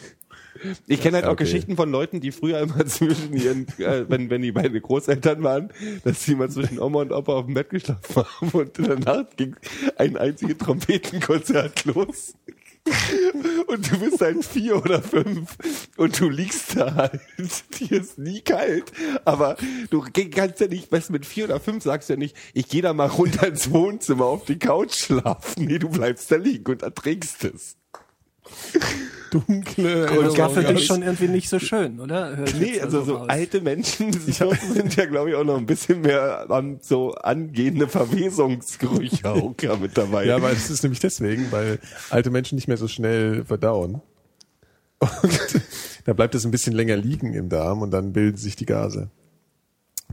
[0.87, 1.43] ich kenne halt auch Okay.
[1.43, 5.71] Geschichten von Leuten, die früher immer zwischen ihren, äh, wenn, wenn die meine Großeltern waren,
[6.03, 8.99] dass sie immer zwischen Oma und Opa auf dem Bett geschlafen haben und in der
[8.99, 9.55] Nacht ging
[9.97, 12.35] ein einziges Trompetenkonzert los.
[13.65, 15.57] Und du bist halt vier oder fünf
[15.97, 17.19] und du liegst da halt.
[17.79, 18.91] Dir ist nie kalt.
[19.25, 19.57] Aber
[19.89, 22.69] du kannst ja nicht, weißt du, mit vier oder fünf sagst du ja nicht, ich
[22.69, 25.65] gehe da mal runter ins Wohnzimmer auf die Couch schlafen.
[25.65, 27.77] Nee, du bleibst da liegen und erträgst es.
[29.31, 30.75] Dunkle Und das war für Erinnerungen.
[30.77, 32.37] dich schon irgendwie nicht so schön, oder?
[32.37, 33.29] Hört Nee, jetzt also so raus.
[33.29, 39.29] alte Menschen sind ja, glaube ich, auch noch ein bisschen mehr an so angehende Verwesungsgerüche
[39.29, 40.25] auch mit dabei.
[40.25, 41.79] Ja, aber es ist nämlich deswegen, weil
[42.09, 44.01] alte Menschen nicht mehr so schnell verdauen.
[44.99, 45.11] Und
[46.05, 49.09] da bleibt es ein bisschen länger liegen im Darm und dann bilden sich die Gase.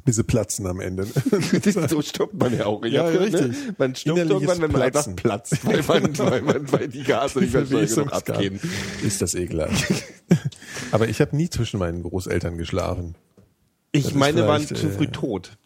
[0.04, 1.06] Bis sie platzen am Ende.
[1.88, 2.82] so stirbt man ja auch.
[2.82, 3.66] Ich Ja, gehört, richtig.
[3.66, 3.74] Ne?
[3.78, 5.12] Man stirbt irgendwann, wenn man Platzen.
[5.12, 8.60] einfach platzt, weil, man, weil, man, weil die Gase nicht mehr schnell genug abgehen.
[9.04, 10.04] Ist das ekelhaft.
[10.90, 13.14] Aber ich habe nie zwischen meinen Großeltern geschlafen.
[13.92, 15.58] Ich ist meine, waren zu äh, früh tot.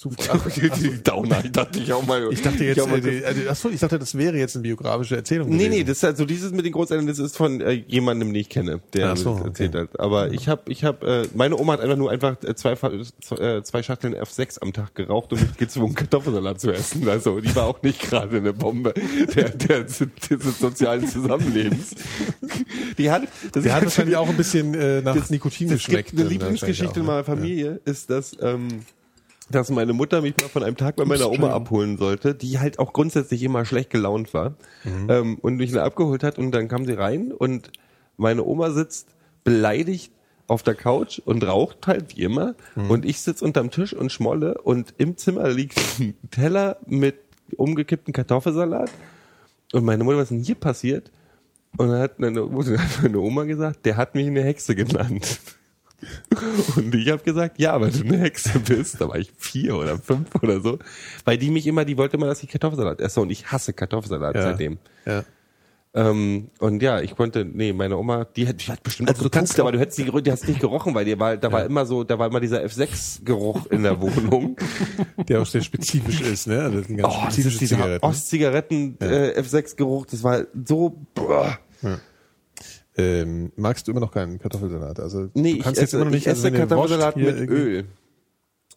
[0.00, 2.26] Zu Ach, die, die Downer, ich dachte ich auch mal.
[2.32, 4.62] Ich dachte jetzt, auch mal, äh, die, äh, achso, ich dachte, das wäre jetzt eine
[4.62, 5.50] biografische Erzählung.
[5.50, 5.70] Nee, gewesen.
[5.72, 8.40] nee, das ist halt so dieses mit den Großeltern, das ist von äh, jemandem, den
[8.40, 9.88] ich kenne, der so, das erzählt okay.
[9.92, 10.00] hat.
[10.00, 13.62] Aber ich habe, ich habe, äh, meine Oma hat einfach nur einfach äh, zwei, äh,
[13.62, 17.06] zwei Schachteln F6 am Tag geraucht und mich gezwungen, Kartoffelsalat zu essen.
[17.06, 18.94] Also die war auch nicht gerade eine Bombe
[19.36, 20.02] der, der, des
[20.58, 21.94] sozialen Zusammenlebens.
[22.96, 26.10] Die hat, das Der hat wahrscheinlich auch ein bisschen äh, nach das, Nikotin das geschmeckt.
[26.10, 28.80] gibt eine Lieblingsgeschichte in auch, meiner Familie, ist, dass, ähm,
[29.50, 32.78] dass meine Mutter mich mal von einem Tag bei meiner Oma abholen sollte, die halt
[32.78, 34.54] auch grundsätzlich immer schlecht gelaunt war
[35.08, 37.70] ähm, und mich dann abgeholt hat und dann kam sie rein und
[38.16, 39.08] meine Oma sitzt
[39.44, 40.12] beleidigt
[40.46, 42.54] auf der Couch und raucht halt wie immer
[42.88, 47.16] und ich sitz unterm Tisch und schmolle und im Zimmer liegt ein Teller mit
[47.56, 48.90] umgekippten Kartoffelsalat
[49.72, 51.10] und meine Mutter, was ist denn hier passiert?
[51.76, 55.40] Und dann hat meine, hat meine Oma gesagt, der hat mich eine Hexe genannt.
[56.76, 59.00] Und ich habe gesagt, ja, weil du eine Hexe bist.
[59.00, 60.78] Da war ich vier oder fünf oder so.
[61.24, 63.20] Weil die mich immer, die wollte immer, dass ich Kartoffelsalat esse.
[63.20, 64.42] Und ich hasse Kartoffelsalat Ja.
[64.42, 64.78] seitdem.
[65.06, 65.24] Ja.
[65.92, 69.24] Ähm, und ja, ich konnte, nee, meine Oma, die hat, die hat bestimmt Also auch
[69.24, 71.50] du kannst geguckt, aber du hättest die, die hast nicht gerochen, weil die war, da
[71.50, 74.56] war immer so, da war immer dieser F6-Geruch in der Wohnung.
[75.28, 76.60] Der auch sehr spezifisch ist, ne?
[76.62, 78.06] Also das sind ganz Oh, spezifische ist Zigaretten.
[78.06, 81.58] Ostzigaretten äh, F6-Geruch, das war so, boah.
[82.96, 85.00] Ähm, magst du immer noch keinen Kartoffelsalat?
[85.00, 87.16] Also Nee, du ich kannst jetzt esse, immer noch nicht ich esse also du Kartoffelsalat
[87.16, 87.84] mit irgendwie- Öl.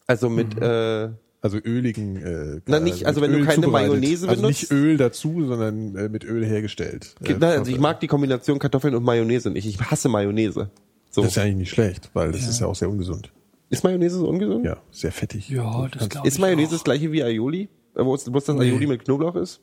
[0.08, 1.10] Also mit, äh,
[1.42, 2.16] Also öligen.
[2.18, 3.90] Äh, Na, nicht- also mit wenn du Öl keine zubereitet.
[3.92, 4.62] Mayonnaise also benutzt.
[4.62, 7.16] nicht Öl dazu, sondern äh, mit Öl hergestellt.
[7.22, 9.66] Äh, Nein, also ich mag die Kombination Kartoffeln und Mayonnaise nicht.
[9.66, 10.70] Ich hasse Mayonnaise.
[11.12, 11.22] So.
[11.22, 13.32] Das ist ja eigentlich nicht schlecht, weil das ist ja auch sehr ungesund.
[13.70, 14.64] Ist Mayonnaise so ungesund?
[14.66, 15.50] Ja, sehr fettig.
[15.50, 16.74] Ja, das glaube ich Ist Mayonnaise auch.
[16.74, 17.68] das gleiche wie Aioli?
[17.96, 19.60] Äh, Wo, ist, wo ist das Aioli mit Knoblauch ist?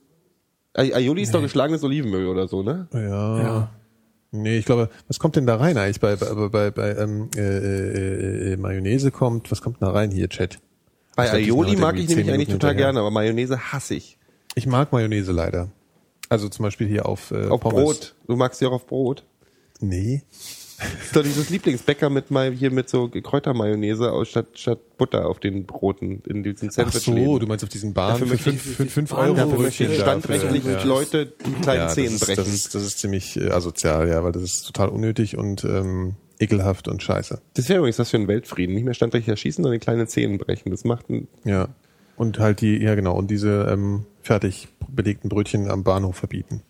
[0.75, 2.89] Ai- Aioli ist doch geschlagenes Olivenöl oder so, ne?
[2.93, 3.43] Ja.
[3.43, 3.71] Ja.
[4.33, 7.41] Nee, ich glaube, was kommt denn da rein eigentlich bei bei bei, bei ähm, äh,
[7.41, 10.59] äh, äh, Mayonnaise kommt, was kommt da rein hier, Chat?
[11.17, 14.19] Bei Aioli mag ich nämlich eigentlich total gerne, aber Mayonnaise hasse ich.
[14.55, 15.69] Ich mag Mayonnaise leider.
[16.29, 17.83] Also zum Beispiel hier auf äh, Auf Pommes.
[17.83, 18.15] Brot.
[18.29, 19.25] Du magst sie auch auf Brot.
[19.81, 20.23] Nee.
[21.05, 25.39] Ist doch dieses Lieblingsbäcker mit mal hier mit so Kräutermayonnaise aus statt, statt Butter auf
[25.41, 27.03] den Broten in diesen Ach Sandwich.
[27.05, 29.35] so, du meinst auf diesen Bahn Dafür für möchte ich- fünf, für fünf Bahn- Euro
[29.35, 30.83] Dafür möchte Brötchen ich standrechtlich ja.
[30.85, 32.37] Leute die kleinen ja, Zehen brechen.
[32.37, 36.15] Das ist, das ist ziemlich äh, asozial, ja, weil das ist total unnötig und ähm,
[36.39, 37.41] ekelhaft und scheiße.
[37.55, 38.75] Das wäre übrigens was für einen Weltfrieden.
[38.75, 40.71] Nicht mehr standrechtlich erschießen, sondern die kleinen Zehen brechen.
[40.71, 41.69] Das macht ein, Ja.
[42.17, 46.63] Und halt die, ja genau, und diese ähm, fertig belegten Brötchen am Bahnhof verbieten.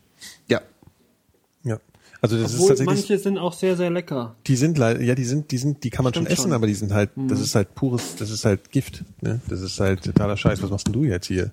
[2.22, 2.96] Also das ist Obwohl tatsächlich.
[3.08, 4.34] manche sind auch sehr, sehr lecker.
[4.46, 6.52] Die sind leider, ja, die sind, die sind, die kann man Stimmt schon essen, schon.
[6.52, 9.40] aber die sind halt, das ist halt pures, das ist halt Gift, ne?
[9.48, 10.62] Das ist halt totaler Scheiß.
[10.62, 11.50] Was machst denn du jetzt hier?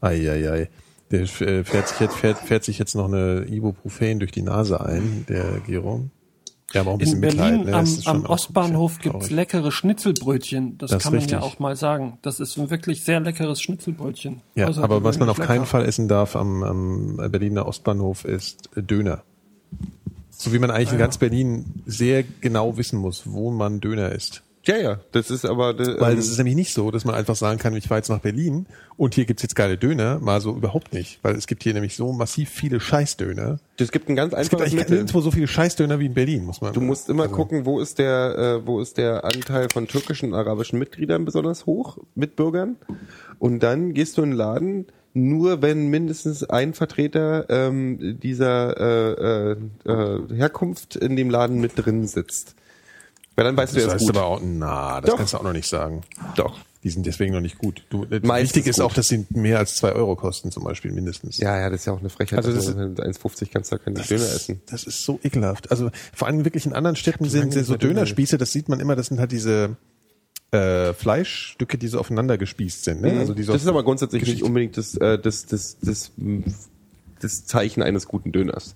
[0.00, 0.68] Eieiei.
[1.10, 1.26] Der äh,
[1.64, 5.60] fährt sich jetzt, fährt, fährt sich jetzt noch eine Ibuprofen durch die Nase ein, der
[5.66, 6.08] Gero.
[6.72, 7.74] Ja, aber auch ein bisschen In Berlin Mitleid, ne?
[7.74, 10.78] am, ist am Ostbahnhof gibt's leckere Schnitzelbrötchen.
[10.78, 11.32] Das, Das ist kann man richtig.
[11.38, 12.18] ja auch mal sagen.
[12.22, 14.40] Das ist ein wirklich sehr leckeres Schnitzelbrötchen.
[14.54, 15.66] Ja, Also aber was man auf wirklich keinen lecker.
[15.66, 19.24] Fall essen darf am, am Berliner Ostbahnhof ist Döner.
[20.30, 24.42] So wie man eigentlich in ganz Berlin sehr genau wissen muss, wo man Döner isst.
[24.66, 25.72] Ja, ja, das ist aber...
[25.72, 27.98] das, Weil ähm, es ist nämlich nicht so, dass man einfach sagen kann, ich fahre
[27.98, 28.66] jetzt nach Berlin
[28.98, 30.18] und hier gibt's jetzt geile Döner.
[30.18, 31.18] Mal so überhaupt nicht.
[31.22, 33.58] Weil es gibt hier nämlich so massiv viele Scheißdöner.
[33.78, 34.96] das gibt ein ganz Es gibt einfaches eigentlich Mittel.
[34.96, 37.80] nirgendwo so viele Scheißdöner wie in Berlin, muss man Du musst immer also, gucken, wo
[37.80, 42.76] ist der, äh, wo ist der Anteil von türkischen und arabischen Mitgliedern besonders hoch, Mitbürgern.
[43.38, 44.86] Und dann gehst du in den Laden,
[45.28, 49.56] nur wenn mindestens ein Vertreter ähm, dieser äh, äh,
[49.90, 52.54] äh, Herkunft in dem Laden mit drin sitzt.
[53.36, 54.16] Weil dann weißt du, Das ist heißt gut.
[54.16, 55.16] aber auch, na, das Doch.
[55.18, 56.02] kannst du auch noch nicht sagen.
[56.36, 56.58] Doch.
[56.82, 57.84] Die sind deswegen noch nicht gut.
[57.90, 58.86] Du, äh, Meistens wichtig ist gut.
[58.86, 61.36] auch, dass sie mehr als zwei Euro kosten, zum Beispiel mindestens.
[61.36, 62.38] Ja, ja, das ist ja auch eine Frechheit.
[62.38, 64.62] Also das Also ist- mit 1,50 kannst du da keine Das Döner ist, essen.
[64.70, 65.70] Das ist so ekelhaft.
[65.70, 69.08] Also vor allem wirklich in anderen Städten sind, so Dönerspieße, das sieht man immer, das
[69.08, 69.76] sind halt diese
[70.52, 73.02] äh, Fleischstücke, die so aufeinander gespießt sind.
[73.02, 73.18] Ne?
[73.20, 73.54] Also die so Mhm.
[73.54, 76.10] das ist aber grundsätzlich nicht unbedingt das, äh, das, das, das,
[77.20, 78.74] das Zeichen eines guten Döners.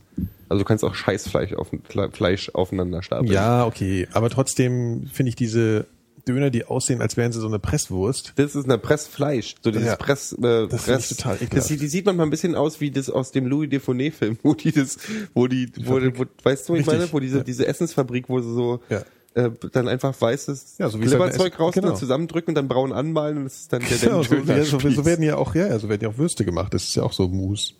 [0.49, 1.71] Also du kannst auch Scheißfleisch auf,
[2.13, 3.33] Fleisch aufeinander stapeln.
[3.33, 4.07] Ja, okay.
[4.13, 5.87] Aber trotzdem finde ich diese
[6.29, 8.33] Döner, die aussehen, als wären sie so eine Presswurst.
[8.37, 9.97] Das ist eine Pressfleisch, so dieses Ja.
[9.97, 11.11] Press, äh, Das Press.
[11.11, 11.57] ich total ekelhaft.
[11.57, 14.15] das sieht, die sieht man mal ein bisschen aus wie das aus dem Louis Defonet
[14.15, 14.97] Film, wo die das,
[15.35, 17.45] wo die, wo, wo weißt du, was ich meine, wo diese Ja.
[17.45, 19.03] diese Essensfabrik, wo sie so Ja.
[19.35, 21.95] Äh, dann einfach weißes Ja, so es halt Glibberzeug Ess- raus genau.
[21.95, 24.79] zusammendrücken und dann braun anmalen und das ist dann der, Ja, so, Döner ja, so,
[24.79, 26.73] so werden ja auch, ja, ja, so werden ja auch Würste gemacht.
[26.75, 27.75] Das ist ja auch so Mousse.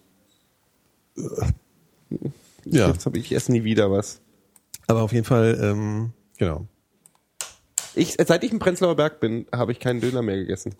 [2.65, 4.21] Ja, Jetzt habe ich esse nie wieder was.
[4.87, 6.67] aber auf jeden Fall, ähm, genau.
[7.95, 10.75] Ich, seit ich im Prenzlauer Berg bin, habe ich keinen Döner mehr gegessen.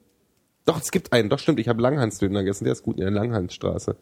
[0.65, 1.29] Doch, es gibt einen.
[1.29, 1.61] Doch, stimmt.
[1.61, 2.65] Ich habe Langhans-Döner gegessen.
[2.65, 3.97] Der ist gut in der Langhansstraße.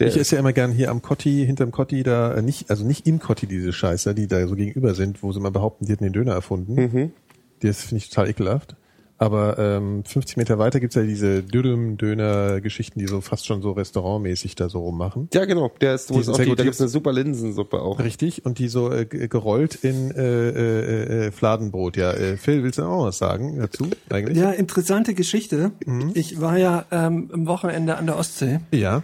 [0.00, 2.84] Der, Ich esse ja immer gern hier am Kotti, hinterm Kotti, da, äh, nicht, also
[2.86, 5.92] nicht im Kotti diese Scheiße, die da so gegenüber sind, wo sie mal behaupten, die
[5.92, 6.74] hätten den Döner erfunden.
[6.74, 7.12] Mhm.
[7.60, 8.76] Das finde ich total ekelhaft.
[9.18, 14.54] Aber ähm, 50 Meter weiter gibt's ja diese Dürüm-Döner-Geschichten, die so fast schon so restaurantmäßig
[14.54, 15.28] da so rummachen.
[15.34, 15.70] ja, genau.
[15.82, 16.58] Der ist, wo sind auch die, gut.
[16.58, 17.98] da gibt's eine super Linsensuppe auch.
[17.98, 21.98] Richtig, und die so äh, gerollt in äh, äh, äh, Fladenbrot.
[21.98, 24.38] Ja, äh, Phil, willst du auch was sagen dazu eigentlich?
[24.38, 25.72] Ja, interessante Geschichte.
[26.14, 29.02] Ich war ja ähm, am Wochenende an der Ostsee Ja.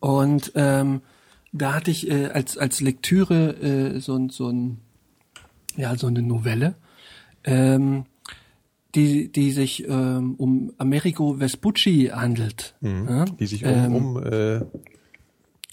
[0.00, 1.02] Und ähm,
[1.52, 3.50] da hatte ich äh, als als Lektüre
[3.96, 4.78] äh, so ein so ein
[5.76, 6.74] ja so eine Novelle,
[7.44, 8.04] ähm,
[8.94, 12.74] die die sich ähm, um Amerigo Vespucci handelt.
[12.82, 13.24] Ja?
[13.24, 14.60] Die sich um, Ähm, um äh,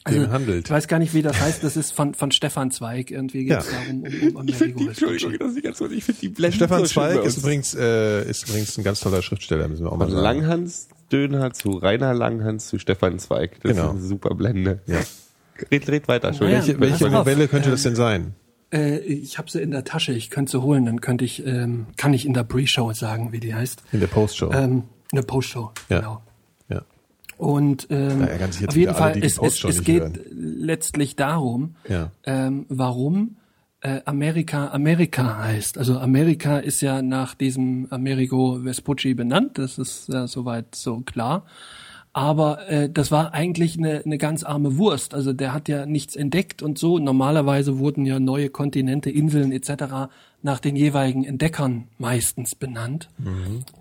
[0.04, 0.66] also, handelt.
[0.68, 1.64] Ich weiß gar nicht, wie das heißt.
[1.64, 3.12] Das ist von von Stefan Zweig.
[3.12, 3.80] Irgendwie geht es Ja.
[3.80, 5.38] darum um, um Amerigo Vespucci.
[5.38, 8.48] dass ich ganz kurz, ich finde die Blenden Stefan so Zweig ist übrigens, äh, ist
[8.48, 10.24] übrigens ein ganz toller Schriftsteller, müssen wir auch mal Von sagen.
[10.40, 13.60] Langhans Döner zu Rainer Langhans zu Stefan Zweig.
[13.62, 13.86] Das Genau.
[13.89, 14.82] ist eine super Blende.
[14.88, 14.99] Ja.
[15.72, 16.68] Red, red weiter, Entschuldigung.
[16.68, 18.36] Ja, Welche, Novelle könnte ähm, das denn sein?
[18.72, 20.14] Äh, ich habe sie in der Tasche.
[20.14, 20.86] Ich könnte sie holen.
[20.86, 23.82] Dann könnte ich, ähm, kann ich in der Pre-Show sagen, wie die heißt.
[23.91, 24.51] In der Postshow.
[24.53, 25.72] Ähm, in der Post-Show.
[25.89, 25.99] Ja.
[25.99, 26.22] Genau.
[26.70, 26.82] ja.
[27.38, 28.28] Und ähm,
[28.68, 30.20] auf jeden alle, Fall, die es, es, es geht hören.
[30.32, 32.12] letztlich darum, Ja.
[32.26, 33.38] ähm, warum
[33.82, 35.78] äh, Amerika Amerika heißt.
[35.78, 39.58] Also Amerika ist ja nach diesem Amerigo Vespucci benannt.
[39.58, 41.46] Das ist ja soweit so klar.
[42.14, 45.14] Aber äh, das war eigentlich eine, eine ganz arme Wurst.
[45.14, 46.98] Also der hat ja nichts entdeckt und so.
[46.98, 50.10] Normalerweise wurden ja neue Kontinente, Inseln etc.
[50.42, 53.10] nach den jeweiligen Entdeckern meistens benannt.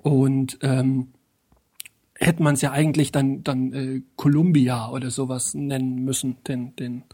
[0.02, 1.08] Und ähm,
[2.18, 7.04] hätte man es ja eigentlich dann dann äh, Columbia oder sowas nennen müssen, den den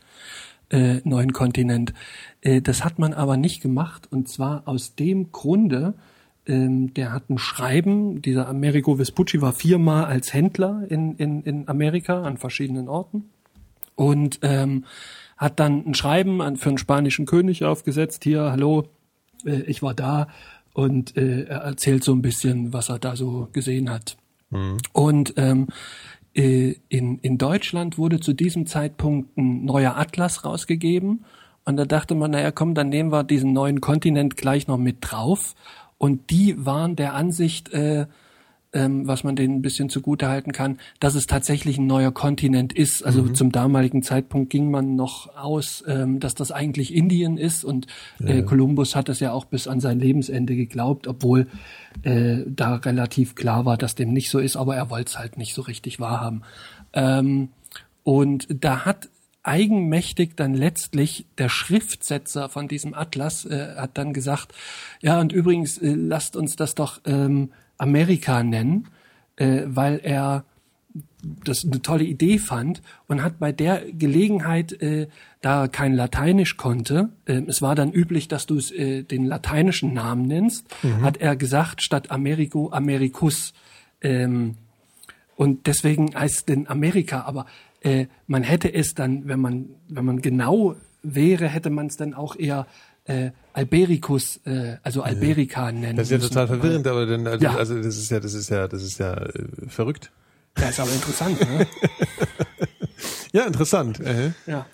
[0.72, 1.92] äh, neuen Kontinent.
[2.40, 5.94] Äh, das hat man aber nicht gemacht und zwar aus dem Grunde,
[6.46, 11.68] ähm, der hat ein Schreiben, dieser Amerigo Vespucci war viermal als Händler in, in, in
[11.68, 13.30] Amerika an verschiedenen Orten
[13.94, 14.84] und ähm,
[15.36, 18.88] hat dann ein Schreiben an, für einen spanischen König aufgesetzt, hier, hallo,
[19.44, 20.28] äh, ich war da
[20.72, 24.16] und äh, er erzählt so ein bisschen, was er da so gesehen hat.
[24.92, 25.72] Und ähm, äh,
[26.34, 31.24] in, in Deutschland wurde zu diesem Zeitpunkt ein neuer Atlas rausgegeben.
[31.64, 34.98] Und da dachte man, naja, komm, dann nehmen wir diesen neuen Kontinent gleich noch mit
[35.00, 35.54] drauf.
[35.98, 38.06] Und die waren der Ansicht, äh,
[38.72, 42.72] ähm, was man denen ein bisschen zugute halten kann, dass es tatsächlich ein neuer Kontinent
[42.72, 43.04] ist.
[43.04, 47.86] Also zum damaligen Zeitpunkt ging man noch aus, ähm, dass das eigentlich Indien ist und
[48.24, 51.46] äh, Kolumbus hat es ja auch bis an sein Lebensende geglaubt, obwohl
[52.02, 55.36] äh, da relativ klar war, dass dem nicht so ist, aber er wollte es halt
[55.36, 56.42] nicht so richtig wahrhaben.
[56.92, 57.50] Ähm,
[58.04, 59.08] und da hat
[59.42, 64.54] eigenmächtig dann letztlich der Schriftsetzer von diesem Atlas äh, hat dann gesagt,
[65.00, 67.50] ja und übrigens äh, lasst uns das doch ähm,
[67.82, 68.88] Amerika nennen,
[69.36, 70.44] äh, weil er
[71.44, 75.08] das eine tolle Idee fand und hat bei der Gelegenheit, äh,
[75.40, 79.24] da er kein Lateinisch konnte, äh, es war dann üblich, dass du es äh, den
[79.24, 80.66] lateinischen Namen nennst,
[81.02, 83.52] hat er gesagt statt Americo Americus.
[84.00, 84.56] Ähm,
[85.36, 87.46] und deswegen heißt es denn Amerika, aber
[87.80, 92.14] äh, man hätte es dann, wenn man, wenn man genau wäre, hätte man es dann
[92.14, 92.66] auch eher
[93.04, 95.96] äh, Albericus, äh, also Alberica nennen.
[95.96, 97.54] Das ist ja total verwirrend, aber dann, also, Ja.
[97.56, 100.10] also das ist ja, das ist ja, das ist ja äh, verrückt.
[100.58, 101.66] Ja, ist aber interessant, ne?
[103.32, 104.00] Ja, interessant.
[104.00, 104.66] Äh, Ja.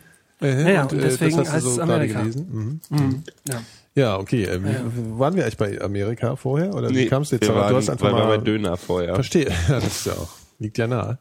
[0.43, 2.21] äh, Ja, ja, und deswegen das hast du es so gerade Amerika.
[2.21, 2.81] gelesen.
[2.91, 3.23] Mhm.
[3.49, 3.61] ja.
[3.95, 4.45] Ja, okay.
[4.45, 7.77] Äh, wie, Waren wir eigentlich bei Amerika vorher oder wie kamst du jetzt waren, Du
[7.77, 9.15] hast einfach mal bei Döner vorher.
[9.15, 9.47] Verstehe.
[9.69, 10.29] Ja, das ist ja auch
[10.61, 11.19] liegt ja nahe.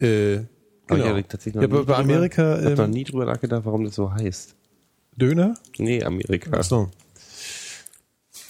[0.00, 1.04] Äh, Aber genau.
[1.16, 3.04] ich hab tatsächlich noch ja, bei, nie bei drüber- Amerika Ich hab noch ähm, nie
[3.04, 4.54] drüber nachgedacht, warum das so heißt.
[5.16, 5.54] Döner.
[5.78, 6.50] Nee, Amerika.
[6.58, 6.90] Ach so.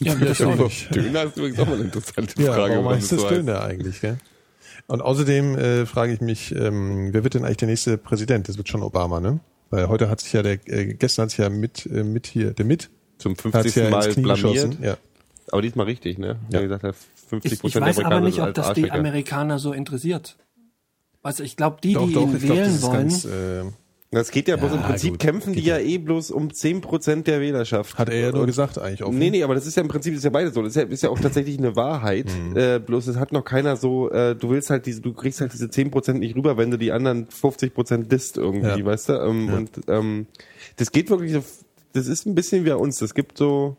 [0.00, 0.94] Ja, Ja, ich auch nicht.
[0.94, 2.74] Döner ist übrigens auch mal eine interessante Ja, Frage.
[2.74, 4.00] warum heißt das so Döner eigentlich?
[4.00, 4.18] Gell?
[4.86, 8.48] Und außerdem äh, frage ich mich, ähm, wer wird denn eigentlich der nächste Präsident?
[8.48, 9.40] Das wird schon Obama, ne?
[9.70, 12.52] Weil heute hat sich ja der, äh, gestern hat sich ja mit, äh, mit hier,
[12.52, 13.72] der mit, Zum hat 50.
[13.72, 14.24] sich ja Mal blamiert.
[14.42, 14.78] geschossen.
[14.82, 14.96] Ja.
[15.50, 16.36] Aber diesmal richtig, ne?
[16.50, 16.58] Ja.
[16.58, 16.62] Ja.
[16.62, 16.96] gesagt hat,
[17.28, 18.90] 50 Ich, ich weiß der aber nicht, ob das die.
[18.90, 20.36] Amerikaner so interessiert.
[21.22, 23.62] Also ich glaube, die, Doch, die doch, ihn das wählen ist wollen, ganz, äh,
[24.14, 25.18] Das geht ja bloß im Ja, Prinzip gut.
[25.20, 25.84] kämpfen die ja ja.
[25.86, 27.98] eh bloß um 10% der Wählerschaft.
[27.98, 29.18] hat er ja nur gesagt eigentlich offen.
[29.18, 30.62] Nee, nee, aber das ist ja im Prinzip das ist ja beides so.
[30.62, 32.26] Das ist ja, ist ja auch tatsächlich eine Wahrheit.
[32.26, 32.56] Mhm.
[32.56, 35.52] Äh, bloß es hat noch keiner so, äh, du willst halt diese, du kriegst halt
[35.52, 38.84] diese 10% nicht rüber, wenn du die anderen 50% disst irgendwie, Ja.
[38.84, 39.12] weißt du?
[39.14, 40.26] Ähm, Und ähm,
[40.76, 41.42] das geht wirklich so,
[41.92, 42.98] das ist ein bisschen wie bei uns.
[42.98, 43.76] Das gibt so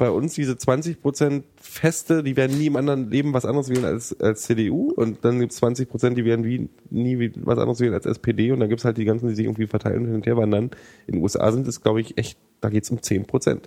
[0.00, 4.18] bei uns diese 20% Feste, die werden nie im anderen Leben was anderes wählen als,
[4.20, 8.06] als CDU und dann gibt's 20%, die werden wie, nie wie, was anderes wählen als
[8.06, 10.36] SPD und dann gibt's halt die ganzen, die sich irgendwie verteilen und hin und her
[10.36, 10.70] wandern.
[11.06, 13.60] In den USA sind es, glaube ich, echt, da geht's um 10%.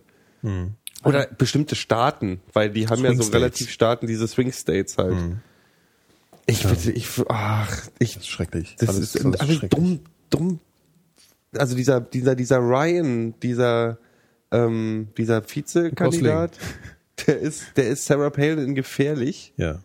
[1.05, 3.33] Oder bestimmte Staaten, weil die haben ja Swing so States.
[3.35, 5.15] relativ Staaten, diese Swing States halt.
[6.45, 8.75] Ich bitte, ich, ach, ich, Das ist schrecklich.
[8.79, 9.69] das Alles- ist alles also schrecklich.
[9.81, 10.59] dumm, dumm.
[11.57, 13.97] Also dieser, dieser, dieser Ryan, dieser,
[14.53, 16.51] ähm, dieser Vizekandidat,
[17.27, 19.53] der ist, der ist Sarah Palin gefährlich.
[19.57, 19.79] Ja.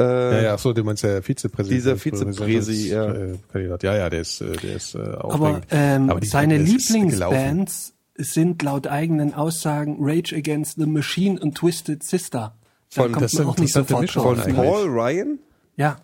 [0.00, 1.78] Äh, Ja, ja, ach so, du meinst der Vizepräsident.
[1.80, 3.12] Dieser Vizepräsi, ja.
[3.12, 3.82] Äh, Kandidat.
[3.84, 5.66] Ja, ja, der ist, äh, der ist äh, aber, aufregend.
[5.70, 6.58] ähm, die- seine.
[6.58, 12.54] Lieblingsbands sind laut eigenen Aussagen Rage Against the Machine und Twisted Sister.
[12.94, 14.42] Da Von- kommt das ist man auch nicht sofort Mischung drauf.
[14.44, 14.54] Von.
[14.54, 15.38] Paul Ryan?
[15.76, 15.96] Ja.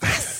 [0.00, 0.38] Was?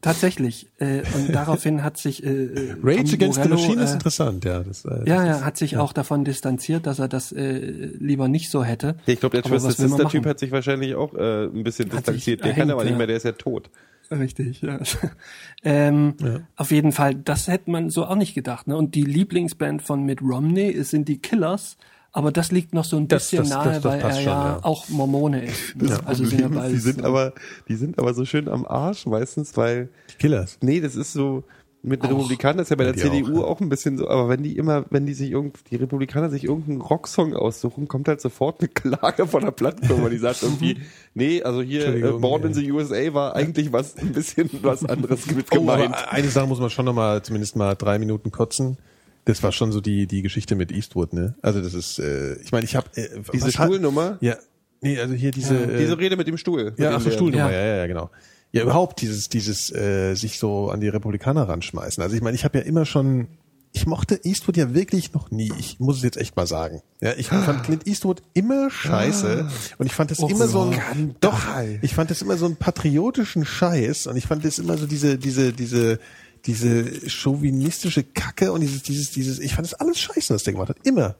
[0.00, 0.66] Tatsächlich.
[0.78, 3.94] Äh, und daraufhin hat sich äh, äh, Rage Tom Against the Morello, Machine ist äh,
[3.94, 4.60] interessant, ja.
[4.60, 7.58] Das, äh, Ja, ja, hat sich auch davon distanziert, dass er das äh,
[7.98, 8.96] lieber nicht so hätte.
[9.06, 10.30] Ja, ich glaube, der Aber Twisted was will man Sister Typ machen?
[10.30, 12.44] hat sich wahrscheinlich auch äh, ein bisschen Hat distanziert.
[12.44, 12.98] Der kann aber nicht ja.
[12.98, 13.70] mehr, der ist ja tot.
[14.10, 14.80] Richtig, ja.
[15.62, 16.14] ähm,
[16.56, 18.66] Auf jeden Fall, das hätte man so auch nicht gedacht.
[18.66, 18.76] Ne?
[18.76, 21.76] Und die Lieblingsband von Mitt Romney sind die Killers,
[22.12, 24.24] aber das liegt noch so ein Das- bisschen das- nahe, das- das weil er schon,
[24.24, 24.58] ja, ja.
[24.62, 25.76] auch Mormone ist.
[25.80, 25.98] Ne?
[26.04, 27.32] Also sind ja Problem ist, beides, die sind aber,
[27.68, 29.88] die sind aber so schön am Arsch meistens, weil
[30.18, 30.58] Killers.
[30.60, 31.44] Nee, das ist so,
[31.82, 34.06] mit den Republikanern ist ja bei Ja, der die CDU auch, auch, ein bisschen so,
[34.10, 38.06] aber wenn die immer, wenn die sich irgend, die Republikaner sich irgendeinen Rocksong aussuchen, kommt
[38.06, 40.76] halt sofort eine Klage von der Plattfirma, die sagt irgendwie,
[41.14, 42.54] nee, also hier, äh, Born in ja.
[42.54, 45.94] the USA war eigentlich was, ein bisschen was anderes mit Oh, gemeint.
[45.94, 48.76] aber eine Sache muss man schon noch mal, zumindest mal drei Minuten kotzen.
[49.24, 51.34] Das war schon so die die Geschichte mit Eastwood, ne?
[51.42, 54.16] Also das ist, äh, ich meine, ich habe äh, Diese hat- Stuhlnummer?
[54.20, 54.36] Ja,
[54.80, 56.74] nee, also hier diese äh, Diese Rede mit dem Stuhl.
[56.78, 57.58] Ja, ach so, der- Stuhlnummer, Ja.
[57.60, 57.66] ja.
[57.66, 58.10] ja, ja, genau.
[58.52, 62.02] Ja, überhaupt dieses, dieses, äh, sich so an die Republikaner ranschmeißen.
[62.02, 63.28] Also ich meine, ich habe ja immer schon,
[63.72, 65.52] ich mochte Eastwood ja wirklich noch nie.
[65.56, 66.82] Ich muss es jetzt echt mal sagen.
[67.00, 69.48] Ja, ich fand Clint Eastwood immer scheiße
[69.78, 71.14] und ich fand das immer so ein, Skandal.
[71.20, 71.38] doch,
[71.82, 75.16] ich fand das immer so einen patriotischen Scheiß und ich fand das immer so diese,
[75.18, 76.00] diese, diese,
[76.46, 80.70] diese chauvinistische Kacke und dieses, dieses, dieses, ich fand das alles scheiße, was der gemacht
[80.70, 80.78] hat.
[80.84, 81.16] Immer.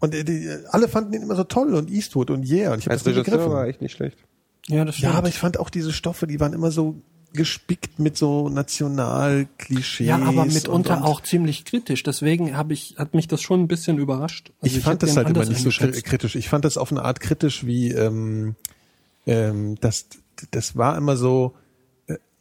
[0.00, 2.72] Und äh, die, alle fanden ihn immer so toll und Eastwood und yeah.
[2.72, 3.52] Und ich habe Als das Regisseur begriffen.
[3.52, 4.18] war echt nicht schlecht.
[4.66, 5.12] Ja, das stimmt.
[5.12, 6.96] Ja, aber ich fand auch diese Stoffe, die waren immer so
[7.32, 10.06] gespickt mit so Nationalklischees.
[10.06, 12.02] ja, aber mitunter und, und auch ziemlich kritisch.
[12.02, 14.52] Deswegen habe ich, hat mich das schon ein bisschen überrascht.
[14.60, 16.34] Also Ich, fand hab das halt immer nicht so kritisch.
[16.34, 18.56] Ich fand das auf eine Art kritisch wie, ähm,
[19.26, 20.06] ähm, das,
[20.50, 21.54] das war immer so,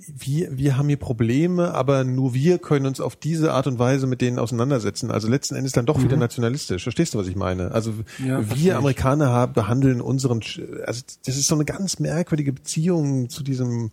[0.07, 4.07] wir, wir haben hier Probleme, aber nur wir können uns auf diese Art und Weise
[4.07, 5.11] mit denen auseinandersetzen.
[5.11, 6.83] Also letzten Endes dann doch wieder nationalistisch.
[6.83, 7.71] Verstehst du, was ich meine?
[7.71, 8.05] Also Mhm.
[8.25, 8.63] Ja, ich.
[8.63, 10.41] wir Amerikaner haben, behandeln unseren,
[10.85, 13.91] also das ist so eine ganz merkwürdige Beziehung zu diesem,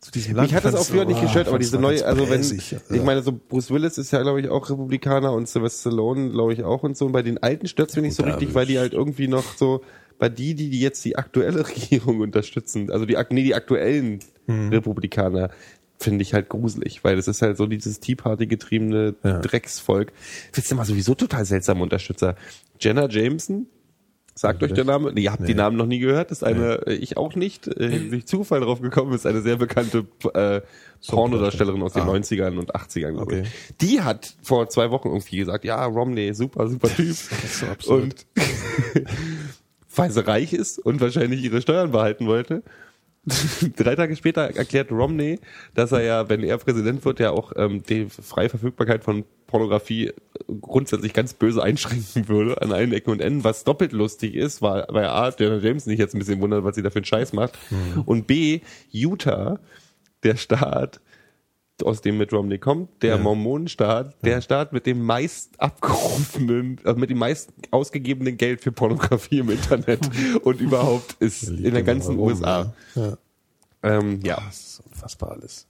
[0.00, 0.48] zu diesem Land.
[0.48, 2.22] Mich hat das Ich auch früher so, nicht ah, gestört, ich aber diese neue, also
[2.22, 5.90] wenn, bräsig, ich meine, so Bruce Willis ist ja, glaube ich, auch Republikaner und Sylvester
[5.90, 7.06] Stallone, glaube ich, auch und so.
[7.06, 9.82] Und bei den Alten stört's mir nicht so richtig, weil die halt irgendwie noch so,
[10.18, 14.68] bei die, die, die jetzt die aktuelle Regierung unterstützen, also die, nee, die aktuellen Mhm.
[14.70, 15.50] Republikaner,
[15.98, 19.38] finde ich halt gruselig, weil das ist halt so dieses Tea Party getriebene Ja.
[19.38, 20.12] Drecksvolk.
[20.52, 22.36] Wisst ihr mal sowieso total seltsame Unterstützer.
[22.80, 23.66] Jenna Jameson,
[24.36, 25.12] Sagt euch der Name?
[25.12, 26.32] Nee, ihr habt die Namen noch nie gehört.
[26.32, 29.54] Das ist eine, äh, ich auch nicht, äh, durch Zufall drauf gekommen, ist eine sehr
[29.58, 30.60] bekannte äh,
[31.08, 32.06] Pornodarstellerin aus den Ah.
[32.08, 33.42] 90ern und 80ern, glaube Okay.
[33.80, 37.10] Die hat vor zwei Wochen irgendwie gesagt, ja, Romney, super, super Typ.
[37.10, 37.30] ist
[37.60, 38.02] so absurd.
[38.02, 38.26] Und
[39.94, 42.64] weil sie reich ist und wahrscheinlich ihre Steuern behalten wollte,
[43.76, 45.38] drei Tage später erklärt Romney,
[45.74, 50.12] dass er ja, wenn er Präsident wird, ja auch ähm, die freie Verfügbarkeit von Pornografie
[50.60, 54.86] grundsätzlich ganz böse einschränken würde an allen Ecken und Enden, was doppelt lustig ist, weil,
[54.88, 57.32] weil A, Jenna Jameson sich jetzt ein bisschen wundert, was sie da für einen Scheiß
[57.32, 57.58] macht.
[58.04, 58.60] Und B,
[58.90, 59.58] Utah,
[60.22, 61.00] der Staat,
[61.82, 67.10] aus dem mit Romney kommt, der Mormonenstaat, der Staat mit dem meist abgerufenen, also mit
[67.10, 70.00] dem meist ausgegebenen Geld für Pornografie im Internet
[70.42, 72.74] und überhaupt ist in der ganzen Warum, USA.
[72.94, 73.18] Ja.
[73.82, 75.66] Ähm, ja, Das ist unfassbar alles.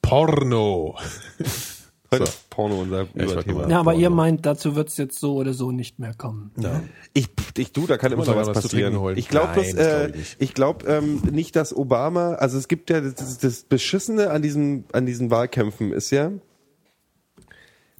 [0.00, 0.96] Porno.
[2.10, 3.68] heute ist Porno unser wollte Überthema.
[3.68, 4.00] Ja, aber Porno.
[4.00, 6.52] ihr meint, dazu wird's jetzt so oder so nicht mehr kommen.
[6.56, 6.82] Ja.
[7.12, 8.98] Ich, ich du, da kann immer noch was passieren.
[8.98, 9.16] holen?
[9.18, 10.36] Ich glaube, das glaub äh, ich nicht.
[10.38, 14.84] ich glaube ähm, nicht, dass Obama, also es gibt ja das, das, Beschissene an diesen
[14.92, 16.32] an diesen Wahlkämpfen ist ja,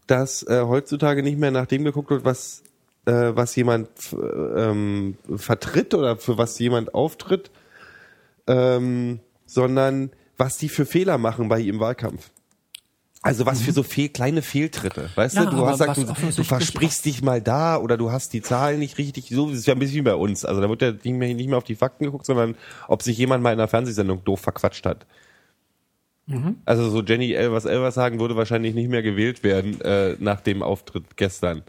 [0.06, 2.62] dass äh, heutzutage nicht mehr nach dem geguckt wird, was
[3.06, 7.50] äh, was jemand ähm, vertritt oder für was jemand auftritt,
[8.46, 12.30] ähm, sondern was die für Fehler machen bei ihrem Wahlkampf.
[13.26, 15.56] Also was für so fehl, kleine Fehltritte, weißt Ja, du?
[15.56, 19.30] Du hast gesagt, du, versprichst dich mal da oder du hast die Zahlen nicht richtig.
[19.30, 20.44] So das ist ja ein bisschen wie bei uns.
[20.44, 22.54] Also da wird ja nicht mehr, nicht mehr auf die Fakten geguckt, sondern
[22.86, 25.06] ob sich jemand mal in einer Fernsehsendung doof verquatscht hat.
[26.64, 30.62] Also so Jenny Elvers Elvers sagen würde wahrscheinlich nicht mehr gewählt werden äh, nach dem
[30.62, 31.62] Auftritt gestern.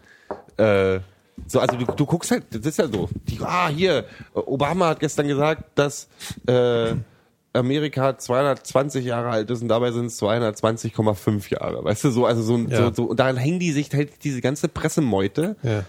[0.58, 1.00] Äh,
[1.46, 3.10] so, also du, du guckst halt, das ist ja so.
[3.28, 6.08] Die, ah, hier, Obama hat gestern gesagt, dass
[6.48, 6.94] äh,
[7.58, 11.84] Amerika 220 Jahre alt ist und dabei sind es 220,5 Jahre.
[11.84, 12.78] Weißt du, so, also so, Ja.
[12.88, 15.84] so, so und daran hängen die sich halt diese ganze Pressemeute Ja.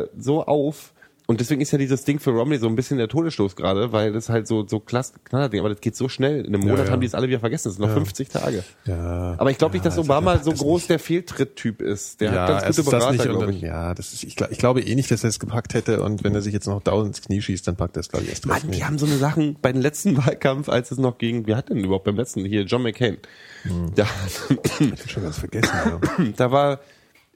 [0.00, 0.92] äh, so auf.
[1.26, 4.12] Und deswegen ist ja dieses Ding für Romney so ein bisschen der Todesstoß gerade, weil
[4.12, 6.40] das halt so, so klasse Knallerding, aber das geht so schnell.
[6.44, 6.92] In einem Ja, Monat ja.
[6.92, 7.68] haben die es alle wieder vergessen.
[7.68, 8.64] Es sind noch 50 Tage.
[8.86, 9.36] Ja.
[9.38, 12.20] Aber ich glaube nicht, Ja, dass Obama so groß der Fehltritt-Typ ist.
[12.20, 13.60] Der ja, hat ganz gute Berater, glaube ich.
[13.60, 16.24] ja, das ist, ich, glaub, ich glaube eh nicht, dass er es gepackt hätte und
[16.24, 18.30] wenn er sich jetzt noch dauernd ins Knie schießt, dann packt er es glaube ich
[18.30, 21.46] erst Mann, die haben so eine Sachen bei den letzten Wahlkampf, als es noch gegen,
[21.46, 23.18] wer hat denn überhaupt beim letzten hier, John McCain.
[23.62, 23.92] Hm.
[23.94, 24.06] Da,
[24.50, 25.70] Ich hab schon ganz vergessen.
[25.84, 26.00] Ja.
[26.36, 26.80] da war,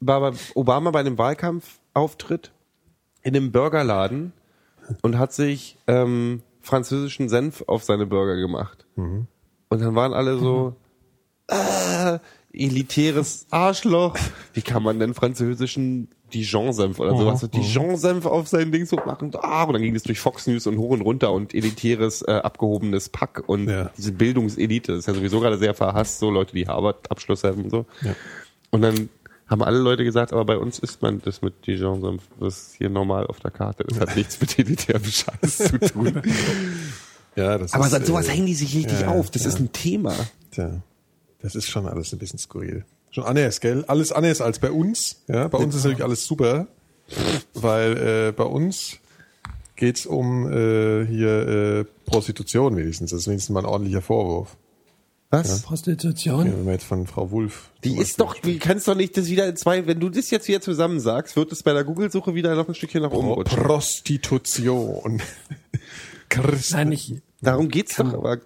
[0.00, 2.50] war Obama bei einem Wahlkampfauftritt
[3.26, 4.32] in einem Burgerladen
[5.02, 8.86] und hat sich ähm, französischen Senf auf seine Burger gemacht.
[8.94, 9.26] Und
[9.68, 10.76] dann waren alle so,
[11.48, 12.18] äh,
[12.52, 14.16] elitäres Arschloch.
[14.54, 19.32] Wie kann man denn französischen Dijon-Senf oder sowas, so Dijon-Senf auf sein Ding so machen?
[19.40, 22.30] Ah, und dann ging das durch Fox News und hoch und runter und elitäres, äh,
[22.30, 23.90] abgehobenes Pack und Ja.
[23.96, 24.92] diese Bildungselite.
[24.92, 27.86] Das ist ja sowieso gerade sehr verhasst, so Leute, die Harvard-Abschluss haben und so.
[28.02, 28.14] Ja.
[28.70, 29.08] Und dann
[29.48, 32.22] haben alle Leute gesagt, aber bei uns isst man das mit Dijon-Senf.
[32.40, 33.84] Das ist hier normal auf der Karte.
[33.84, 36.22] Das hat nichts mit elitärem Scheiß zu tun.
[37.36, 39.30] ja, das aber ist, an sowas äh, hängen die sich richtig ja, auf.
[39.30, 39.48] Das ja.
[39.48, 40.14] ist ein Thema.
[40.50, 40.82] Tja,
[41.40, 42.84] das ist schon alles ein bisschen skurril.
[43.10, 43.84] Schon anders, gell?
[43.86, 45.22] Alles anders als bei uns.
[45.28, 46.66] Ja, bei uns ist natürlich alles super,
[47.54, 48.98] weil äh, bei uns
[49.76, 53.12] geht's um äh, hier äh, Prostitution wenigstens.
[53.12, 54.56] Das ist wenigstens mal ein ordentlicher Vorwurf.
[55.44, 55.62] Was?
[55.62, 56.46] Prostitution?
[56.46, 57.70] Ja, wenn wir jetzt von Frau Wulff.
[57.84, 60.48] Die ist doch, du kannst doch nicht das wieder in zwei, wenn du das jetzt
[60.48, 63.34] wieder zusammen sagst, wird es bei der Google-Suche wieder noch ein Stückchen nach oben Pro
[63.34, 63.62] rutschen.
[63.62, 65.22] Prostitution.
[66.28, 68.38] Christ Nein, ich, Darum geht's doch, aber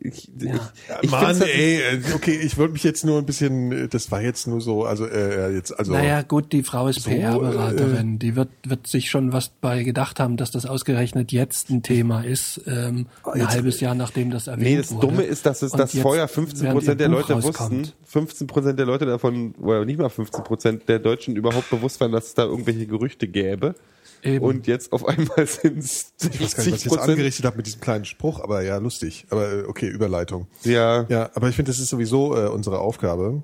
[0.00, 0.54] ich, Ja.
[0.54, 3.88] ich, ich Mann, halt- ey, äh, okay, ich wollte mich jetzt nur ein bisschen, äh,
[3.88, 7.10] das war jetzt nur so, also äh, jetzt, also naja, gut, die Frau ist So,
[7.10, 8.18] PR-Beraterin.
[8.18, 12.22] Die wird, wird sich schon was bei gedacht haben, dass das ausgerechnet jetzt ein Thema
[12.24, 15.06] ist, ähm, ein jetzt- halbes Jahr nachdem das erwähnt Nee, das wurde.
[15.08, 17.80] Dumme ist, dass es das vorher 15 während Prozent der Buch Leute rauskommt.
[17.80, 17.92] wussten.
[18.06, 22.12] 15 Prozent der Leute davon, oder nicht mal 15 Prozent der Deutschen überhaupt bewusst waren,
[22.12, 23.74] dass es da irgendwelche Gerüchte gäbe.
[24.22, 24.44] Eben.
[24.44, 27.44] Und jetzt auf einmal sind es ich weiß gar nicht, was 60 ich jetzt angerichtet
[27.46, 29.26] habe mit diesem kleinen Spruch, aber ja, lustig.
[29.30, 30.46] Aber äh, okay, Überleitung.
[30.64, 33.42] Ja, Ja, aber ich finde, das ist sowieso äh, unsere Aufgabe,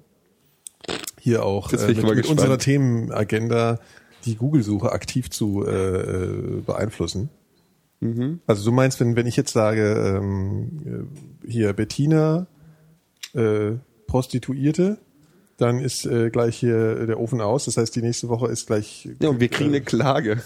[1.21, 3.81] hier auch äh, mit, mit unserer Themenagenda
[4.25, 7.31] die Google-Suche aktiv zu äh, äh, beeinflussen.
[8.01, 8.41] Mhm.
[8.47, 11.09] Also du meinst, wenn, wenn ich jetzt sage, ähm,
[11.45, 12.47] äh, hier Bettina,
[13.35, 13.73] äh,
[14.07, 14.99] Prostituierte,
[15.59, 17.65] dann ist äh, gleich hier der Ofen aus.
[17.65, 19.09] Das heißt, die nächste Woche ist gleich.
[19.21, 20.43] ja, und wir kriegen eine Klage.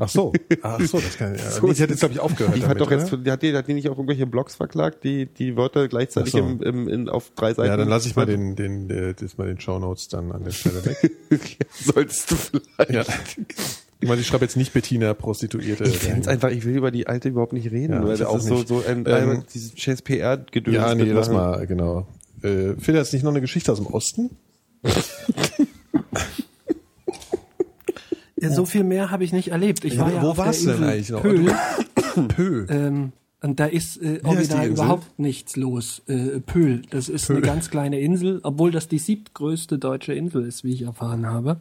[0.00, 1.50] Ach so, ach so, das kann ja.
[1.50, 2.56] So nee, die hat jetzt glaube ich aufgehört.
[2.56, 5.04] Die hat damit, doch jetzt, die hat die, hat die nicht auf irgendwelche Blogs verklagt,
[5.04, 6.38] die die Wörter gleichzeitig so.
[6.38, 7.68] im, im, in, auf drei Seiten.
[7.68, 10.52] Ja, dann lasse ich mal den, den, äh, das mal den Shownotes dann an der
[10.52, 11.10] Stelle weg.
[11.70, 12.90] Solltest du vielleicht.
[12.90, 13.04] Ja.
[14.00, 15.84] Ich meine, ich schreibe jetzt nicht Bettina Prostituierte.
[15.84, 18.28] Ich find's einfach, ich will über die alte überhaupt nicht reden, Ja, weil ich das
[18.28, 18.68] auch ist so, nicht.
[18.68, 20.74] so ein, Ähm, dieses scheiß PR-Gedöns.
[20.74, 22.06] ja, nee, lass mal, genau.
[22.42, 24.30] Äh, Phil, du nicht noch eine Geschichte aus dem Osten?
[28.40, 29.84] Ja, so viel mehr habe ich nicht erlebt.
[29.84, 31.22] Ich war ja wo auf warst du denn eigentlich noch?
[31.22, 31.54] Pöhl,
[32.28, 32.66] Pö.
[32.68, 33.12] ähm,
[33.42, 34.72] und da ist äh, original Insel?
[34.72, 36.02] überhaupt nichts los.
[36.08, 40.64] Äh, Pöhl, das ist eine ganz kleine Insel, obwohl das die siebtgrößte deutsche Insel ist,
[40.64, 41.58] wie ich erfahren habe.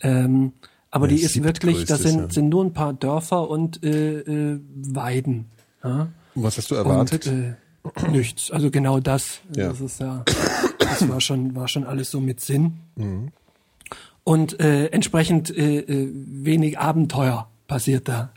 [0.00, 0.52] Ähm,
[0.90, 3.84] aber Ja, die ist wirklich, das ist sind, ja- sind nur ein paar Dörfer und
[3.84, 5.46] äh, äh, Weiden.
[5.84, 6.08] Ja?
[6.34, 7.26] Was hast du erwartet?
[7.26, 7.56] Und,
[8.06, 8.50] äh, nichts.
[8.50, 9.40] Also genau das.
[9.54, 9.68] Ja.
[9.68, 10.24] Das ist ja,
[10.88, 12.78] das war schon, war schon alles so mit Sinn.
[12.96, 13.28] Mhm.
[14.24, 18.30] Und äh, entsprechend äh, äh, wenig Abenteuer passiert da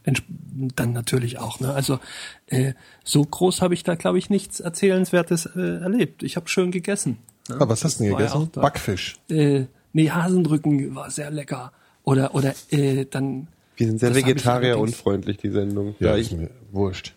[0.76, 1.60] dann natürlich auch.
[1.60, 1.74] Ne?
[1.74, 1.99] Also
[2.47, 2.74] äh,
[3.04, 6.24] so groß habe ich da, glaube ich, nichts Erzählenswertes äh, erlebt.
[6.24, 7.18] Ich habe schön gegessen.
[7.49, 7.56] Ne?
[7.60, 8.49] ah, was hast du denn ja gegessen?
[8.54, 8.62] da.
[8.62, 9.16] Backfisch.
[9.30, 11.72] Äh, nee, Hasenrücken war sehr lecker.
[12.04, 13.47] Oder oder äh, dann
[13.78, 15.95] Wir sind sehr das hab ich Vegetarier allerdings- unfreundlich, die Sendung.
[15.99, 17.14] Ja, Ja, ist ich, mir wurscht.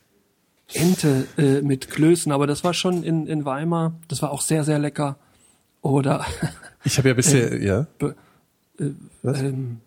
[0.72, 3.94] Ente äh, mit Klößen, aber das war schon in, in Weimar.
[4.08, 5.16] Das war auch sehr, sehr lecker.
[5.82, 6.24] Oder
[6.84, 7.86] Ich habe ja bisher, ja.
[7.98, 8.14] be-
[8.78, 8.90] äh,
[9.24, 9.80] ähm,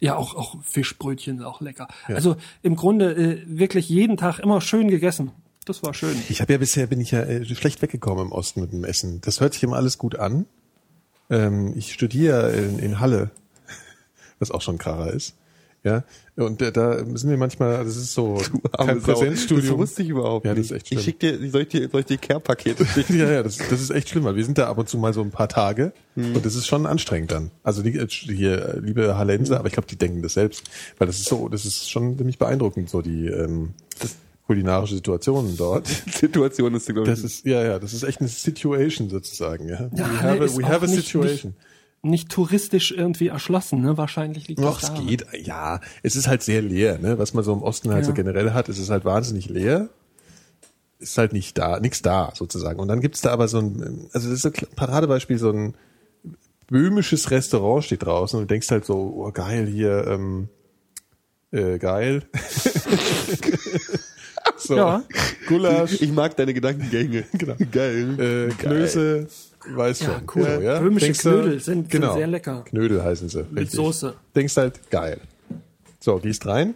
[0.00, 1.88] ja auch auch Fischbrötchen auch lecker.
[2.08, 5.30] Also im Grunde äh, wirklich jeden Tag immer schön gegessen.
[5.64, 6.14] Das war schön.
[6.28, 9.20] Ich habe ja bisher bin ich ja äh, schlecht weggekommen im Osten mit dem Essen.
[9.22, 10.44] Das hört sich immer alles gut an.
[11.30, 13.30] Ähm, ich studiere in, in Halle,
[14.38, 15.34] was auch schon Kracher ist.
[15.84, 16.02] Ja,
[16.36, 18.36] und äh, da sind wir manchmal, das ist so
[18.72, 19.12] kein Arme Sau.
[19.12, 19.72] Präsenzstudium.
[19.72, 20.70] Das wusste ich überhaupt Ja, das nicht.
[20.70, 21.04] ist echt ich schlimm.
[21.04, 23.18] schick dir, soll ich dir, soll ich dir Care-Pakete schicken?
[23.18, 25.12] Ja, ja, das, das ist echt schlimm, weil wir sind da ab und zu mal
[25.12, 26.36] so ein paar Tage Hm.
[26.36, 27.50] und das ist schon anstrengend dann.
[27.62, 29.18] Also die, hier, liebe Hm.
[29.18, 30.62] Hallenser, aber ich glaube, die denken das selbst,
[30.98, 34.16] weil das ist so, das ist schon ziemlich beeindruckend, so die ähm, das
[34.46, 35.86] kulinarische Situation dort.
[36.14, 37.08] Situation ist, glaube ich.
[37.08, 39.90] Das ist, ja, ja, das ist echt eine Situation sozusagen, ja.
[39.94, 41.50] Ja, we have a, we have a situation.
[41.52, 41.73] Nicht
[42.30, 43.96] touristisch irgendwie erschlossen, ne?
[43.96, 45.06] Wahrscheinlich liegt Ach, das es daran.
[45.06, 45.80] geht, ja.
[46.02, 47.18] Es ist halt sehr leer, ne?
[47.18, 48.06] Was man so im Osten halt Ja.
[48.08, 49.88] so generell hat, es ist halt wahnsinnig leer.
[50.98, 52.80] Ist halt nicht da, nichts da, sozusagen.
[52.80, 55.74] Und dann gibt's da aber so ein, also das ist ein Paradebeispiel, so ein
[56.68, 60.48] böhmisches Restaurant steht draußen und du denkst halt so, oh geil, hier, ähm,
[61.52, 62.22] äh, geil.
[64.56, 65.02] so, Ja.
[65.48, 67.24] Gulasch, ich mag deine Gedankengänge.
[67.32, 67.54] Genau.
[67.70, 68.48] Geil.
[68.50, 69.26] äh, Klöße,
[69.70, 70.22] weiß Ja, schon.
[70.34, 70.44] cool.
[70.80, 72.16] Böhmische Denkst du- Knödel sind- sind genau.
[72.16, 72.64] sehr lecker.
[72.68, 73.44] Knödel heißen sie.
[73.50, 73.76] Mit richtig.
[73.76, 74.14] Soße.
[74.34, 75.20] Denkst halt, geil.
[76.00, 76.74] So, gehst rein.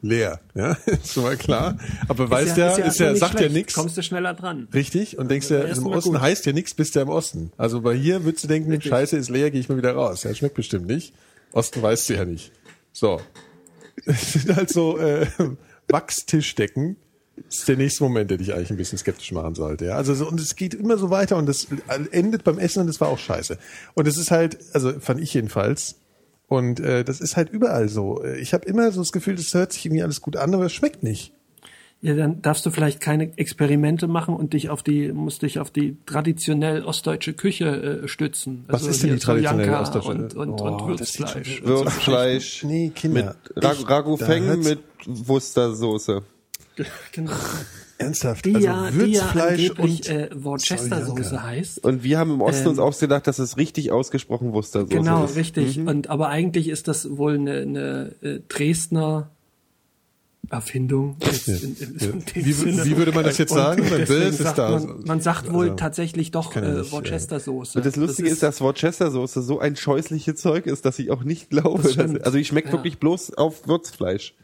[0.00, 1.76] Leer, ja, ist schon mal klar.
[2.06, 3.74] Aber weißt ja, ist ja, erstmal nicht sagt ja nichts.
[3.74, 4.68] Kommst du schneller dran.
[4.72, 6.20] Richtig, und denkst ja, im Osten gut.
[6.20, 7.50] heißt ja nichts, bist ja im Osten.
[7.56, 10.22] Also bei hier würdest du denken, Scheiße ist leer, gehe ich mal wieder raus.
[10.22, 11.14] Ja, schmeckt bestimmt nicht.
[11.50, 12.52] Osten weißt du ja nicht.
[12.92, 13.20] So.
[14.06, 15.26] Es sind halt so äh,
[15.88, 16.96] Wachstischdecken.
[17.46, 19.86] Das ist der nächste Moment, der dich eigentlich ein bisschen skeptisch machen sollte.
[19.86, 19.96] Ja?
[19.96, 21.66] Also so, und es geht immer so weiter und das
[22.10, 23.58] endet beim Essen und das war auch scheiße.
[23.94, 25.96] Und es ist halt, also fand ich jedenfalls,
[26.48, 28.24] und äh, das ist halt überall so.
[28.24, 30.72] Ich habe immer so das Gefühl, das hört sich irgendwie alles gut an, aber es
[30.72, 31.32] schmeckt nicht.
[32.00, 35.70] Ja, dann darfst du vielleicht keine Experimente machen und dich auf die, musst dich auf
[35.72, 38.64] die traditionell ostdeutsche Küche äh, stützen.
[38.68, 40.08] Was ist denn die traditionelle ostdeutsche?
[40.08, 41.62] Und, und, Oh, und Würzfleisch.
[41.64, 42.62] Würzfleisch.
[42.62, 43.34] Nee, Kinder.
[43.56, 46.22] Mit Ragu da Feng mit Wustersoße.
[47.12, 47.32] Genau.
[48.00, 48.44] Ernsthaft?
[48.44, 51.84] Die also ja, die ja Würzfleisch angeblich und äh, Worcester-Soße heißt.
[51.84, 55.34] Und wir haben im Osten Ähm, uns ausgedacht, dass es richtig ausgesprochen Wustersoße Genau, ist.
[55.34, 55.80] richtig.
[55.80, 59.30] Und aber eigentlich ist das wohl eine, eine äh, Dresdner
[60.50, 61.16] Erfindung.
[61.22, 62.84] Jetzt in, in, in Wie, Sinne.
[62.86, 63.82] wie würde man das jetzt sagen?
[63.84, 64.70] Ist sagt da.
[64.78, 67.78] Man, man sagt wohl Also, tatsächlich doch ja äh, Worcester-Soße.
[67.78, 71.50] Und das Lustige ist, dass Worcestersoße so ein scheußliche Zeug ist, dass ich auch nicht
[71.50, 71.82] glaube.
[71.82, 72.74] Das Dass, also ich schmeckt Ja.
[72.74, 74.34] wirklich bloß auf Würzfleisch.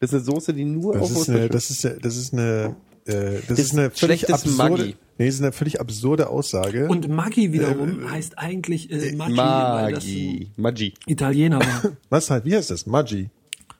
[0.00, 2.32] Das ist eine Soße, die nur Das auf ist eine, das ist, eine- das ist
[2.34, 2.76] eine,
[3.06, 4.96] äh, das ist eine völlig absurde, Maggi.
[5.18, 6.88] nee, das ist eine völlig absurde Aussage.
[6.88, 10.50] Und Maggi wiederum heißt eigentlich äh, Maggi, weil das Maggi.
[10.56, 10.94] Maggi.
[11.06, 11.92] ein Italiener war.
[12.10, 12.84] was halt, wie heißt das?
[12.86, 13.30] Maggi.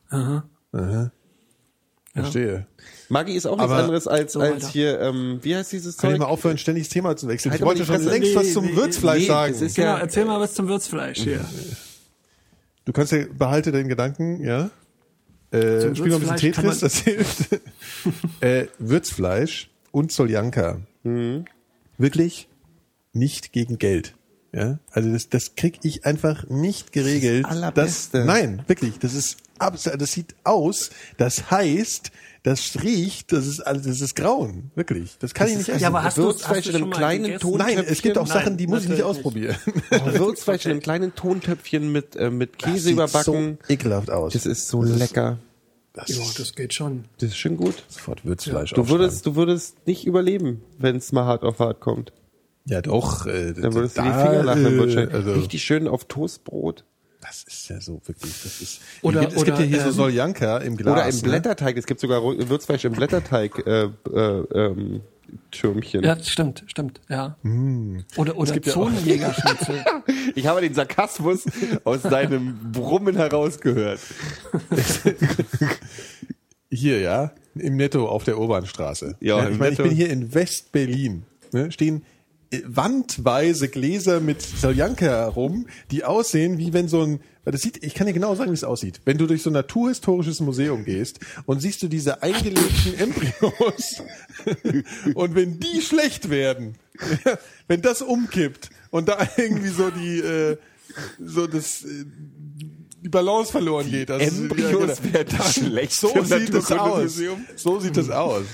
[0.09, 0.45] Aha.
[2.14, 2.67] Verstehe.
[3.11, 4.69] Maggi ist auch nichts anderes als, So als weiter.
[4.69, 6.21] hier, ähm, wie heißt dieses Kann ich Zeug?
[6.27, 7.53] mal aufhören, ständig das Thema zu wechseln?
[7.53, 9.53] Halt ich wollte schon längst Nee, was zum nee, Würzfleisch nee, sagen.
[9.53, 9.99] das ist Genau, Ja.
[9.99, 11.45] erzähl mal was zum Würzfleisch hier.
[12.87, 14.71] Du kannst ja, behalte den Gedanken, ja.
[15.57, 17.49] Äh, Zum spiel noch ein bisschen Tetris, das hilft.
[18.41, 20.81] äh, Würzfleisch und Soljanka.
[21.03, 21.45] Mhm.
[21.99, 22.49] Wirklich
[23.13, 24.15] nicht gegen Geld.
[24.53, 27.45] Ja, also das, das krieg ich einfach nicht geregelt.
[27.45, 28.25] Das Allerbeste.
[28.25, 32.11] nein, wirklich, das ist absolut, das sieht aus, das heißt,
[32.43, 35.17] das riecht, das ist alles, das ist grauen, wirklich.
[35.19, 35.81] Das kann ich nicht essen.
[35.83, 37.41] Ja, aber hast du Würzfleisch hast du in einem kleinen gegessen?
[37.43, 39.57] Ton- Nein, es gibt auch Nein, Sachen, die muss ich nicht ausprobieren.
[39.91, 43.59] Würzfleisch in einem kleinen Tontöpfchen mit, äh, mit Das Käse sieht überbacken.
[43.67, 44.33] so ekelhaft aus.
[44.33, 45.39] Das ist so lecker.
[45.97, 47.07] Das Ja, das geht schon.
[47.18, 47.83] Das ist schon gut.
[47.89, 49.01] sofort Würzfleisch Du aufschreiben.
[49.01, 52.13] würdest, du würdest nicht überleben, wenn es mal hart auf hart kommt.
[52.67, 53.27] Ja, doch.
[53.27, 54.64] Äh, Dann würdest du die da, Finger lachen.
[54.64, 56.85] Dann äh, du also, richtig schön auf Toastbrot.
[57.21, 58.33] Das ist ja so wirklich.
[58.43, 58.81] Das ist.
[59.03, 60.93] Oder- es gibt, es gibt oder, ja hier so ähm, Soljanka im Glas.
[60.93, 61.23] Oder im ne?
[61.23, 61.77] Blätterteig.
[61.77, 63.67] Es gibt sogar Würzfleisch im Blätterteig.
[63.67, 63.89] Äh, äh,
[64.55, 65.01] ähm,
[65.51, 66.03] Türmchen.
[66.05, 67.37] Ja, stimmt, stimmt, ja.
[68.17, 69.85] Oder, oder gibt ja auch- Zonenjägerschnitzel.
[70.35, 71.45] Ich habe den Sarkasmus
[71.85, 74.01] aus deinem Brummen herausgehört.
[76.71, 79.17] Hier, ja, im Netto auf der Urbanstraße.
[79.21, 81.23] Ja, ich im meine, ich bin hier in West-Berlin.
[81.53, 82.03] Ne, stehen
[82.64, 87.95] wandweise Gläser mit Soljanka herum, die aussehen wie wenn so ein, weil das sieht, ich
[87.95, 89.01] kann dir genau sagen, wie es aussieht.
[89.05, 94.03] Wenn du durch so ein naturhistorisches Museum gehst und siehst du diese eingelegten Embryos
[95.14, 96.77] und wenn die schlecht werden,
[97.68, 100.57] wenn das umkippt und da irgendwie so die, äh,
[101.18, 102.05] so das, äh,
[103.03, 104.09] die Balance verloren geht.
[104.09, 105.14] Das Embryos genau.
[105.14, 107.21] werden schlecht So sieht es aus.
[107.57, 108.45] So sieht es aus.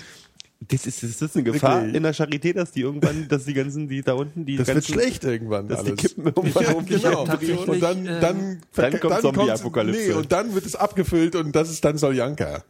[0.73, 1.97] Das ist, das ist eine Gefahr Wirklich.
[1.97, 4.77] in der Charité, dass die irgendwann, dass die ganzen, die da unten, die Das wird
[4.77, 6.01] ganzen, schlecht irgendwann dass die alles.
[6.01, 6.87] kippen irgendwann ja, um.
[6.87, 7.25] genau.
[7.27, 10.09] tatsächlich, Und dann, ähm, dann, Dann kommt Zombie-Apokalypse.
[10.09, 12.65] Nee, und dann wird es abgefüllt und das ist dann Soljanka.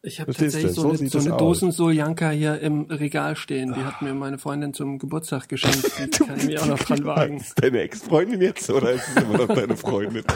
[0.00, 0.80] Ich habe tatsächlich du?
[0.80, 1.36] so, So eine, so das eine.
[1.38, 3.74] Dosen Soljanka hier im Regal stehen.
[3.74, 5.90] Die hat mir meine Freundin zum Geburtstag geschenkt.
[5.98, 7.38] Die kann ich mich auch noch dran wagen.
[7.38, 10.22] Ist deine Ex-Freundin jetzt oder ist es immer noch deine Freundin?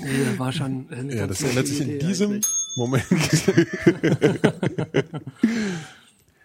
[0.00, 2.46] Nee, war schon eine Ja, ganz das ändert sich in diesem eigentlich.
[2.76, 3.04] Moment.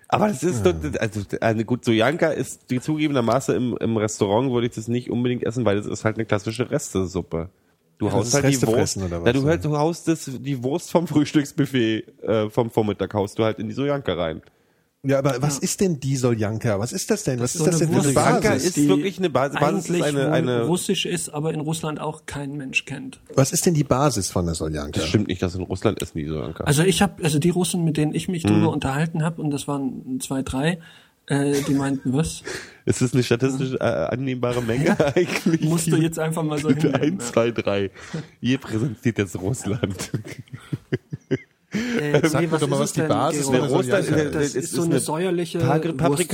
[0.08, 4.68] Aber das ist doch, also, also gut, Sojanka ist die zugegebenermaßen im, im Restaurant würde
[4.68, 7.50] ich das nicht unbedingt essen, weil das ist halt eine klassische Restesuppe.
[7.98, 10.08] Du haust ist halt die Reste Wurst, fressen oder was, Na, du, halt, du haust
[10.08, 14.42] das, die Wurst vom Frühstücksbuffet äh, vom Vormittag haust du halt in die Sojanka rein.
[15.06, 16.80] Ja, aber was ist denn die Soljanka?
[16.80, 17.40] Was ist das denn?
[17.40, 18.78] Was ist So das denn für eine Basis?
[18.78, 19.60] ist wirklich eine Basis.
[19.60, 23.20] Basis ist eigentlich eine, eine russisch ist, aber in Russland auch kein Mensch kennt.
[23.36, 25.00] Was ist denn die Basis von der Soljanka?
[25.00, 26.64] das stimmt nicht, dass in Russland essen die Sojanka.
[26.64, 28.50] Also ich habe, also die Russen, mit denen ich mich Mhm.
[28.50, 30.80] drüber unterhalten habe, und das waren zwei, drei,
[31.28, 32.44] äh, die meinten, was?
[32.86, 35.62] ist das eine statistisch äh, annehmbare Menge eigentlich?
[35.62, 37.90] Musst du jetzt einfach mal so Bitte hinnehmen, eins, zwei, drei.
[38.42, 40.12] Ihr präsentiert jetzt Russland.
[42.00, 44.72] Äh, Sag mir doch mal, ist was die Basis der Russland Soljanka Das ist, ist
[44.72, 46.28] so eine säuerliche Pagri- Wurstsuppe.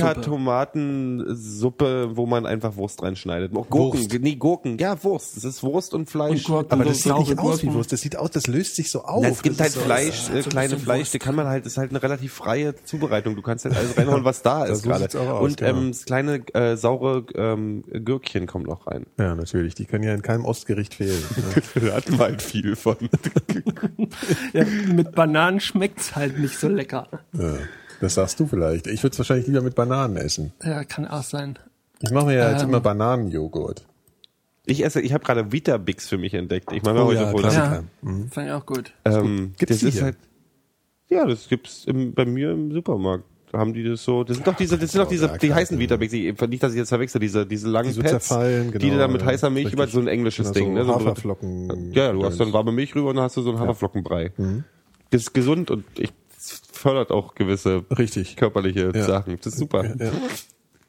[0.82, 3.54] Paprika-Tomatensuppe, wo man einfach Wurst reinschneidet.
[3.56, 4.18] Auch Gurken, Wurst.
[4.20, 5.36] nee, Gurken, ja, Wurst.
[5.36, 6.30] Das ist Wurst und Fleisch.
[6.48, 6.72] Und Gurken.
[6.72, 7.72] Aber so das sieht nicht aus wie.
[7.72, 7.92] Wurst.
[7.92, 9.22] Das sieht aus, das löst sich so auf.
[9.22, 11.14] Na, es gibt Das halt so- Fleisch, so äh, ein kleine Fleisch, Wurst.
[11.14, 13.36] die kann man halt, ist halt eine relativ freie Zubereitung.
[13.36, 15.04] Du kannst halt alles reinhauen, was da ist so gerade.
[15.40, 15.70] Und genau.
[15.70, 19.06] ähm, das kleine äh, saure ähm, Gürkchen kommt noch rein.
[19.18, 19.74] Ja, natürlich.
[19.74, 21.22] Die können ja in keinem Ostgericht fehlen.
[21.74, 22.96] da hatten wir halt viel von.
[24.52, 27.08] Ja, mit Bananen schmeckt's halt nicht so lecker.
[27.32, 27.54] ja,
[28.00, 28.86] das sagst du vielleicht.
[28.86, 30.52] Ich würde es wahrscheinlich lieber mit Bananen essen.
[30.62, 31.58] Ja, kann auch sein.
[32.00, 32.68] Ich mache mir ja jetzt Ähm.
[32.70, 33.84] immer Bananenjoghurt.
[34.64, 36.70] Ich esse, ich habe gerade Vitabix für mich entdeckt.
[36.72, 37.42] Ich mache mir Oh heute ja, wohl.
[37.42, 37.82] Ja,
[38.30, 38.92] fand ich auch gut.
[39.04, 40.02] Ähm, Gibt's das die ist hier?
[40.04, 40.16] halt,
[41.08, 43.24] ja, das gibt's im, bei mir im Supermarkt.
[43.52, 45.78] Haben die das so, das sind doch diese, das sind doch diese, ja, die heißen
[45.78, 48.92] Vitabix, ich- nicht, dass ich jetzt verwechsel, diese, diese langen Die so Pads, die genau,
[48.94, 50.84] du dann mit heißer Milch über so ein englisches Genau, Ding, so ne?
[50.86, 53.58] So- Haferflocken- Ja, du hast dann warme Milch rüber und dann hast du so einen
[53.60, 54.32] Haferflockenbrei.
[54.38, 54.46] Das
[55.12, 56.12] ist gesund und ich,
[56.72, 58.36] fördert auch gewisse Richtig.
[58.36, 59.04] körperliche Ja.
[59.04, 59.36] Sachen.
[59.36, 59.84] Das ist super.
[59.84, 60.10] Ja.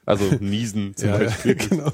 [0.06, 1.56] Also niesen zum Ja, ja, Beispiel.
[1.70, 1.92] genau.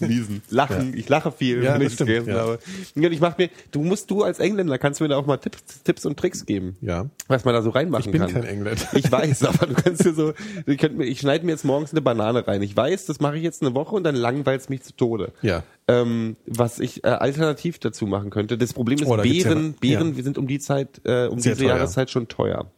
[0.00, 0.42] Niesen.
[0.50, 0.94] Lachen.
[0.96, 2.36] Ich lache viel, Ja, wenn ich stimmt, gegessen ja.
[2.38, 2.58] habe.
[2.94, 5.36] Ja, und ich mach mir, du musst du als Engländer kannst mir da auch mal
[5.36, 6.76] Tipps, Tipps und Tricks geben.
[6.80, 7.06] Ja.
[7.28, 8.32] Was man da so reinmachen Ich bin kann.
[8.32, 8.80] kein Engländer.
[8.94, 10.32] Ich weiß, aber du kannst dir so,
[10.66, 12.62] ich, könnt ich schneide mir jetzt morgens eine Banane rein.
[12.62, 15.32] Ich weiß, das mache ich jetzt eine Woche und dann langweilt's mich zu Tode.
[15.42, 15.62] Ja.
[15.86, 18.56] Ähm, was ich äh, alternativ dazu machen könnte.
[18.56, 20.16] Das Problem ist, Oh, da ja Beeren, Beeren, ja.
[20.16, 21.76] wir sind um die Zeit, äh, um Sehr diese teuer.
[21.76, 22.70] Jahreszeit schon teuer.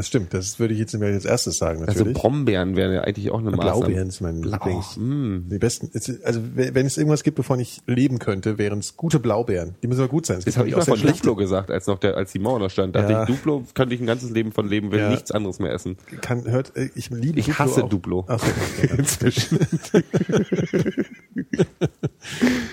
[0.00, 0.32] Das stimmt.
[0.32, 2.16] Das würde ich jetzt mir als erstes sagen, Also natürlich.
[2.16, 3.80] Brombeeren wären ja eigentlich auch eine Maßnahme.
[3.80, 4.96] Blaubeeren ist mein Lieblings.
[4.96, 5.50] mm.
[5.50, 9.20] Die besten, es- also wenn es irgendwas gibt, wovon ich leben könnte, wären es gute
[9.20, 9.74] Blaubeeren.
[9.82, 10.36] Die müssen aber gut sein.
[10.38, 11.18] Das gibt habe ich mal auch von sehr schlechte.
[11.24, 12.94] Duplo gesagt, als noch der, als die Mauer noch stand.
[12.96, 13.08] Da Ja.
[13.08, 15.10] dachte ich, Duplo könnte ich ein ganzes Leben von leben, will Ja.
[15.10, 15.98] nichts anderes mehr essen.
[16.22, 17.88] Kann, hört, äh, ich liebe Ich hasse auch.
[17.90, 18.24] Duplo.
[18.26, 18.46] Ach so,
[18.78, 18.94] okay.
[18.98, 19.58] Inzwischen.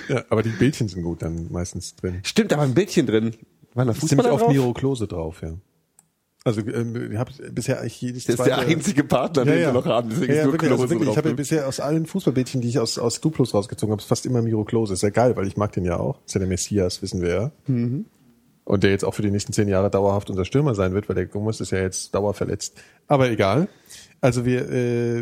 [0.10, 2.20] ja, aber die Bildchen sind gut dann meistens drin.
[2.24, 3.34] Stimmt, war ein Bildchen drin.
[3.74, 4.48] War da Fußballer nämlich drauf?
[4.48, 5.54] auch Miro Klose drauf, ja.
[6.44, 9.68] Also ähm, ich habe bisher eigentlich jedes Das ist der einzige Partner, ja, den ja.
[9.68, 10.10] wir noch haben.
[10.10, 12.62] Deswegen ja, ist ja, nur wirklich, also Klose wirklich, ich habe bisher aus allen Fußballbildchen,
[12.62, 14.94] die ich aus, aus Duplos rausgezogen habe, ist fast immer Miro Klose.
[14.94, 16.20] Ist ja geil, weil ich mag den ja auch.
[16.26, 17.52] Ist ja der Messias, wissen wir ja.
[17.68, 18.06] Mhm.
[18.64, 21.16] Und der jetzt auch für die nächsten zehn Jahre dauerhaft unser Stürmer sein wird, weil
[21.16, 22.78] der Gomez ist ja jetzt dauerverletzt.
[23.08, 23.68] Aber egal.
[24.22, 25.20] Also wir, äh,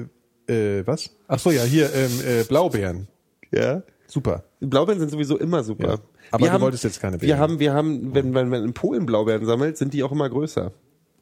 [0.47, 1.11] äh, was?
[1.27, 3.07] Ach so, ja, hier, ähm, äh, Blaubeeren.
[3.51, 3.83] ja.
[4.07, 4.43] Super.
[4.59, 5.87] Blaubeeren sind sowieso immer super.
[5.87, 5.97] Ja.
[6.31, 7.39] Aber Wir du wolltest jetzt keine Wir Beeren.
[7.39, 10.71] haben, wir haben, wenn, wenn man in Polen Blaubeeren sammelt, sind die auch immer größer.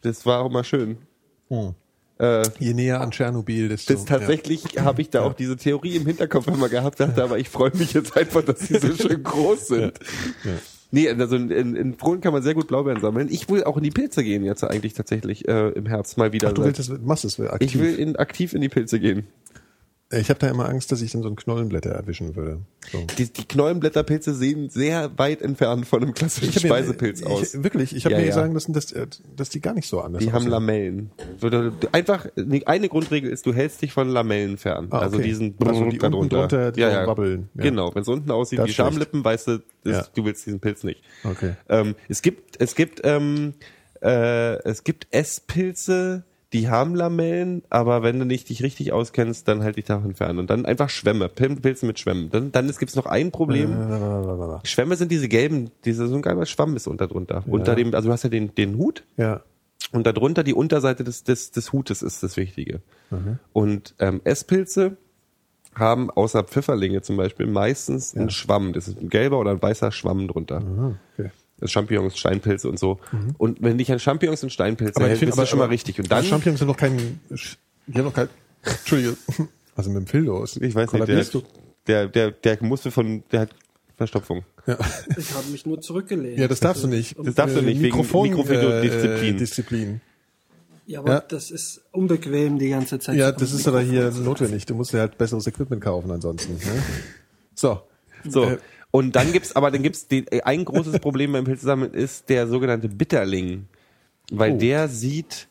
[0.04, 0.98] Das war auch immer schön.
[2.20, 3.94] Äh, Je näher an Tschernobyl, desto...
[3.94, 7.50] das tatsächlich habe ich da auch diese Theorie im Hinterkopf immer gehabt, dachte, aber ich
[7.50, 10.00] freue mich jetzt einfach, dass die so schön groß sind.
[10.92, 13.28] Nee, also in, in, in Polen kann man sehr gut Blaubeeren sammeln.
[13.32, 16.50] Ich will auch in die Pilze gehen jetzt eigentlich tatsächlich äh, im Herbst mal wieder.
[16.50, 16.52] Ja.
[16.52, 17.74] Ach, du willst das, machst es aktiv.
[17.74, 19.26] ich will in, aktiv in die Pilze gehen.
[20.20, 22.60] Ich habe da immer Angst, dass ich dann so ein Knollenblätter erwischen würde.
[22.92, 23.06] So.
[23.18, 27.64] Die, die Knollenblätterpilze sehen sehr weit entfernt von einem klassischen hab mir- Speisepilz ich, aus.
[27.64, 28.34] Wirklich, ich habe Ja, mir ja.
[28.34, 30.52] sagen lassen, dass, äh, dass die gar nicht so anders Die haben aussehen.
[30.52, 31.12] Lamellen.
[31.40, 32.28] So, da- da- Einfach,
[32.66, 34.88] eine Grundregel ist, du hältst dich von Lamellen fern.
[34.92, 35.26] Ah, Also okay.
[35.28, 37.50] diesen Ach so, die da unten drunter, die so wabbeln.
[37.56, 37.64] Ja.
[37.64, 38.76] Genau, wenn es unten aussieht Das wie ist.
[38.76, 40.06] Schamlippen, weißt du, Ja.
[40.14, 41.02] du willst diesen Pilz nicht.
[41.24, 41.56] Okay.
[41.70, 43.54] Ähm, es gibt, es gibt, ähm,
[44.02, 46.24] äh, es gibt Esspilze,
[46.54, 50.38] die haben Lamellen, aber wenn du nicht dich richtig auskennst, dann halt dich davon fern.
[50.40, 52.30] Und dann einfach Schwämme, Pil- Pilze mit Schwämmen.
[52.30, 54.60] Dann, dann gibt es noch ein Problem.
[54.64, 57.44] Schwämme sind diese gelben, diese, so ein geiler Schwamm ist unter drunter.
[57.48, 59.42] Unter dem, also du hast ja den, den Hut Ja.
[59.92, 62.82] und darunter die Unterseite des, des, des Hutes ist das Wichtige.
[63.52, 64.98] Und ähm, Esspilze
[65.76, 68.74] haben außer Pfifferlinge zum Beispiel meistens einen Schwamm.
[68.74, 70.62] Das ist ein gelber oder ein weißer Schwamm drunter.
[71.18, 71.32] Okay.
[71.64, 73.00] Das Champignons, Steinpilze und so.
[73.38, 75.70] Und wenn dich an Champignons und Steinpilze Aber ich hält, finde bist du schon mal
[75.70, 75.98] richtig.
[75.98, 76.98] Und dann, Champignons sind noch kein,
[77.88, 78.28] die haben noch kein,
[78.64, 79.16] Entschuldige,
[79.76, 80.58] was ist mit dem Phil los?
[80.58, 81.26] ich weiß nicht, der,
[81.88, 83.50] der, der, der musste von, der hat
[83.96, 84.44] Verstopfung.
[85.18, 86.38] Ich habe mich nur zurückgelehnt.
[86.38, 87.16] Ja, das darfst du nicht.
[87.18, 89.36] Das darfst du nicht, wegen Mikrofon, Mikrofondisziplin.
[89.36, 90.02] Äh, Disziplin.
[90.86, 91.20] Ja, aber Ja.
[91.22, 93.16] das ist unbequem die ganze Zeit.
[93.16, 94.66] Ja, das ist aber hier notwendig.
[94.66, 96.54] Du musst dir halt besseres Equipment kaufen ansonsten.
[96.56, 96.84] Ne?
[97.56, 97.82] So.
[98.28, 98.46] So.
[98.46, 98.58] Äh,
[98.96, 102.48] und dann gibt's, aber dann gibt's den, äh, ein großes Problem beim Pilzesammeln ist der
[102.48, 103.66] sogenannte Bitterling.
[104.32, 104.58] Weil Oh.
[104.58, 105.48] der sieht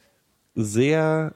[0.55, 1.35] sehr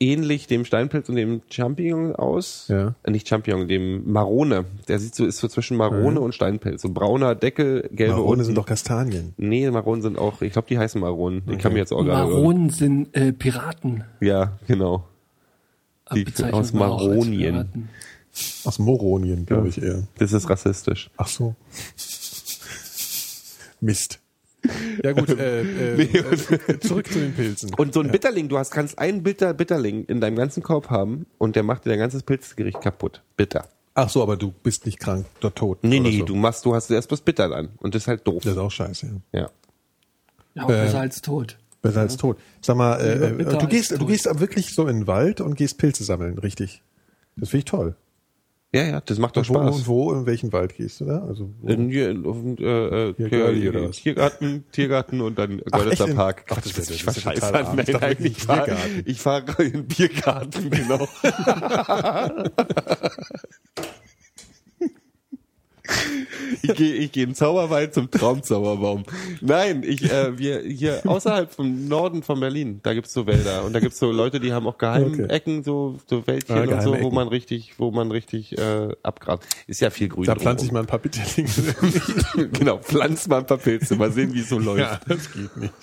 [0.00, 2.66] ähnlich dem Steinpilz und dem Champignon aus.
[2.68, 2.94] Ja.
[3.04, 4.64] Äh, nicht Champignon, dem Marone.
[4.88, 6.80] Der sieht so, ist so zwischen Marone und Steinpilz.
[6.82, 8.44] So brauner Deckel, gelbe Marone unten.
[8.44, 9.34] sind doch Kastanien.
[9.36, 11.42] Nee, Maronen sind auch, ich glaube, die heißen Maronen.
[11.46, 12.30] Die kann mir jetzt auch gerade.
[12.32, 14.04] Maronen sind äh, Piraten.
[14.20, 15.04] Ja, genau.
[16.14, 17.88] Die aus man auch als Maronien.
[18.64, 20.06] Aus Moronien, glaube ich eher.
[20.18, 21.10] Das ist rassistisch.
[21.16, 21.54] Ach so.
[23.80, 24.20] Mist.
[25.02, 25.60] Ja gut, äh,
[25.94, 27.74] äh, Nee, äh, zurück zu den Pilzen.
[27.74, 31.26] Und so ein Bitterling, du hast, kannst einen Bitter, Bitterling in deinem ganzen Korb haben
[31.38, 33.22] und der macht dir dein ganzes Pilzgericht kaputt.
[33.36, 33.68] Bitter.
[33.94, 35.78] Ach so, aber du bist nicht krank oder tot.
[35.82, 36.24] Nee, oder nee, so.
[36.24, 37.70] du machst, du hast erst was Bitter dann.
[37.78, 38.42] Und das ist halt doof.
[38.42, 39.20] Das ist auch scheiße.
[39.32, 39.40] Ja.
[39.40, 39.50] Ja.
[40.54, 41.58] Ja, auch besser als tot.
[41.82, 42.38] Besser als tot.
[42.60, 45.78] Sag mal, äh, bitter du gehst, du gehst wirklich so in den Wald und gehst
[45.78, 46.82] Pilze sammeln, richtig?
[47.36, 47.96] Das finde ich toll.
[48.74, 49.76] Ja, ja, das macht doch wo, Spaß.
[49.76, 51.24] und wo, in welchen Wald gehst du da?
[51.24, 51.48] Also?
[51.62, 53.96] In, hier, auf dem, äh, äh, Hier, Tier- Girlie oder was?
[53.96, 56.44] Tiergarten, Tiergarten und dann Görlitzer in- Park.
[56.50, 57.52] Ach, das das ist war scheiße.
[57.52, 61.06] Nein, nein, ich fahre ich fahr in den Biergarten, genau.
[66.62, 69.02] Ich gehe ich geh in den Zauberwald zum Traumzauberbaum.
[69.42, 73.74] Nein, ich äh, wir hier außerhalb vom Norden von Berlin, da gibt's so Wälder und
[73.74, 75.26] da gibt's so Leute, die haben auch geheime Okay.
[75.28, 77.14] Ecken, so so Wäldchen Ah, und so, geheime wo Ecken.
[77.14, 79.46] man richtig, wo man richtig äh, abgrabt.
[79.66, 80.24] Ist ja viel grün.
[80.24, 81.50] da pflanze ich mal ein paar Bitterlinge.
[82.52, 84.80] genau, pflanz mal ein paar Pilze, mal sehen, wie es so läuft.
[84.80, 85.74] ja, das geht nicht.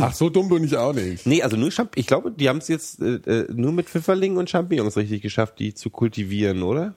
[0.00, 1.26] Ach, so dumm bin ich auch nicht.
[1.26, 4.38] Nee, also nur Champ ich glaube, die haben es jetzt äh, äh, nur mit Pfifferlingen
[4.38, 6.94] und Champignons richtig geschafft, die zu kultivieren, oder?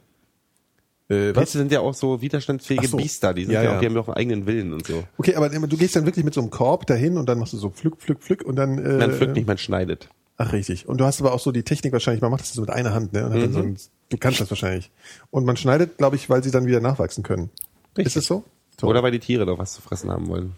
[1.12, 2.98] Äh, Pilze sind ja auch so widerstandsfähige so.
[2.98, 3.76] Biester, die sind Ja, ja, ja.
[3.76, 5.04] auch, die haben ja auch einen eigenen Willen und so.
[5.18, 7.58] Okay, aber du gehst dann wirklich mit so einem Korb dahin und dann machst du
[7.58, 8.78] so pflück, pflück, pflück und dann.
[8.78, 10.10] Äh, Man pflückt nicht, man schneidet.
[10.38, 10.88] Ach, richtig.
[10.88, 12.94] Und du hast aber auch so die Technik wahrscheinlich, man macht das so mit einer
[12.94, 13.22] Hand, ne?
[13.22, 13.66] Dann so Mhm.
[13.70, 13.78] ein,
[14.10, 14.90] du kannst das wahrscheinlich.
[15.30, 17.50] Und man schneidet, glaube ich, weil sie dann wieder nachwachsen können.
[17.98, 18.06] Richtig.
[18.08, 18.44] Ist es so?
[18.80, 18.88] so?
[18.88, 20.54] Oder weil die Tiere noch was zu fressen haben wollen.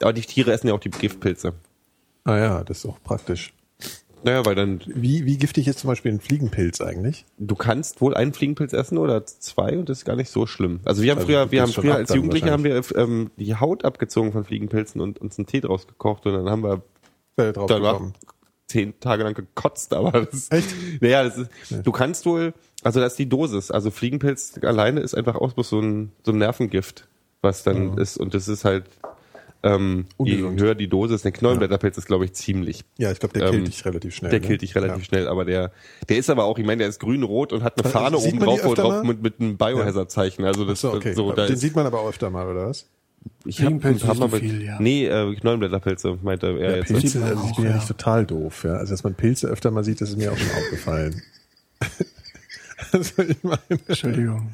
[0.00, 1.52] Aber die Tiere essen ja auch die Giftpilze.
[2.24, 3.52] Ah ja, das ist auch praktisch.
[4.24, 7.24] Naja, weil dann, Wie, wie giftig ist zum Beispiel ein Fliegenpilz eigentlich?
[7.38, 10.80] du kannst wohl einen Fliegenpilz essen oder zwei und das ist gar nicht so schlimm.
[10.84, 13.84] Also wir haben Also früher, wir haben früher als Jugendliche haben wir ähm, die Haut
[13.84, 16.82] abgezogen von Fliegenpilzen und uns einen Tee draus gekocht und dann haben wir
[17.36, 18.00] Äh, drauf danach
[18.66, 20.68] zehn Tage lang gekotzt, aber das Echt?
[21.00, 21.50] Naja, das ist,
[21.84, 23.70] du kannst wohl, also das ist die Dosis.
[23.70, 27.08] Also Fliegenpilz alleine ist einfach auch bloß so ein, so ein Nervengift,
[27.40, 28.18] was dann ist.
[28.18, 28.84] Und das ist halt,
[29.62, 32.84] ähm, je höher die Dosis, der Knollenblätterpilz ist, glaube ich, ziemlich.
[32.96, 34.30] Ja, ich glaube, der Ähm, killt dich relativ schnell.
[34.30, 34.46] Der ne?
[34.46, 35.04] killt dich relativ ja.
[35.04, 35.72] schnell, aber der,
[36.08, 38.74] der ist aber auch, ich meine, der ist grün-rot und hat eine Fahne oben drauf,
[38.74, 40.44] drauf mit, mit einem Biohazard-Zeichen.
[40.44, 41.12] Also das, So, okay.
[41.12, 42.86] so, da Den ist, sieht man aber auch öfter mal, oder was?
[43.44, 44.80] ich hab paar nicht Mal viel, ja.
[44.80, 46.88] Nee, äh, Knollenblätterpilze, meinte er jetzt.
[46.88, 47.76] Pilze, also ich bin ja ja.
[47.76, 48.74] nicht total doof, ja.
[48.74, 51.22] Also dass man Pilze öfter mal sieht, das ist mir auch schon aufgefallen.
[52.92, 54.52] also ich meine, Entschuldigung.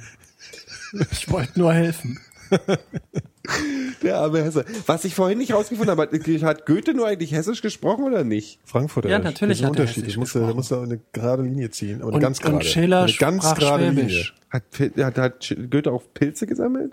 [1.11, 2.21] Ich wollte nur helfen.
[4.03, 4.65] Der arme Hesse.
[4.87, 6.11] Was ich vorhin nicht rausgefunden habe,
[6.47, 8.59] hat Goethe nur eigentlich hessisch gesprochen oder nicht?
[8.65, 9.09] Frankfurter.
[9.09, 10.07] Ja, natürlich das ist ein hat er Unterschied.
[10.07, 10.85] Ich muss, da gesprochen.
[10.85, 12.57] eine gerade Linie ziehen, aber eine Und, ganz gerade.
[12.57, 14.09] und Schiller eine ganz sprach gerade Linie.
[14.11, 14.35] Schwäbisch.
[14.51, 14.65] Hat,
[14.99, 16.93] hat, hat Goethe auch Pilze gesammelt?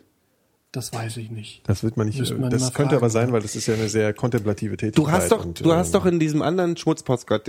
[0.74, 1.68] Das weiß ich nicht.
[1.68, 2.18] Das wird man nicht.
[2.40, 2.96] Man das mal könnte fragen.
[2.96, 4.98] aber sein, weil das ist ja eine sehr kontemplative Tätigkeit.
[5.06, 7.46] Du hast doch, und, du hast ähm, doch in diesem anderen Schmutzpodcast,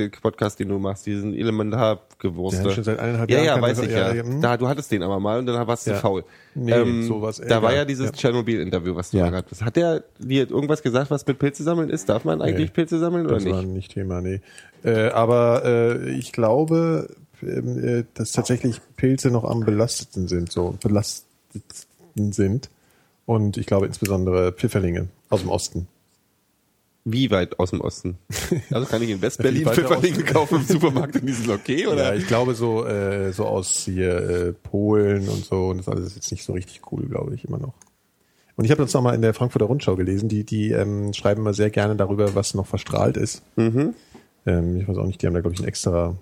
[0.59, 2.62] den du machst, diesen Elementargewurste.
[2.62, 4.12] Der hat schon seit eineinhalb ja, Jahren ja, kann weiß das- ich ja.
[4.12, 4.40] ja, hm.
[4.40, 5.99] Da, du hattest den aber mal und dann warst du Ja.
[5.99, 6.24] faul.
[6.57, 8.12] Ähm, Nee, sowas Da eher, war ja dieses ja.
[8.12, 9.24] Tschernobyl-Interview, was du Ja.
[9.27, 9.62] da gehabt hast.
[9.62, 12.09] Hat der dir irgendwas gesagt, was mit Pilze sammeln ist?
[12.09, 12.74] Darf man eigentlich Nee.
[12.74, 13.73] Pilze sammeln oder Das war nicht?
[13.73, 14.40] nicht Thema, nee.
[14.82, 17.09] Äh, aber äh, ich glaube,
[17.40, 22.69] ähm, äh, dass tatsächlich Pilze noch am belasteten sind, so belastetsten sind.
[23.27, 25.86] Und ich glaube insbesondere Pfifferlinge aus dem Osten.
[27.05, 28.16] Wie weit aus dem Osten?
[28.70, 32.15] Also kann ich in West-Berlin Pfifferlinge kaufen im Supermarkt und die sind okay, Ja, oder?
[32.15, 36.15] ich glaube so äh, so aus hier äh, Polen und so und das alles ist
[36.16, 37.74] jetzt nicht so richtig cool, glaube ich immer noch.
[38.55, 41.40] Und ich habe jetzt noch mal in der Frankfurter Rundschau gelesen, die die ähm, schreiben
[41.40, 43.43] immer sehr gerne darüber, was noch verstrahlt ist.
[43.57, 43.94] Ähm,
[44.81, 46.15] ich weiß auch nicht, die haben da, glaube ich, einen extra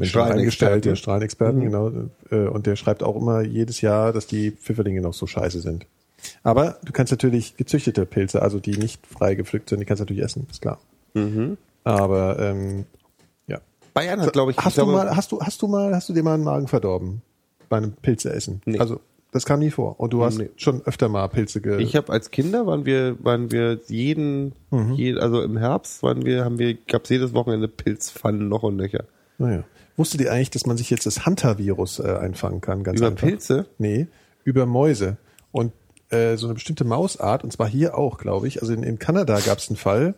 [0.00, 1.90] Eingestellt, der Strahlenexperten, genau.
[2.30, 5.86] Äh, und der schreibt auch immer jedes Jahr, dass die Pfifferlinge noch so scheiße sind.
[6.42, 10.04] Aber du kannst natürlich gezüchtete Pilze, also die nicht frei gepflückt sind, die kannst du
[10.04, 10.78] natürlich essen, ist klar.
[11.84, 12.84] Aber ähm,
[13.46, 13.58] ja.
[13.94, 16.08] Bayern hat, glaube ich, hast ich du glaube, mal, hast du, hast du mal, hast
[16.08, 17.22] du dir mal einen Magen verdorben
[17.68, 18.60] bei einem Pilzeessen?
[18.66, 18.78] Nee.
[18.78, 19.00] Also
[19.32, 19.98] das kam nie vor.
[20.00, 20.50] Und du hast Nee.
[20.56, 21.80] schon öfter mal Pilze ge.
[21.80, 24.94] Ich habe als Kinder waren wir waren wir jeden, Mhm.
[24.94, 29.04] je, also im Herbst waren wir haben wir gab's jedes Wochenende Pilzpfannen noch und nöcher.
[29.38, 29.64] Naja.
[30.00, 32.82] Wusstet ihr eigentlich, dass man sich jetzt das Hunter-Virus äh, einfangen kann?
[32.84, 33.26] Ganz Über einfach?
[33.28, 33.66] Pilze?
[33.76, 34.06] Nee,
[34.44, 35.18] über Mäuse.
[35.52, 35.72] Und
[36.08, 38.62] äh, so eine bestimmte Mausart, und zwar hier auch, glaube ich.
[38.62, 40.14] Also in, in Kanada gab es einen Fall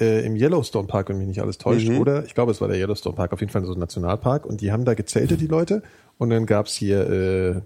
[0.00, 2.00] äh, im Yellowstone Park, wenn mich nicht alles täuscht, Mhm.
[2.00, 2.24] oder?
[2.24, 4.44] Ich glaube, es war der Yellowstone Park, auf jeden Fall so ein Nationalpark.
[4.44, 5.84] Und die haben da gezeltet, die Leute.
[6.18, 7.60] Und dann gab's hier äh,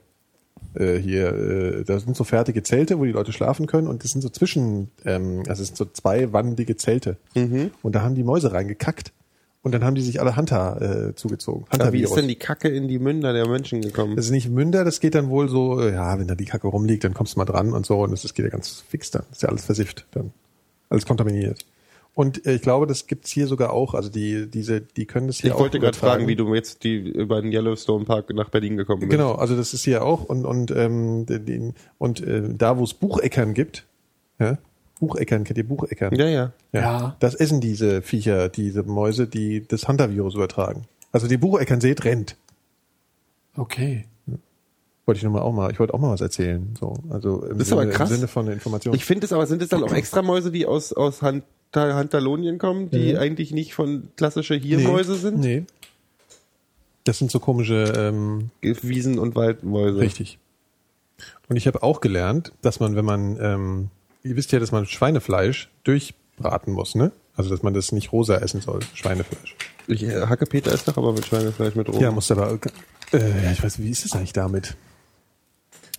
[0.78, 4.10] äh, hier, äh, da sind so fertige Zelte, wo die Leute schlafen können und das
[4.10, 7.16] sind so zwischen, ähm, also es sind so zwei wandige Zelte.
[7.34, 7.70] Mhm.
[7.82, 9.12] Und da haben die Mäuse reingekackt
[9.66, 11.64] und dann haben die sich alle Hunter äh, zugezogen.
[11.70, 12.10] Aber wie Hunter-Virus.
[12.10, 14.14] ist denn die Kacke in die Münder der Menschen gekommen?
[14.14, 16.68] Das ist nicht Münder, das geht dann wohl so, äh, ja, wenn da die Kacke
[16.68, 19.10] rumliegt, dann kommst du mal dran und so und das, das geht ja ganz fix
[19.10, 19.24] dann.
[19.32, 20.30] ist ja alles versifft dann.
[20.88, 21.66] Alles kontaminiert.
[22.14, 25.38] Und äh, ich glaube, das gibt's hier sogar auch, also die, diese, die können das
[25.38, 28.50] hier ich auch wollte gerade fragen, wie du jetzt die über den Yellowstone Park nach
[28.50, 29.10] Berlin gekommen bist.
[29.10, 32.94] Genau, also das ist hier auch und und ähm, den, und äh, da wo es
[32.94, 33.84] Bucheckern gibt,
[34.38, 34.58] ja,
[35.00, 36.14] Bucheckern, kennt ihr Bucheckern?
[36.14, 36.52] Ja, ja.
[36.72, 37.16] Ja.
[37.20, 40.84] Das essen diese Viecher, diese Mäuse, die das Hunter-Virus übertragen.
[41.12, 42.36] Also die Bucheckern seht, rennt.
[43.56, 44.06] Okay.
[45.04, 46.74] Wollte ich nochmal auch mal, ich wollte auch mal was erzählen.
[46.78, 48.10] So, also im, Das ist Sinne, aber krass.
[48.10, 48.94] im Sinne von der Information.
[48.94, 52.58] Ich finde es aber, sind es dann auch extra Mäuse, die aus, aus Hunter, Hunterlonien
[52.58, 53.18] kommen, die Mhm.
[53.18, 55.38] eigentlich nicht von klassische Hirmäuse sind?
[55.38, 55.64] Nee.
[57.04, 59.98] Das sind so komische, ähm, Wiesen- und Waldmäuse.
[60.00, 60.38] richtig.
[61.48, 63.90] Und ich habe auch gelernt, dass man, wenn man, ähm,
[64.26, 67.12] ihr wisst ja, dass man Schweinefleisch durchbraten muss, ne?
[67.34, 69.56] Also dass man das nicht rosa essen soll, Schweinefleisch.
[69.88, 72.00] Ich, äh, Hackepeter ist doch aber mit Schweinefleisch mit rum.
[72.00, 72.58] Ja, muss aber,
[73.12, 74.76] äh, ich weiß, wie ist es eigentlich damit?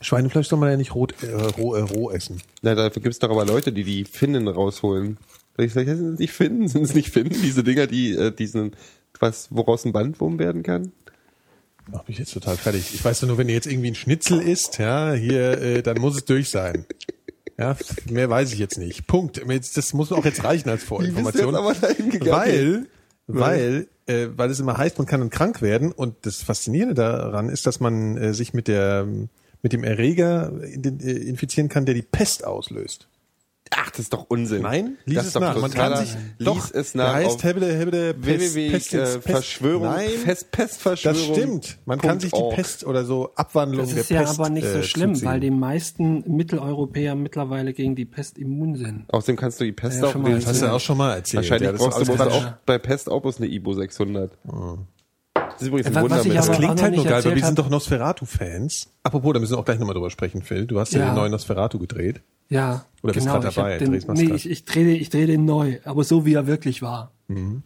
[0.01, 2.41] Schweinefleisch soll man ja nicht rot, äh, roh, äh, roh essen.
[2.61, 5.17] Na, dafür gibt es doch aber Leute, die die Finnen rausholen.
[5.55, 8.75] Vielleicht vielleicht sind es nicht Finnen, sind es nicht Finnen, diese Dinger, die äh, diesen,
[9.19, 10.91] was, woraus ein Bandwurm werden kann?
[11.89, 12.93] Mach mich jetzt total fertig.
[12.93, 16.15] Ich weiß nur, wenn ihr jetzt irgendwie ein Schnitzel isst, ja, hier, äh, dann muss
[16.15, 16.85] es durch sein.
[17.59, 17.75] Ja,
[18.09, 19.07] mehr weiß ich jetzt nicht.
[19.07, 19.41] Punkt.
[19.49, 21.55] Jetzt- Das muss auch jetzt reichen als Vorinformation.
[22.31, 22.85] Weil,
[23.27, 25.91] weil, äh, weil es immer heißt, man kann dann krank werden.
[25.91, 29.07] Und das Faszinierende daran ist, dass man äh, sich mit der
[29.63, 33.07] mit dem Erreger äh, infizieren kann, der die Pest auslöst.
[33.75, 34.61] Ach, das ist doch Unsinn.
[34.61, 35.55] Nein, lies das es ist doch nach.
[35.59, 38.69] Man kann totaler- sich lies doch, es nach heißt auf Hebele, Hebele, Pest, www.
[38.71, 41.17] Pest, äh, Pest, Verschwörung, Nein, Pest, Pestverschwörung.
[41.27, 41.77] das stimmt.
[41.85, 42.49] Man kann sich die.
[42.55, 45.29] Pest oder so Abwandlung Das der ist ja Pest aber nicht so äh, schlimm, zuziehen.
[45.29, 49.05] weil die meisten Mitteleuropäer mittlerweile gegen die Pest immun sind.
[49.11, 50.97] Außerdem kannst du die Pest Ja, auch schon mal den- Das hast du auch schon
[50.97, 51.43] mal erzählt.
[51.43, 54.31] Wahrscheinlich Ja, das brauchst du auch bei Pest auch bloß eine Ibo 600.
[55.33, 58.87] Das ist übrigens ein Wunder Das klingt halt nur geil, weil wir sind doch Nosferatu-Fans.
[59.03, 60.65] Apropos, da müssen wir auch gleich nochmal drüber sprechen, Phil.
[60.67, 61.05] Du hast Ja.
[61.07, 62.21] den neuen Nosferatu gedreht.
[62.49, 63.39] Ja, Oder bist genau.
[63.39, 66.33] grad ich dabei, den, nee, ich, ich drehe ich dreh den neu, aber so wie
[66.33, 67.11] er wirklich war.
[67.27, 67.63] Mhm.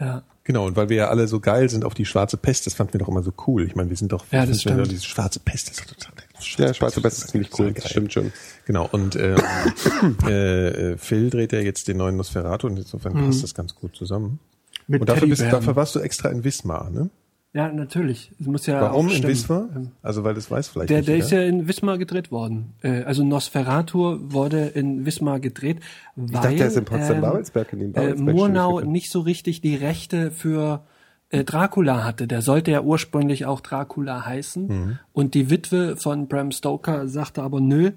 [0.00, 0.22] Ja.
[0.44, 2.94] Genau, und weil wir ja alle so geil sind auf die schwarze Pest, das fanden
[2.94, 3.66] wir doch immer so cool.
[3.66, 4.90] Ich meine, wir sind doch, Ja, das stimmt.
[4.90, 6.12] diese schwarze Pest ist doch total.
[6.58, 8.32] Ja, schwarze Pest ist ziemlich cool, das stimmt schon.
[8.64, 9.36] Genau, und ähm,
[10.26, 13.96] äh, äh, Phil dreht ja jetzt den neuen Nosferatu und insofern passt das ganz gut
[13.96, 14.26] zusammen.
[14.26, 14.38] Mhm.
[14.86, 17.10] Mit und dafür, bist, dafür warst du extra in Wismar, ne?
[17.56, 18.32] Ja, natürlich.
[18.38, 19.22] Es muss ja Warum in.
[19.22, 19.70] Wismar?
[19.74, 22.74] Ähm, Also, weil das weiß vielleicht Der, nicht der ist ja in Wismar gedreht worden.
[22.82, 25.80] Äh, Also Nosferatu wurde in Wismar gedreht,
[26.16, 29.74] weil dachte, der ist in Potsdam-Babelsberg, in dem äh, Babelsberg Murnau nicht so richtig die
[29.74, 30.84] Rechte für
[31.30, 32.26] äh, Dracula hatte.
[32.26, 34.66] Der sollte ja ursprünglich auch Dracula heißen.
[34.66, 34.98] Mhm.
[35.14, 37.92] Und die Witwe von Bram Stoker sagte aber nö,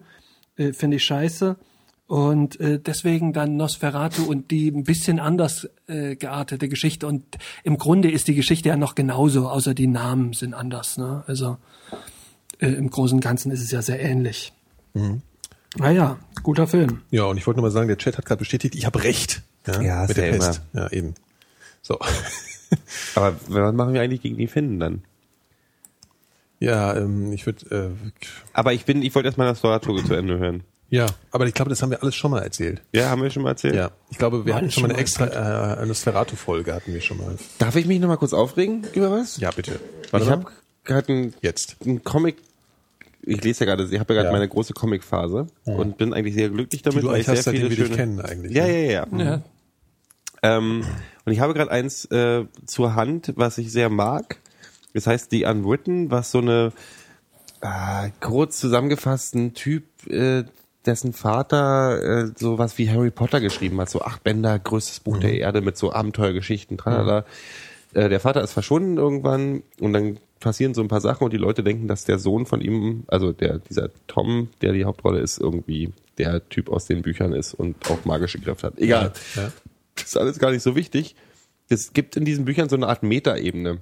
[0.55, 1.57] äh, finde ich scheiße.
[2.09, 7.05] Und äh, deswegen dann Nosferatu und die ein bisschen anders äh, geartete Geschichte.
[7.05, 10.97] Und im Grunde ist die Geschichte ja noch genauso, außer die Namen sind anders.
[10.97, 11.23] Ne?
[11.27, 11.57] Also
[12.57, 14.53] äh, im Großen und Ganzen ist es ja sehr ähnlich.
[14.95, 15.21] Mhm.
[15.77, 17.01] Naja, guter Film.
[17.11, 19.43] Ja, und ich wollte nur mal sagen, der Chat hat gerade bestätigt, ich habe recht.
[19.67, 20.61] Ja, Ja, mit der ja Pest.
[20.73, 21.13] Ja, eben.
[21.83, 21.99] So.
[23.13, 25.03] Aber was machen wir eigentlich gegen die Finnen dann?
[26.59, 28.09] ja, ähm, ich würde, äh,
[28.51, 30.63] Aber ich bin, ich wollte erstmal das Nosferatu zu Ende hören.
[30.89, 32.81] Ja, aber ich glaube, das haben wir alles schon mal erzählt.
[32.93, 33.75] Ja, haben wir schon mal erzählt?
[33.75, 37.01] Ja, ich glaube, wir War hatten schon mal eine extra äh, eine Nosferatu-Folge hatten wir
[37.01, 37.37] schon mal.
[37.59, 39.37] Darf ich mich noch mal kurz aufregen über was?
[39.37, 39.79] Ja, bitte.
[40.11, 40.45] Warte ich habe
[40.83, 41.77] gerade einen, jetzt.
[41.85, 42.37] einen Comic.
[43.21, 44.31] Ich lese ja gerade, ich habe ja gerade Ja.
[44.31, 47.53] meine große Comic-Phase und bin eigentlich sehr glücklich damit, Die du weil ich eigentlich sehr
[47.53, 47.87] hast, viele wir schöne.
[47.89, 48.51] dich kennen eigentlich.
[48.55, 48.85] Ja, ne?
[48.85, 49.23] ja, ja.
[49.23, 49.41] Ja.
[50.41, 50.85] Ähm,
[51.25, 54.37] und ich habe gerade eins äh, zur Hand, was ich sehr mag.
[54.93, 56.71] Das heißt The Unwritten, was so eine
[57.61, 60.45] äh, kurz zusammengefasst ein Typ, äh,
[60.85, 65.33] dessen Vater äh, sowas wie Harry Potter geschrieben hat, so acht Bänder, größtes Buch der
[65.33, 67.25] Erde mit so Abenteuergeschichten, tralala.
[67.93, 71.37] Äh, der Vater ist verschwunden irgendwann und dann passieren so ein paar Sachen und die
[71.37, 75.39] Leute denken, dass der Sohn von ihm, also der dieser Tom, der die Hauptrolle ist,
[75.39, 78.79] irgendwie der Typ aus den Büchern ist und auch magische Kräfte hat.
[78.79, 79.13] Egal.
[79.35, 79.51] Ja.
[79.95, 81.15] Das ist alles gar nicht so wichtig.
[81.67, 83.79] Es gibt in diesen Büchern so eine Art Metaebene,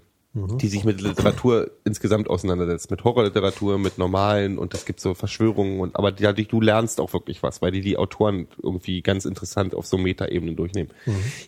[0.62, 5.80] die sich mit Literatur insgesamt auseinandersetzt, mit Horrorliteratur, mit normalen und es gibt so Verschwörungen
[5.80, 9.74] und aber dadurch du lernst auch wirklich was, weil die die Autoren irgendwie ganz interessant
[9.74, 10.90] auf so Metaebenen durchnehmen.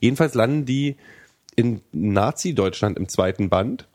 [0.02, 0.95] Jedenfalls landen die
[1.56, 3.88] in Nazi-Deutschland im zweiten Band,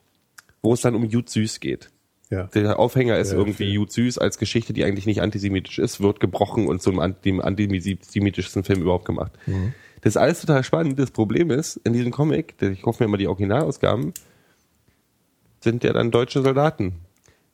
[0.61, 1.89] wo es dann um Jud Süß geht.
[2.29, 2.43] Ja.
[2.47, 3.71] Der Aufhänger ist Ja, irgendwie.
[3.71, 8.63] Jud Süß als Geschichte, die eigentlich nicht antisemitisch ist, wird gebrochen und zum dem antisemitischsten
[8.63, 9.31] Film überhaupt gemacht.
[9.45, 9.73] Mhm.
[10.01, 10.99] Das ist alles total spannend.
[10.99, 14.13] Das Problem ist, in diesem Comic, ich hoffe mir immer die Originalausgaben,
[15.65, 16.93] sind ja dann deutsche Soldaten,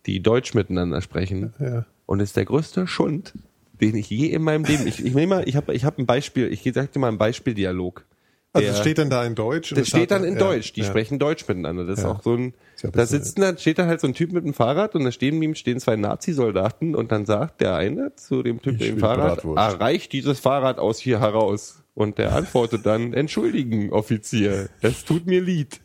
[0.06, 1.54] die Deutsch miteinander sprechen.
[1.60, 1.86] Ja.
[2.06, 3.34] Und ist der größte Schund,
[3.80, 6.06] den ich je in meinem Leben, ich, ich nehme mal, ich habe ich hab ein
[6.06, 8.06] Beispiel, ich sag dir mal ein Beispieldialog.
[8.54, 9.74] Also Der- steht dann da in Deutsch?
[9.74, 10.74] das steht dann in ja, Deutsch.
[10.74, 10.86] Die ja.
[10.86, 11.86] sprechen Deutsch miteinander.
[11.86, 12.12] Das ist Ja.
[12.12, 12.54] auch so ein.
[12.76, 15.12] Ist da sitzen da steht da halt so ein Typ mit einem Fahrrad und da
[15.14, 19.00] stehen ihm stehen zwei Nazi-Soldaten und dann sagt der eine zu dem Typ mit dem
[19.00, 19.58] Fahrrad: Bratwurst.
[19.58, 21.82] ah, reicht dieses Fahrrad aus hier heraus?
[21.94, 25.80] Und der antwortet dann: Entschuldigen, Offizier, es tut mir leid.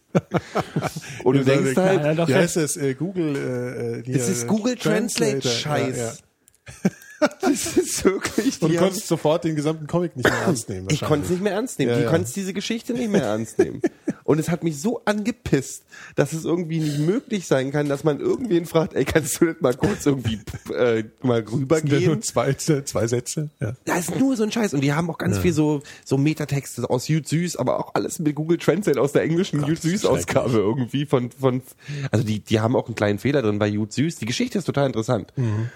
[1.24, 2.76] Und du denkst halt, ja, doch Wie heißt das?
[2.76, 3.36] Äh, Google.
[3.36, 5.96] Äh, äh, hier, das ist Google Translate Scheiß.
[5.96, 6.90] Ja, ja.
[7.40, 8.60] Das ist wirklich.
[8.60, 10.88] Und du konntest sofort den gesamten Comic nicht mehr ernst nehmen.
[10.90, 11.90] Ich konnte es nicht mehr ernst nehmen.
[11.92, 12.10] Ja, die ja.
[12.10, 13.80] konntest diese Geschichte nicht mehr ernst nehmen.
[14.24, 15.84] Und es hat mich so angepisst,
[16.16, 19.62] dass es irgendwie nicht möglich sein kann, dass man irgendwen fragt, ey, kannst du nicht
[19.62, 20.40] mal kurz irgendwie
[20.74, 22.22] äh, mal Sind ja nur rübergehen?
[22.22, 23.50] zwei, zwei Sätze.
[23.60, 23.74] Ja.
[23.84, 24.74] Da ist nur so ein Scheiß.
[24.74, 28.18] Und die haben auch ganz viel so, so Metatexte aus Jut Süß, aber auch alles
[28.18, 30.66] mit Google Translate aus der englischen Jut das ist Süß Ausgabe schrecklich.
[30.66, 31.62] irgendwie von, von,
[32.10, 34.16] also die, die haben auch einen kleinen Fehler drin bei Jut Süß.
[34.16, 35.32] Die Geschichte ist total interessant.
[35.36, 35.70] Mhm.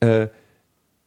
[0.00, 0.28] Äh,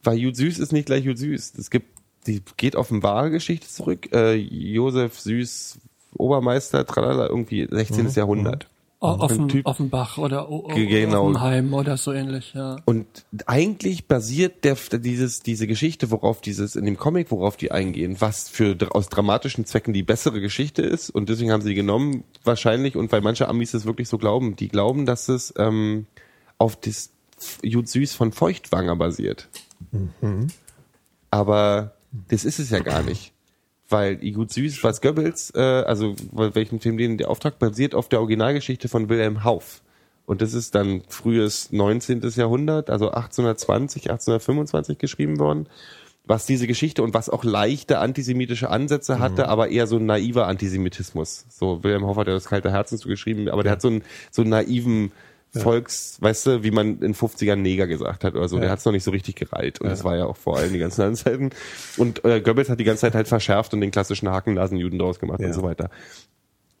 [0.06, 1.54] weil Jud Süß ist nicht gleich Jud Süß.
[1.58, 1.88] Es gibt,
[2.26, 4.08] die geht auf eine wahre Geschichte zurück.
[4.12, 5.78] Äh, Josef Süß,
[6.16, 8.04] Obermeister, tralala, irgendwie 16.
[8.06, 8.10] Mhm.
[8.14, 8.68] Jahrhundert.
[8.98, 11.24] O- Ein Offen, Typ- Offenbach oder o Genau.
[11.26, 12.76] Offenheim oder so ähnlich, ja.
[12.86, 13.06] Und
[13.44, 18.48] eigentlich basiert der, dieses, diese Geschichte, worauf dieses, in dem Comic, worauf die eingehen, was
[18.48, 21.10] für aus dramatischen Zwecken die bessere Geschichte ist.
[21.10, 24.56] Und deswegen haben sie die genommen, wahrscheinlich, und weil manche Amis das wirklich so glauben,
[24.56, 26.06] die glauben, dass es ähm,
[26.56, 27.10] auf das
[27.62, 29.50] Jud Süß von Feuchtwanger basiert.
[31.30, 31.92] Aber
[32.28, 33.32] das ist es ja gar nicht.
[33.88, 38.20] Weil Jud Süß, was Goebbels, äh, also welchen Film den der Auftrag basiert auf der
[38.20, 39.82] Originalgeschichte von Wilhelm Hauff.
[40.26, 42.20] Und das ist dann frühes 19.
[42.34, 45.68] Jahrhundert, also 1820, 1825 geschrieben worden.
[46.24, 50.48] Was diese Geschichte und was auch leichte antisemitische Ansätze hatte, aber eher so ein naiver
[50.48, 51.46] Antisemitismus.
[51.48, 54.02] So, Wilhelm Hoff hat ja das kalte Herzen zu geschrieben, aber der hat so einen,
[54.32, 55.12] so einen naiven
[55.62, 58.58] Volks, weißt du, wie man in 50ern Neger gesagt hat oder so.
[58.58, 59.80] Der hat es noch nicht so richtig gereilt.
[59.80, 61.50] Und das war ja auch vor allem die ganzen anderen Zeiten.
[61.96, 65.40] Und äh, Goebbels hat die ganze Zeit halt verschärft und den klassischen Hakennasenjuden draus gemacht
[65.40, 65.46] Ja.
[65.48, 65.90] und so weiter.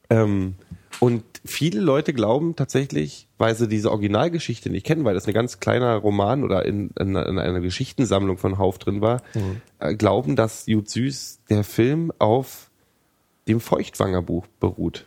[0.08, 0.54] Ähm,
[1.00, 5.60] und viele Leute glauben tatsächlich, weil sie diese Originalgeschichte nicht kennen, weil das ein ganz
[5.60, 9.22] kleiner Roman oder in, in, in einer Geschichtensammlung von Hauf drin war,
[9.80, 12.70] äh, glauben, dass Jud Süß der Film auf
[13.48, 15.06] dem Feuchtwangerbuch beruht,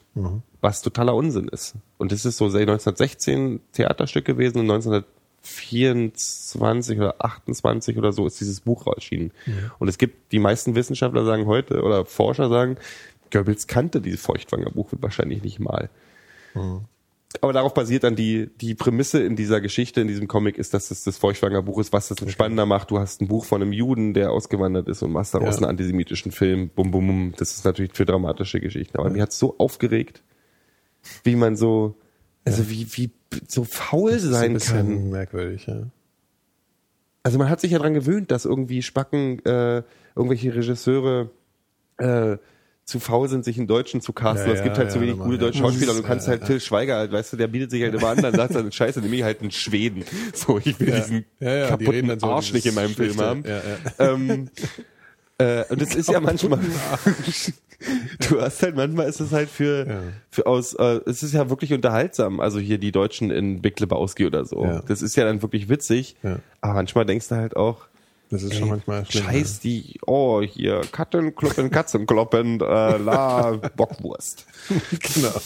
[0.62, 1.76] was totaler Unsinn ist.
[1.98, 8.40] Und das ist so seit 1916 Theaterstück gewesen und 1924 oder 28 oder so ist
[8.40, 9.32] dieses Buch erschienen.
[9.80, 12.78] Und es gibt, die meisten Wissenschaftler sagen heute oder Forscher sagen,
[13.32, 15.90] Goebbels kannte dieses Feuchtwangerbuch wahrscheinlich nicht mal.
[17.42, 20.90] Aber darauf basiert dann die, die Prämisse in dieser Geschichte, in diesem Comic ist, dass
[20.90, 22.90] es das Feuchtwangerbuch ist, was das dann spannender macht.
[22.90, 25.62] Du hast ein Buch von einem Juden, der ausgewandert ist und machst daraus Ja.
[25.62, 26.70] einen antisemitischen Film.
[26.70, 27.34] Bum, bum, bum.
[27.38, 28.98] Das ist natürlich für dramatische Geschichten.
[28.98, 30.24] Aber mir hat's so aufgeregt,
[31.24, 31.96] wie man so,
[32.46, 33.12] also wie, wie
[33.48, 35.10] so faul Das ist ein sein kann.
[35.12, 35.84] merkwürdig, ja.
[37.22, 39.84] Also man hat sich ja dran gewöhnt, dass irgendwie Spacken, äh,
[40.16, 41.30] irgendwelche Regisseure
[41.98, 42.38] äh,
[42.90, 44.50] zu faul sind, sich einen Deutschen zu casten.
[44.50, 46.46] Ja, es gibt ja, halt zu ja, wenig gute deutsche Schauspieler und du kannst halt.
[46.46, 49.00] Till Schweiger, halt, weißt du, der bietet sich halt immer an, dann sagt er, scheiße,
[49.02, 50.04] nehme ich halt einen Schweden.
[50.34, 53.44] So, ich will diesen die kaputten dann so Arsch nicht in meinem dieses Film haben.
[53.44, 53.62] Schlichte,
[54.00, 54.14] Ja, ja.
[54.14, 54.50] Ähm,
[55.38, 56.60] äh, und es ist ja manchmal,
[58.30, 60.00] du hast halt, manchmal ist es halt für, Ja.
[60.30, 64.26] für aus, äh, es ist ja wirklich unterhaltsam, also hier die Deutschen in Big Lebowski
[64.26, 64.64] oder so.
[64.64, 64.82] Ja.
[64.88, 66.40] Das ist ja dann wirklich witzig, Ja.
[66.62, 67.88] aber manchmal denkst du halt auch,
[68.30, 69.24] Das ist Ey, schon manchmal schlimm.
[69.24, 74.46] Scheiß die, oh, hier, Katten, Kloppen, Katzen, kloppen, äh, la, Bockwurst.
[74.70, 74.78] Ja.
[75.14, 75.42] Genau.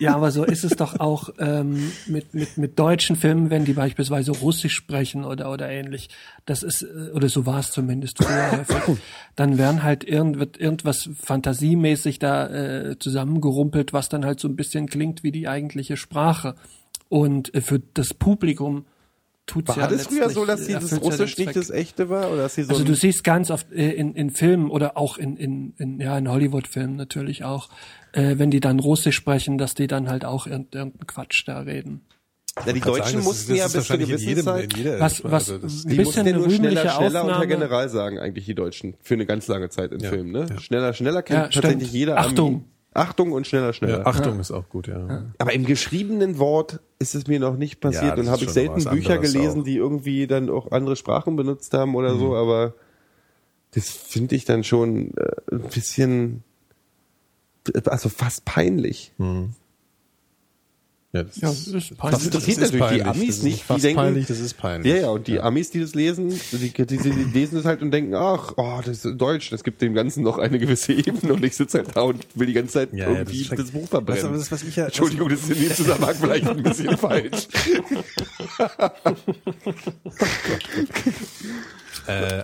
[0.00, 3.74] Ja, aber so ist es doch auch ähm, mit, mit, mit deutschen Filmen, wenn die
[3.74, 6.08] beispielsweise Russisch sprechen oder, oder ähnlich.
[6.46, 8.98] Das ist, äh, oder so war es zumindest früher häufig.
[9.36, 14.56] Dann werden halt irgend, wird irgendwas fantasiemäßig da äh, zusammengerumpelt, was dann halt so ein
[14.56, 16.54] bisschen klingt wie die eigentliche Sprache.
[17.10, 18.86] Und äh, für das Publikum
[19.50, 22.30] tut's War ja das früher so, dass dieses ja Russisch nicht das echte war?
[22.32, 25.18] Oder dass sie so Also du siehst ganz oft äh, in, in Filmen oder auch
[25.18, 27.68] in, in, in, ja, in Hollywood-Filmen natürlich auch,
[28.12, 31.60] äh, wenn die dann Russisch sprechen, dass die dann halt auch irgend- irgendeinen Quatsch da
[31.60, 32.00] reden.
[32.66, 34.44] ja, die Deutschen sagen, das mussten ist- ja bis zu einer wahrscheinlich in gewissen jedem,
[34.44, 34.72] Zeit...
[34.72, 37.04] in jeder, Was- was- also das, ein Die bisschen mussten ja eine nur schneller, schneller
[37.06, 37.46] unter Aufnahme.
[37.46, 38.94] General sagen, eigentlich die Deutschen.
[39.02, 40.46] Für eine ganz lange Zeit in Ja, Filmen, ne?
[40.50, 40.58] ja.
[40.60, 41.92] Schneller, schneller kennt Ja, tatsächlich stimmt.
[41.94, 42.54] jeder Achtung.
[42.54, 42.64] Ami.
[42.92, 43.98] Achtung und schneller, schneller.
[44.00, 45.24] ja, Achtung ist auch gut, ja.
[45.38, 48.84] Aber im geschriebenen Wort ist es mir noch nicht Ja, passiert und habe ich selten
[48.84, 49.56] Bücher gelesen, auch.
[49.56, 49.64] Mhm.
[49.64, 52.74] die irgendwie dann auch andere Sprachen benutzt haben oder so, aber
[53.72, 56.42] das finde ich dann schon äh, ein bisschen,
[57.84, 59.12] also fast peinlich.
[61.12, 62.18] Ja, das, Ja, ist, das ist peinlich.
[62.18, 63.04] Das interessiert natürlich die peinlich.
[63.06, 64.92] Amis das ist nicht, die Fast denken- peinlich, das ist peinlich.
[64.94, 66.96] Ja, ja, und die Amis, die das lesen, die, die, die
[67.32, 70.38] lesen das halt und denken, ach, oh, das ist Deutsch, das gibt dem Ganzen noch
[70.38, 73.06] eine gewisse Ebene und ich sitze halt da und will die ganze Zeit Ja, ja,
[73.06, 73.72] das irgendwie das, schrecklich.
[73.72, 74.32] Buch verbrennen.
[74.32, 77.48] Du, das, was ich ja- Entschuldigung, das ist in dem Zusammenhang vielleicht ein bisschen falsch.
[82.06, 82.40] Äh,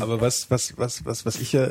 [0.00, 1.70] aber was, was, was, was, was ich ja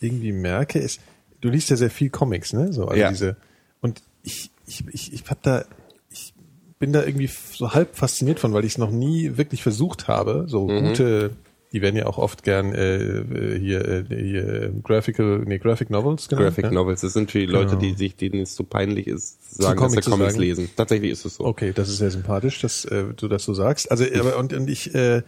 [0.00, 1.00] irgendwie merke, ist,
[1.40, 2.72] du liest ja sehr viel Comics, ne?
[2.72, 3.10] So, also Ja.
[3.10, 3.36] diese,
[3.80, 4.50] und ich,
[4.80, 5.64] ich, ich, ich hab da,
[6.10, 6.34] ich
[6.78, 10.46] bin da irgendwie so halb fasziniert von, weil ich es noch nie wirklich versucht habe,
[10.48, 10.88] so Mhm.
[10.88, 11.30] gute,
[11.72, 15.90] die werden ja auch oft gern äh, äh, hier, äh, hier äh, Graphical, nee, Graphic
[15.90, 16.48] Novels genannt.
[16.48, 16.72] Graphic ne?
[16.72, 17.80] Novels, das sind für die Leute, Genau.
[17.80, 20.42] die sich, denen es so peinlich ist, sagen, dass zu sie Comics sagen.
[20.42, 20.70] lesen.
[20.76, 21.44] Tatsächlich ist es so.
[21.44, 23.90] Okay, das ist sehr sympathisch, dass äh, du das so sagst.
[23.90, 25.22] Also, aber und, und ich, äh,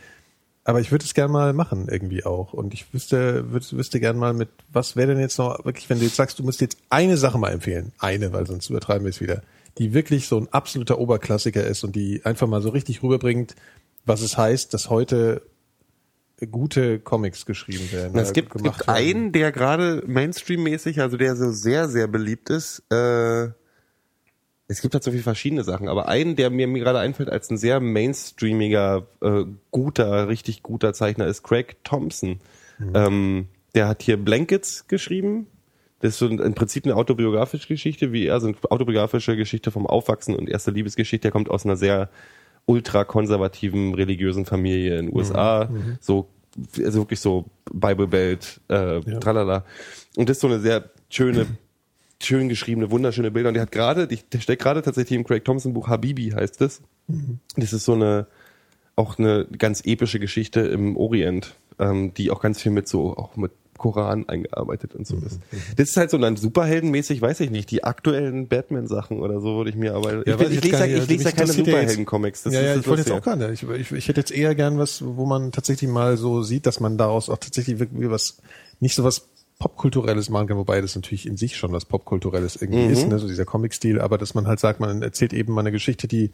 [0.64, 2.54] aber ich würde es gerne mal machen irgendwie auch.
[2.54, 5.98] Und ich wüsste, wüsste, wüsste gerne mal mit, was wäre denn jetzt noch wirklich, wenn
[5.98, 9.10] du jetzt sagst, du musst jetzt eine Sache mal empfehlen, eine, weil sonst übertreiben wir
[9.10, 9.42] es wieder,
[9.78, 13.54] die wirklich so ein absoluter Oberklassiker ist und die einfach mal so richtig rüberbringt,
[14.06, 15.42] was es heißt, dass heute
[16.50, 18.18] gute Comics geschrieben werden.
[18.18, 22.82] Es gibt, gibt einen, der gerade Mainstream-mäßig, also der so sehr, sehr beliebt ist.
[22.90, 23.50] Äh,
[24.66, 27.50] es gibt halt so viele verschiedene Sachen, aber einen, der mir, mir gerade einfällt als
[27.50, 32.40] ein sehr mainstreamiger, äh, guter, richtig guter Zeichner ist Craig Thompson.
[32.94, 35.46] Ähm, der hat hier Blankets geschrieben.
[36.00, 39.86] Das ist so im Prinzip eine autobiografische Geschichte, wie er, so eine autobiografische Geschichte vom
[39.86, 41.22] Aufwachsen und erste Liebesgeschichte.
[41.22, 42.10] Der kommt aus einer sehr
[42.66, 45.68] ultrakonservativen religiösen Familie in den USA.
[46.00, 46.28] So,
[46.78, 49.64] also wirklich so Bible Belt, äh, tralala.
[50.16, 51.46] Und das ist so eine sehr schöne,
[52.26, 53.48] schön geschriebene, wunderschöne Bilder.
[53.48, 56.82] Und der hat gerade, der steckt gerade tatsächlich im Craig Thompson Buch Habibi heißt es.
[57.56, 58.26] Das ist so eine,
[58.96, 63.36] auch eine ganz epische Geschichte im Orient, ähm, die auch ganz viel mit so, auch
[63.36, 65.40] mit Koran eingearbeitet und so ist.
[65.76, 69.70] Das ist halt so dann superheldenmäßig, weiß ich nicht, die aktuellen Batman-Sachen oder so würde
[69.70, 71.28] ich mir aber, ich, Ja, weiß ich, jetzt lese ja, nicht, ich also lese ja
[71.28, 72.44] mich keine ja Superhelden-Comics.
[72.44, 73.62] Ja, ist ja, ich wollte jetzt auch gar nicht.
[73.62, 76.80] Ich, ich, ich hätte jetzt eher gern was, wo man tatsächlich mal so sieht, dass
[76.80, 78.38] man daraus auch tatsächlich wirklich was,
[78.80, 79.28] nicht so was
[79.58, 82.90] Popkulturelles machen kann, wobei das natürlich in sich schon was Popkulturelles irgendwie Mhm.
[82.92, 85.72] ist, ne, so dieser Comic-Stil, aber dass man halt sagt, man erzählt eben mal eine
[85.72, 86.30] Geschichte, die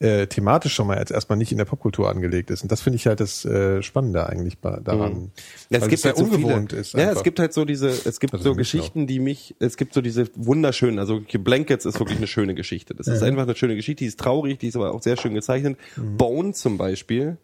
[0.00, 2.62] äh, thematisch schon mal jetzt erstmal nicht in der Popkultur angelegt ist.
[2.62, 5.12] Und das finde ich halt das äh, Spannende eigentlich bei, daran.
[5.12, 5.30] Mhm.
[5.70, 6.94] Ja, es gibt halt so ungewohnt viele, ist.
[6.94, 7.16] Ja, einfach.
[7.18, 10.00] es gibt halt so diese, es gibt Also so Geschichten, die mich, es gibt so
[10.00, 12.96] diese wunderschönen, also Blankets ist wirklich eine schöne Geschichte.
[12.96, 15.34] Das ist einfach eine schöne Geschichte, die ist traurig, die ist aber auch sehr schön
[15.34, 15.78] gezeichnet.
[15.94, 16.16] Mhm.
[16.16, 17.36] Bone zum Beispiel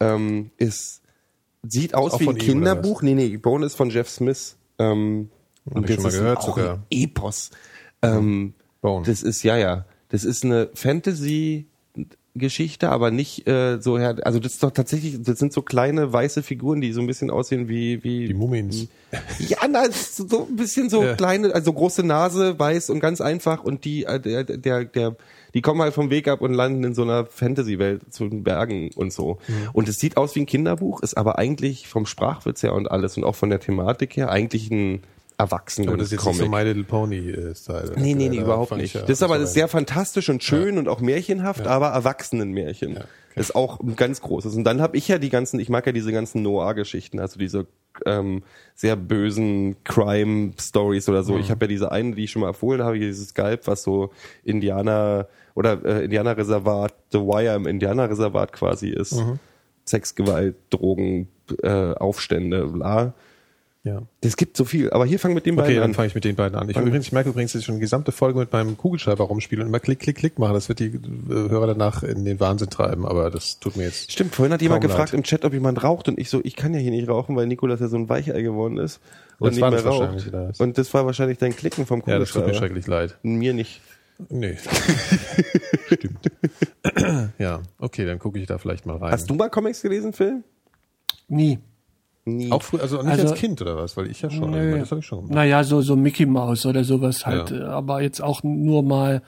[0.00, 1.02] ähm, ist,
[1.62, 3.02] sieht aus auch wie ein ihm, Kinderbuch.
[3.02, 4.56] Nee, nee, Bone ist von Jeff Smith.
[4.80, 5.30] Ähm,
[5.66, 6.86] und ich schon mal gehört sogar.
[6.90, 7.50] Epos.
[8.02, 9.04] Ähm, Bone.
[9.06, 11.68] das ist, ja, ja, das ist eine Fantasy,
[12.36, 14.16] Geschichte, aber nicht äh, so her.
[14.22, 17.30] Also das ist doch tatsächlich, das sind so kleine weiße Figuren, die so ein bisschen
[17.30, 18.86] aussehen wie wie Die Mummins.
[19.40, 21.14] ja, na, so ein bisschen so Ja.
[21.14, 25.16] kleine, also große Nase, weiß und ganz einfach und die äh, der der der
[25.54, 28.90] die kommen halt vom Weg ab und landen in so einer Fantasy-Welt zu den Bergen
[28.94, 29.38] und so.
[29.72, 33.16] Und es sieht aus wie ein Kinderbuch, ist aber eigentlich vom Sprachwitz her und alles
[33.16, 35.02] und auch von der Thematik her eigentlich ein
[35.40, 36.40] erwachsener Aber das ist Comic.
[36.40, 37.92] nicht so My Little Pony äh, Style.
[37.96, 38.84] Nee, nee, nee, Da überhaupt nicht.
[38.84, 42.96] ich ja- das ist aber war- sehr fantastisch und schön und auch märchenhaft, aber Erwachsenenmärchen.
[42.98, 43.06] okay.
[43.36, 44.56] Das ist auch ein ganz großes.
[44.56, 47.66] Und dann habe ich ja die ganzen, ich mag ja diese ganzen Noir-Geschichten, also diese
[48.04, 48.42] ähm,
[48.74, 51.38] sehr bösen Crime-Stories oder so.
[51.38, 54.10] Ich habe ja diese eine, die ich schon mal empfohlen habe, dieses Skalp, was so
[54.44, 59.22] Indianer oder äh, Indianerreservat, The Wire im Indianerreservat quasi ist.
[59.86, 61.28] Sexgewalt, Drogen,
[61.62, 63.14] äh, Aufstände, bla.
[63.82, 64.02] Ja.
[64.20, 64.90] Es gibt so viel.
[64.90, 65.94] Aber hier fangen mit den Okay, beiden dann an.
[65.94, 66.68] fange ich mit den beiden an.
[66.68, 69.62] Ich, übrigens, ich merke übrigens, dass ich schon eine gesamte Folge mit meinem Kugelschreiber rumspiele
[69.62, 70.52] und immer klick, klick, klick mache.
[70.52, 74.12] Das wird die äh, Hörer danach in den Wahnsinn treiben, aber das tut mir jetzt.
[74.12, 75.18] Stimmt, vorhin hat jemand gefragt leid.
[75.18, 77.46] im Chat, ob jemand raucht und ich so, ich kann ja hier nicht rauchen, weil
[77.46, 79.00] Nikolas ja so ein Weichei geworden ist
[79.38, 80.32] und Das nicht war mehr das raucht.
[80.32, 80.60] was?
[80.60, 82.66] Und das war wahrscheinlich dein Klicken vom Ja, das tut mir Kugelschreiber.
[82.74, 83.16] schrecklich leid.
[83.22, 83.80] Mir nicht.
[84.28, 84.58] Nee.
[85.86, 86.30] Stimmt.
[87.38, 89.12] ja, okay, dann gucke ich da vielleicht mal rein.
[89.12, 90.42] Hast du mal Comics gelesen, Phil?
[91.28, 91.58] Nie.
[92.36, 92.52] Nie.
[92.52, 93.96] auch früher, also nicht Also- als Kind oder was?
[93.96, 94.50] Weil ich ja schon.
[94.50, 94.78] Nö.
[94.78, 95.34] Das habe ich schon gemacht.
[95.34, 97.50] Naja, so, so Mickey Mouse oder sowas halt.
[97.50, 97.56] Ja.
[97.58, 99.22] äh, Aber jetzt auch nur mal,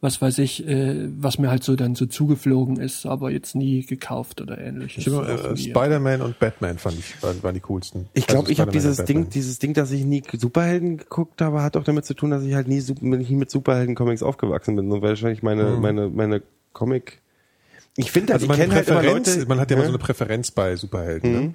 [0.00, 3.86] was weiß ich, äh, was mir halt so dann so zugeflogen ist, aber jetzt nie
[3.86, 5.06] gekauft oder ähnliches.
[5.06, 5.56] Ich äh.
[5.70, 8.08] Spider-Man und Batman fand ich, waren, waren die coolsten.
[8.12, 11.40] Ich glaube, Also ich habe dieses und Ding, dieses Ding, dass ich nie Superhelden geguckt
[11.40, 14.90] habe, hat auch damit zu tun, dass ich halt nie, nie mit Superhelden-Comics aufgewachsen bin.
[14.90, 16.42] So wahrscheinlich meine, meine, meine
[16.74, 17.22] Comic.
[17.96, 19.48] Ich finde, Also ich meine kenne halt immer Präferenz, Leute.
[19.48, 19.90] man hat ja immer Ja?
[19.90, 21.32] so eine Präferenz bei Superhelden.
[21.32, 21.54] Ne?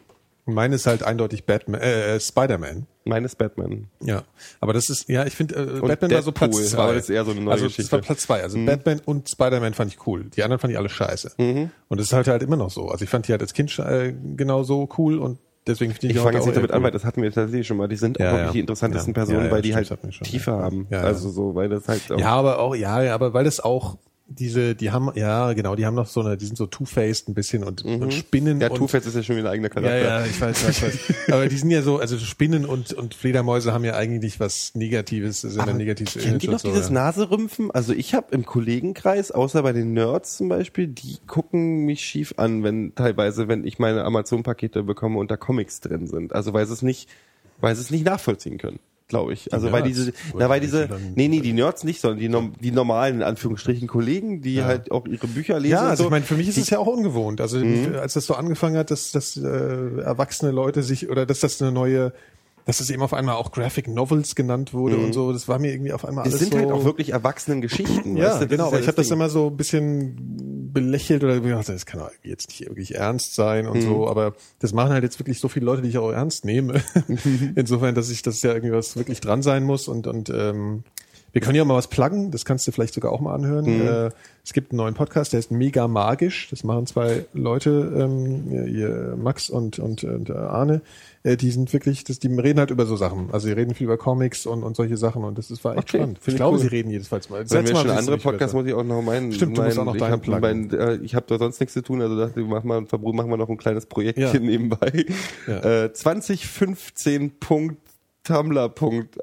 [0.53, 2.85] Meine ist halt eindeutig Batman, äh, äh, Spider-Man.
[3.05, 3.88] Meines Batman.
[4.01, 4.23] Ja,
[4.59, 6.77] aber das ist, ja, ich finde, äh, Batman war so Deadpool, Platz zwei.
[6.84, 7.95] aber das ist eher so eine neue also, Das Geschichte.
[7.95, 7.99] Mhm.
[7.99, 8.43] war Platz zwei.
[8.43, 10.26] Also Batman und Spider-Man fand ich cool.
[10.35, 11.31] Die anderen fand ich alle scheiße.
[11.38, 11.71] Mhm.
[11.88, 12.89] Und das ist halt halt immer noch so.
[12.89, 16.15] Also ich fand die halt als Kind äh, genau so cool und deswegen finde ich
[16.15, 16.85] Ich fange heute jetzt auch nicht damit eher an, cool.
[16.85, 17.88] weil das hatten wir tatsächlich schon mal.
[17.88, 18.51] Die sind auch Ja, wirklich ja.
[18.53, 19.15] die interessantesten Ja.
[19.15, 20.88] Personen, weil die halt das schon, Tiefe haben.
[20.91, 23.97] Also so, weil das halt auch Ja, aber auch, ja, ja, aber weil das auch
[24.30, 27.34] diese, die haben, ja, genau, die haben noch so eine, die sind so two-faced ein
[27.34, 30.01] bisschen und, und spinnen ja, und Two-Face ist ja schon wieder ein eigener Ja, Charakter.
[30.01, 30.99] ja, ich weiß, weiß, weiß.
[31.34, 35.41] Aber die sind ja so, also Spinnen und, und Fledermäuse haben ja eigentlich was Negatives,
[35.41, 36.93] sind ein negatives Kennt ihr noch so, dieses ja.
[36.93, 37.72] Naserümpfen?
[37.72, 42.35] Also ich habe im Kollegenkreis, außer bei den Nerds zum Beispiel, die gucken mich schief
[42.38, 46.34] an, wenn teilweise, wenn ich meine Amazon-Pakete bekomme und da Comics drin sind.
[46.34, 47.10] Also weil sie es nicht,
[47.60, 48.80] weil sie es nicht nachvollziehen können,
[49.10, 49.52] glaube ich.
[49.52, 52.72] Also weil diese, na weil die diese, nee, nee, die Nerds nicht, sondern die, die
[52.72, 55.73] normalen, in Anführungsstrichen, Kollegen, die halt auch ihre Bücher lesen.
[55.73, 56.07] Ja, also so.
[56.07, 57.41] ich meine, für mich ist es ja auch ungewohnt.
[57.41, 57.60] Also
[57.99, 61.72] als das so angefangen hat, dass, dass äh, erwachsene Leute sich oder dass das eine
[61.72, 62.14] neue,
[62.69, 65.71] dass das eben auf einmal auch Graphic Novels genannt wurde und so, das war mir
[65.73, 66.59] irgendwie auf einmal es alles sind so.
[66.59, 68.15] halt auch wirklich erwachsenen Geschichten.
[68.15, 68.47] Ja, weißt du?
[68.47, 72.49] genau, aber ich habe das immer so ein bisschen belächelt oder gedacht, das kann jetzt
[72.49, 73.81] nicht wirklich ernst sein und Mhm.
[73.81, 76.81] so, aber das machen halt jetzt wirklich so viele Leute, die ich auch ernst nehme.
[77.55, 80.83] Insofern, dass ich das ja irgendwas wirklich dran sein muss und und ähm,
[81.31, 83.65] wir können ja mal was pluggen, das kannst du vielleicht sogar auch mal anhören.
[83.65, 83.87] Mhm.
[83.87, 84.09] Äh,
[84.43, 86.47] es gibt einen neuen Podcast, der ist mega magisch.
[86.49, 90.81] Das machen zwei Leute, ähm, Max und, und, und äh, Arne.
[91.23, 93.29] Äh, die sind wirklich, das, die reden halt über so Sachen.
[93.31, 95.89] Also die reden viel über Comics und, und solche Sachen und das ist, war echt
[95.89, 96.19] Okay, spannend.
[96.21, 96.61] Ich ich glaube, cool.
[96.61, 97.39] sie reden jedenfalls mal.
[97.39, 98.17] Wenn Setz wir mal, schon andere.
[98.17, 99.31] Podcasts, muss ich auch noch meinen.
[99.33, 101.59] Stimmt, du meinen, musst auch noch ich deinen hab, mein, äh, ich habe da sonst
[101.59, 104.39] nichts zu tun, also dachte ich, mach mal, machen wir noch ein kleines Projektchen Ja.
[104.39, 105.05] nebenbei.
[105.47, 105.85] Ja.
[105.85, 107.39] Äh, 2015.
[108.23, 108.71] Tumblr.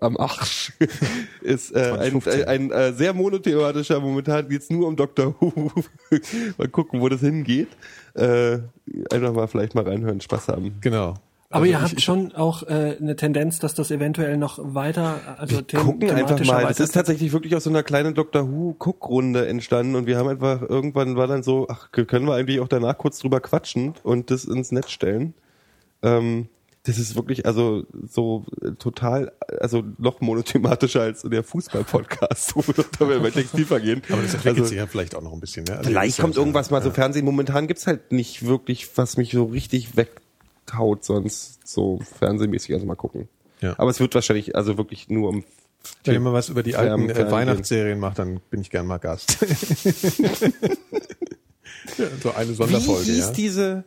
[0.00, 0.72] am Arsch
[1.42, 2.44] ist äh, ein, 2015.
[2.44, 4.00] ein, ein äh, sehr monothematischer.
[4.00, 5.34] Momentan geht's nur um Dr.
[5.38, 5.70] Who.
[6.58, 7.68] mal gucken, wo das hingeht.
[8.14, 8.58] Äh,
[9.12, 10.74] einfach mal vielleicht mal reinhören, Spaß haben.
[10.80, 11.14] Genau.
[11.48, 15.20] Aber Also ihr ich- habt schon auch äh, eine Tendenz, dass das eventuell noch weiter,
[15.38, 16.62] also them gucken einfach mal.
[16.62, 20.18] Das weiter- ist tatsächlich wirklich aus so einer kleinen Doctor Who Guckrunde entstanden und wir
[20.18, 23.94] haben einfach irgendwann war dann so, ach, können wir eigentlich auch danach kurz drüber quatschen
[24.02, 25.34] und das ins Netz stellen.
[26.02, 26.48] Ähm,
[26.82, 32.84] das ist wirklich also so äh, total, also noch monothematischer als der Fußball-Podcast, wo wir
[33.14, 34.02] da bei Textilver gehen.
[34.10, 35.64] Aber das entwickelt Also, sich ja vielleicht auch noch ein bisschen.
[35.64, 35.78] Ne?
[35.78, 37.24] Also Vielleicht ist ja kommt irgendwas mal so Fernsehen.
[37.24, 39.96] Momentan gibt's halt nicht wirklich, was mich so richtig
[40.66, 42.74] weghaut, sonst so fernsehmäßig.
[42.74, 43.28] Also mal gucken.
[43.60, 43.74] Ja.
[43.78, 45.44] Aber es wird wahrscheinlich also wirklich nur um
[46.04, 47.30] Wenn ihr mal was über die alten äh.
[47.30, 49.38] Weihnachtsserien macht, dann bin ich gern mal Gast.
[51.98, 53.32] ja, so eine Sonderfolge, Wie hieß ja.
[53.32, 53.84] diese?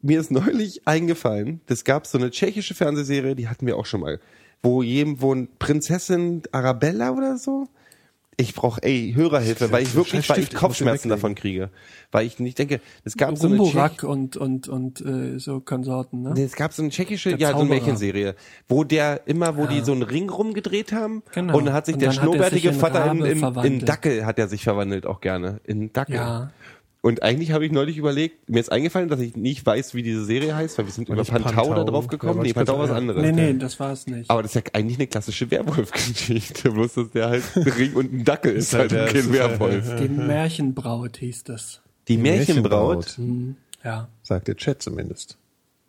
[0.00, 4.00] Mir ist neulich eingefallen, das gab so eine tschechische Fernsehserie, die hatten wir auch schon
[4.00, 4.20] mal,
[4.62, 7.66] wo jedem, wo ein Prinzessin Arabella oder so.
[8.40, 11.70] Ich brauche, ey, Hörerhilfe, weil ich wirklich, weil ich Kopfschmerzen davon kriege.
[12.12, 16.22] Weil ich nicht denke, es gab so eine Tschech und und und äh, so Konsorten,
[16.22, 16.34] ne?
[16.40, 17.68] Es gab so eine tschechische, ja, so eine.
[17.68, 18.36] Märchenserie,
[18.68, 21.58] wo der immer, wo die so einen Ring rumgedreht haben Genau.
[21.58, 23.84] und dann hat sich Und der er schnurrbärtige Vater in, in, in.
[23.84, 26.14] Dackel hat er sich verwandelt auch gerne, in Dackel.
[26.14, 26.52] Ja.
[27.00, 30.24] Und eigentlich habe ich neulich überlegt, mir ist eingefallen, dass ich nicht weiß, wie diese
[30.24, 31.84] Serie heißt, weil wir sind über nicht Pantau, da Pantau?
[31.84, 32.38] drauf gekommen.
[32.38, 33.22] Ja, nee, Pantau könnte- was anderes.
[33.22, 34.28] Nee, nee, das war es nicht.
[34.28, 38.12] Aber das ist ja eigentlich eine klassische Werwolf-Geschichte, bloß dass der halt ein Ring und
[38.12, 39.96] ein Dackel ist, halt halt der- kein ist halt- Werwolf.
[39.96, 41.82] Die Märchenbraut hieß das.
[42.08, 43.16] Die Märchenbraut,
[43.84, 45.38] Ja, Sagt der Chat zumindest.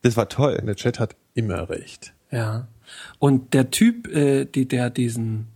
[0.03, 0.57] das war toll.
[0.59, 2.13] Und der Chat hat immer recht.
[2.31, 2.67] ja.
[3.19, 5.47] Und der Typ, äh, die der diesen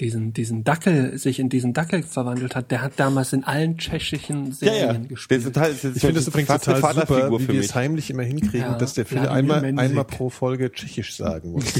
[0.00, 4.46] diesen diesen Dackel sich in diesen Dackel verwandelt hat, der hat damals in allen tschechischen
[4.46, 4.92] Ja, Serien ja.
[5.02, 5.44] Ist gespielt.
[5.44, 7.66] total, das ist Ich finde das übrigens eine total super, Vaterfigur wie für wir mich.
[7.70, 11.52] es heimlich immer hinkriegen, Ja, dass der Phil Wladimir einmal, einmal pro Folge Tschechisch sagen
[11.52, 11.64] muss.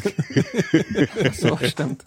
[1.41, 2.05] so stimmt.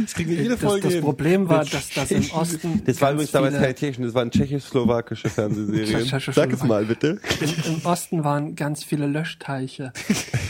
[0.00, 1.00] Das kriegen wir jede Das, Folge das.
[1.00, 5.28] Problem war, dass das im Osten Das war übrigens damals keine tschechischen, das waren tschechisch-slowakische
[5.28, 6.04] Fernsehserien.
[6.06, 7.20] Tschechisch- Sag es mal bitte.
[7.40, 9.92] Im, Im Osten waren ganz viele Löschteiche.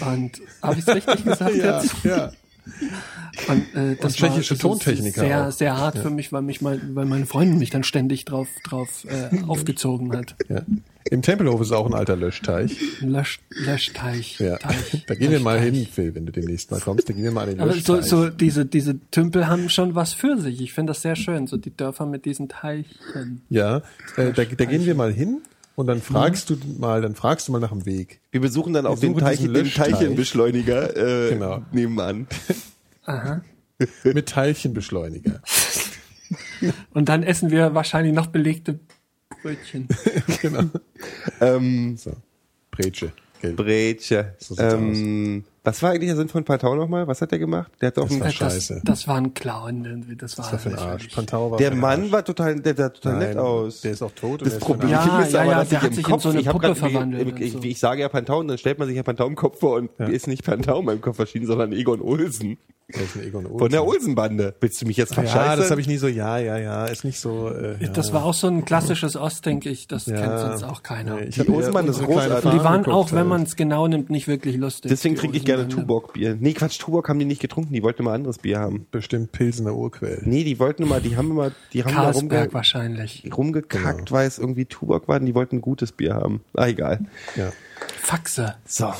[0.01, 1.95] Und habe ich es richtig gesagt ja, jetzt?
[2.05, 2.33] ja.
[3.49, 5.53] Und, äh, das tschechische war, Tontechniker Sehr, auch.
[5.53, 9.05] sehr hart für mich, weil mich mein, weil meine Freundin mich dann ständig drauf, drauf
[9.09, 10.35] äh, aufgezogen hat.
[10.49, 10.63] ja.
[11.11, 12.77] Im Tempelhof ist auch ein alter Löschteich.
[13.01, 14.39] Lösch, Löschteich.
[14.41, 14.59] Ja.
[14.59, 17.09] Teich, Da gehen wir mal hin, Phil, wenn du demnächst mal kommst.
[17.09, 18.11] Da gehen wir mal an den Aber so, Löschteich.
[18.11, 20.61] so diese, diese Tümpel haben schon was für sich.
[20.61, 23.41] Ich finde das sehr schön, so die Dörfer mit diesen Teichen.
[23.49, 23.79] Ja,
[24.19, 25.39] äh, da, da gehen wir mal hin
[25.77, 28.21] und dann fragst du mal, dann fragst du mal nach dem Weg.
[28.31, 29.93] Wir besuchen dann auch den, Teich, den Löschteich.
[29.93, 31.63] Teilchenbeschleuniger äh, Genau.
[31.73, 32.27] nebenan.
[34.05, 35.41] Mit Teilchenbeschleuniger.
[36.93, 38.81] Und dann essen wir wahrscheinlich noch belegte
[39.43, 39.89] Brötchen.
[40.43, 40.65] genau.
[41.41, 42.13] Ähm, So.
[42.71, 43.13] Bretsche.
[43.41, 44.35] Bretsche.
[44.39, 47.07] So sieht's ähm, was war eigentlich der Sinn von Pantau nochmal?
[47.07, 47.71] Was hat der gemacht?
[47.83, 48.81] Der hat auf Das war Das, scheiße.
[48.85, 50.17] das war ein Clown.
[50.19, 51.09] Das war, Was war für ein Arsch.
[51.09, 52.13] Pantau war der Mann Arsch.
[52.13, 53.83] war total, der sah total Nein, nett aus.
[53.83, 54.43] Der ist auch tot.
[54.43, 54.89] und Das Problem.
[54.91, 56.41] Ja, ist ja, aber, ja, dass der ich hat im sich in Kopf, so eine
[56.41, 57.59] ich, Puppe verwandelt ich, und ich, so.
[57.63, 59.91] ich sage ja Pantau und dann stellt man sich ja Pantau im Kopf vor und
[60.09, 62.57] ist nicht Pantau in meinem Kopf erschienen, sondern Egon Olsen.
[63.59, 64.55] Von der Olsen-Bande.
[64.61, 65.59] Willst du mich jetzt Ja, verscheißen?
[65.59, 67.51] das habe ich nie so, ja, ja, ja, ist nicht so.
[67.51, 67.89] Äh, ja.
[67.91, 69.89] Das war auch so ein klassisches Ost, denke ich.
[69.89, 70.39] Das kennt Ja.
[70.57, 71.17] sonst auch keiner.
[71.17, 72.47] Nee, ich Die Olsenbande ist großartig.
[72.47, 73.29] Und die waren auch, wenn halt.
[73.29, 74.89] man es genau nimmt, nicht wirklich lustig.
[74.89, 75.83] Deswegen trinke ich gerne Olsenbande.
[75.83, 76.37] Tuborg-Bier.
[76.41, 78.87] Nee, Quatsch, Tuborg haben die nicht getrunken, die wollten immer anderes Bier haben.
[78.91, 80.23] bestimmt Pilsener Urquell.
[80.25, 83.29] Nee, die wollten immer, die haben immer, die haben da Carlsberg rumge wahrscheinlich.
[83.37, 84.11] rumgekackt, Genau.
[84.11, 86.43] weil es irgendwie Tuborg war, und die wollten ein gutes Bier haben.
[86.55, 87.01] Ah, egal.
[87.37, 87.53] Ja.
[88.01, 88.55] Faxe.
[88.67, 88.93] So.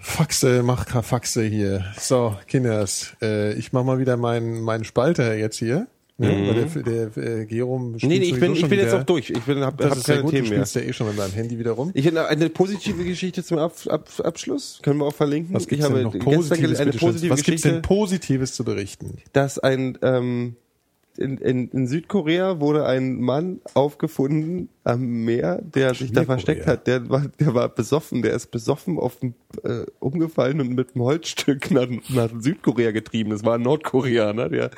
[0.00, 1.84] Faxe, mach Faxe hier.
[1.98, 5.88] So, Kinders, äh, ich mach mal wieder meinen meinen Spalter jetzt hier.
[6.20, 6.66] Ne?
[6.74, 7.98] Weil der, der äh, Gerum Mhm.
[8.02, 9.30] Nee, nee, ich bin, ich bin jetzt auch durch.
[9.30, 10.66] Ich bin, hab, Das hab ist keine gut, du Themen mehr.
[10.66, 11.92] spielst ja eh schon mit meinem Handy wieder rum.
[11.94, 14.80] Ich habe eine positive Geschichte zum Ab, Ab, Abschluss.
[14.82, 15.54] Können wir auch verlinken.
[15.54, 19.18] Was gibt's denn noch Positives, eine positive Was gibt's denn Positives zu berichten?
[19.32, 20.56] dass ein ähm,
[21.18, 26.86] in, in, in Südkorea wurde ein Mann aufgefunden am Meer, der sich da versteckt hat.
[26.86, 28.22] Der war, der war besoffen.
[28.22, 29.34] Der ist besoffen auf dem,
[29.64, 33.30] äh, umgefallen und mit einem Holzstück nach, nach Südkorea getrieben.
[33.30, 34.70] Das war ein Nordkoreaner, der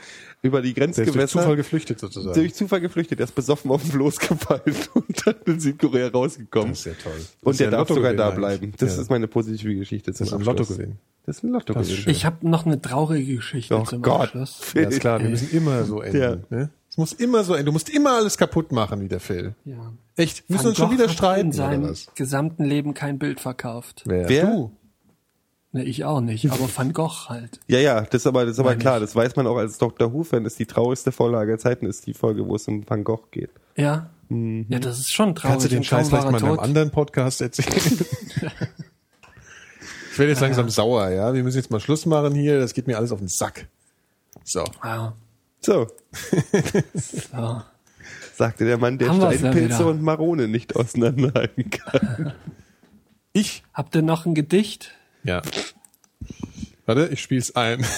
[0.43, 2.35] über die Der ist durch Grenzgewässer Zufall geflüchtet sozusagen.
[2.35, 3.19] durch Zufall geflüchtet.
[3.19, 4.63] Der ist besoffen auf dem Floß gefallen
[4.95, 6.71] und dann in Südkorea rausgekommen.
[6.71, 7.13] Das ist ja toll.
[7.17, 8.73] Das Und der ja darf sogar Lottogewinn da bleiben.
[8.79, 9.03] Das Ja.
[9.03, 10.59] ist meine positive Geschichte zum ist ein Abschluss.
[10.71, 10.97] Lottogewinn.
[11.27, 11.53] Das ist ein.
[11.67, 12.11] Das ist schön.
[12.13, 14.23] Ich habe noch eine traurige Geschichte Oh zum Gott.
[14.23, 14.61] Abschluss.
[14.75, 16.21] Ja, ist klar, wir müssen immer so enden.
[16.21, 16.37] Ja.
[16.49, 16.71] Ne?
[16.89, 17.67] Es muss immer so enden.
[17.67, 19.55] Du musst immer alles kaputt machen, wie der Phil.
[19.65, 19.93] Ja.
[20.17, 20.43] Echt?
[20.49, 22.07] Wir müssen uns schon wieder hat streiten, in oder seinem was?
[22.17, 24.03] gesamten Leben kein Bild verkauft.
[24.07, 24.29] Wer?
[24.29, 24.47] Wer?
[24.47, 24.73] Du.
[25.73, 27.61] Ne, ich auch nicht, aber Van Gogh halt.
[27.69, 28.97] Ja, ja, das ist aber, das ist aber Meine klar.
[28.97, 29.03] ich.
[29.03, 30.13] Das weiß man auch als Dr.
[30.13, 30.43] Who-Fan.
[30.45, 33.29] Das ist die traurigste Vorlage der Zeiten, ist die Folge, wo es um Van Gogh
[33.31, 33.51] geht.
[33.77, 34.11] Ja?
[34.29, 35.53] Ja, das ist schon traurig.
[35.53, 37.69] Kannst du den Scheiß vielleicht mal in einem anderen Podcast erzählen?
[40.13, 41.35] ich werde jetzt langsam sauer, ja.
[41.35, 42.61] Wir müssen jetzt mal Schluss machen hier.
[42.61, 43.67] Das geht mir alles auf den Sack.
[44.45, 44.65] So.
[44.85, 45.15] Ja.
[45.61, 45.89] So,
[46.95, 47.63] So.
[48.35, 52.33] sagte der Mann, der Haben ja Steinpilze und Marone nicht auseinanderhalten kann.
[53.33, 53.63] Ich?
[53.75, 54.93] Habt ihr noch ein Gedicht?
[55.23, 55.43] Ja.
[56.87, 57.85] Warte, ich spiel's ein.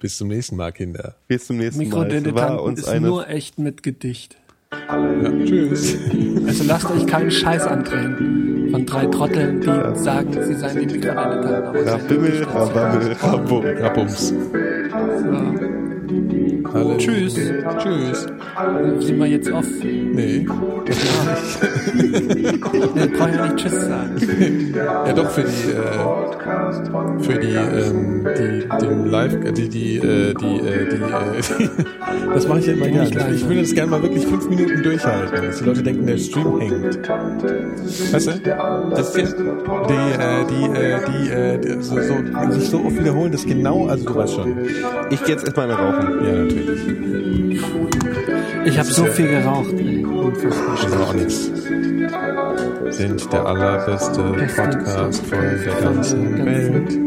[0.00, 1.14] Bis zum nächsten Mal, Kinder.
[1.28, 2.58] Bis zum nächsten Mal.
[2.58, 4.36] Uns ist eine nur echt mit Gedicht.
[4.72, 5.96] Ja, tschüss.
[6.46, 11.06] Also lasst euch keinen Scheiß andrehen von drei Trotteln, die sagen, sie seien die sind
[11.06, 12.42] Rabimmel.
[12.44, 13.64] Rabammel, Rabum.
[13.64, 14.34] Rabums.
[16.72, 16.96] Alle.
[16.98, 17.34] Tschüss.
[17.34, 18.26] Tschüss.
[18.98, 19.66] Sind wir jetzt off?
[19.82, 20.46] Nee.
[21.94, 24.74] Wir brauchen ja nicht Tschüss sagen.
[24.74, 30.34] Ja, doch, für die, äh, für die, ähm, die, den Live, äh, die, die, äh,
[30.34, 31.70] die, äh, die, äh, die
[32.34, 33.10] das mache ich ja immer gerne.
[33.10, 33.34] leise.
[33.34, 36.60] Ich würde das gerne mal wirklich fünf Minuten durchhalten, dass die Leute denken, der Stream
[36.60, 37.08] hängt.
[38.12, 38.32] Weißt du?
[38.90, 42.98] Das ist jetzt, die, äh, die, äh, die, äh, die so, so, sich so oft
[42.98, 44.56] wiederholen, dass genau, also du weißt schon.
[45.10, 46.26] Ich gehe jetzt erstmal eine rauchen.
[46.26, 46.84] Ja, natürlich.
[48.66, 49.72] Ich habe so viel geraucht.
[49.78, 50.04] ey.
[50.82, 51.50] Das auch nichts.
[52.90, 54.22] Sind der allerbeste
[54.56, 56.98] Podcast von der ganzen Welt.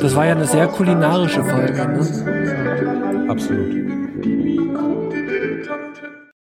[0.00, 1.72] Das war ja eine sehr kulinarische Folge.
[1.72, 3.26] Ne?
[3.28, 3.97] Absolut.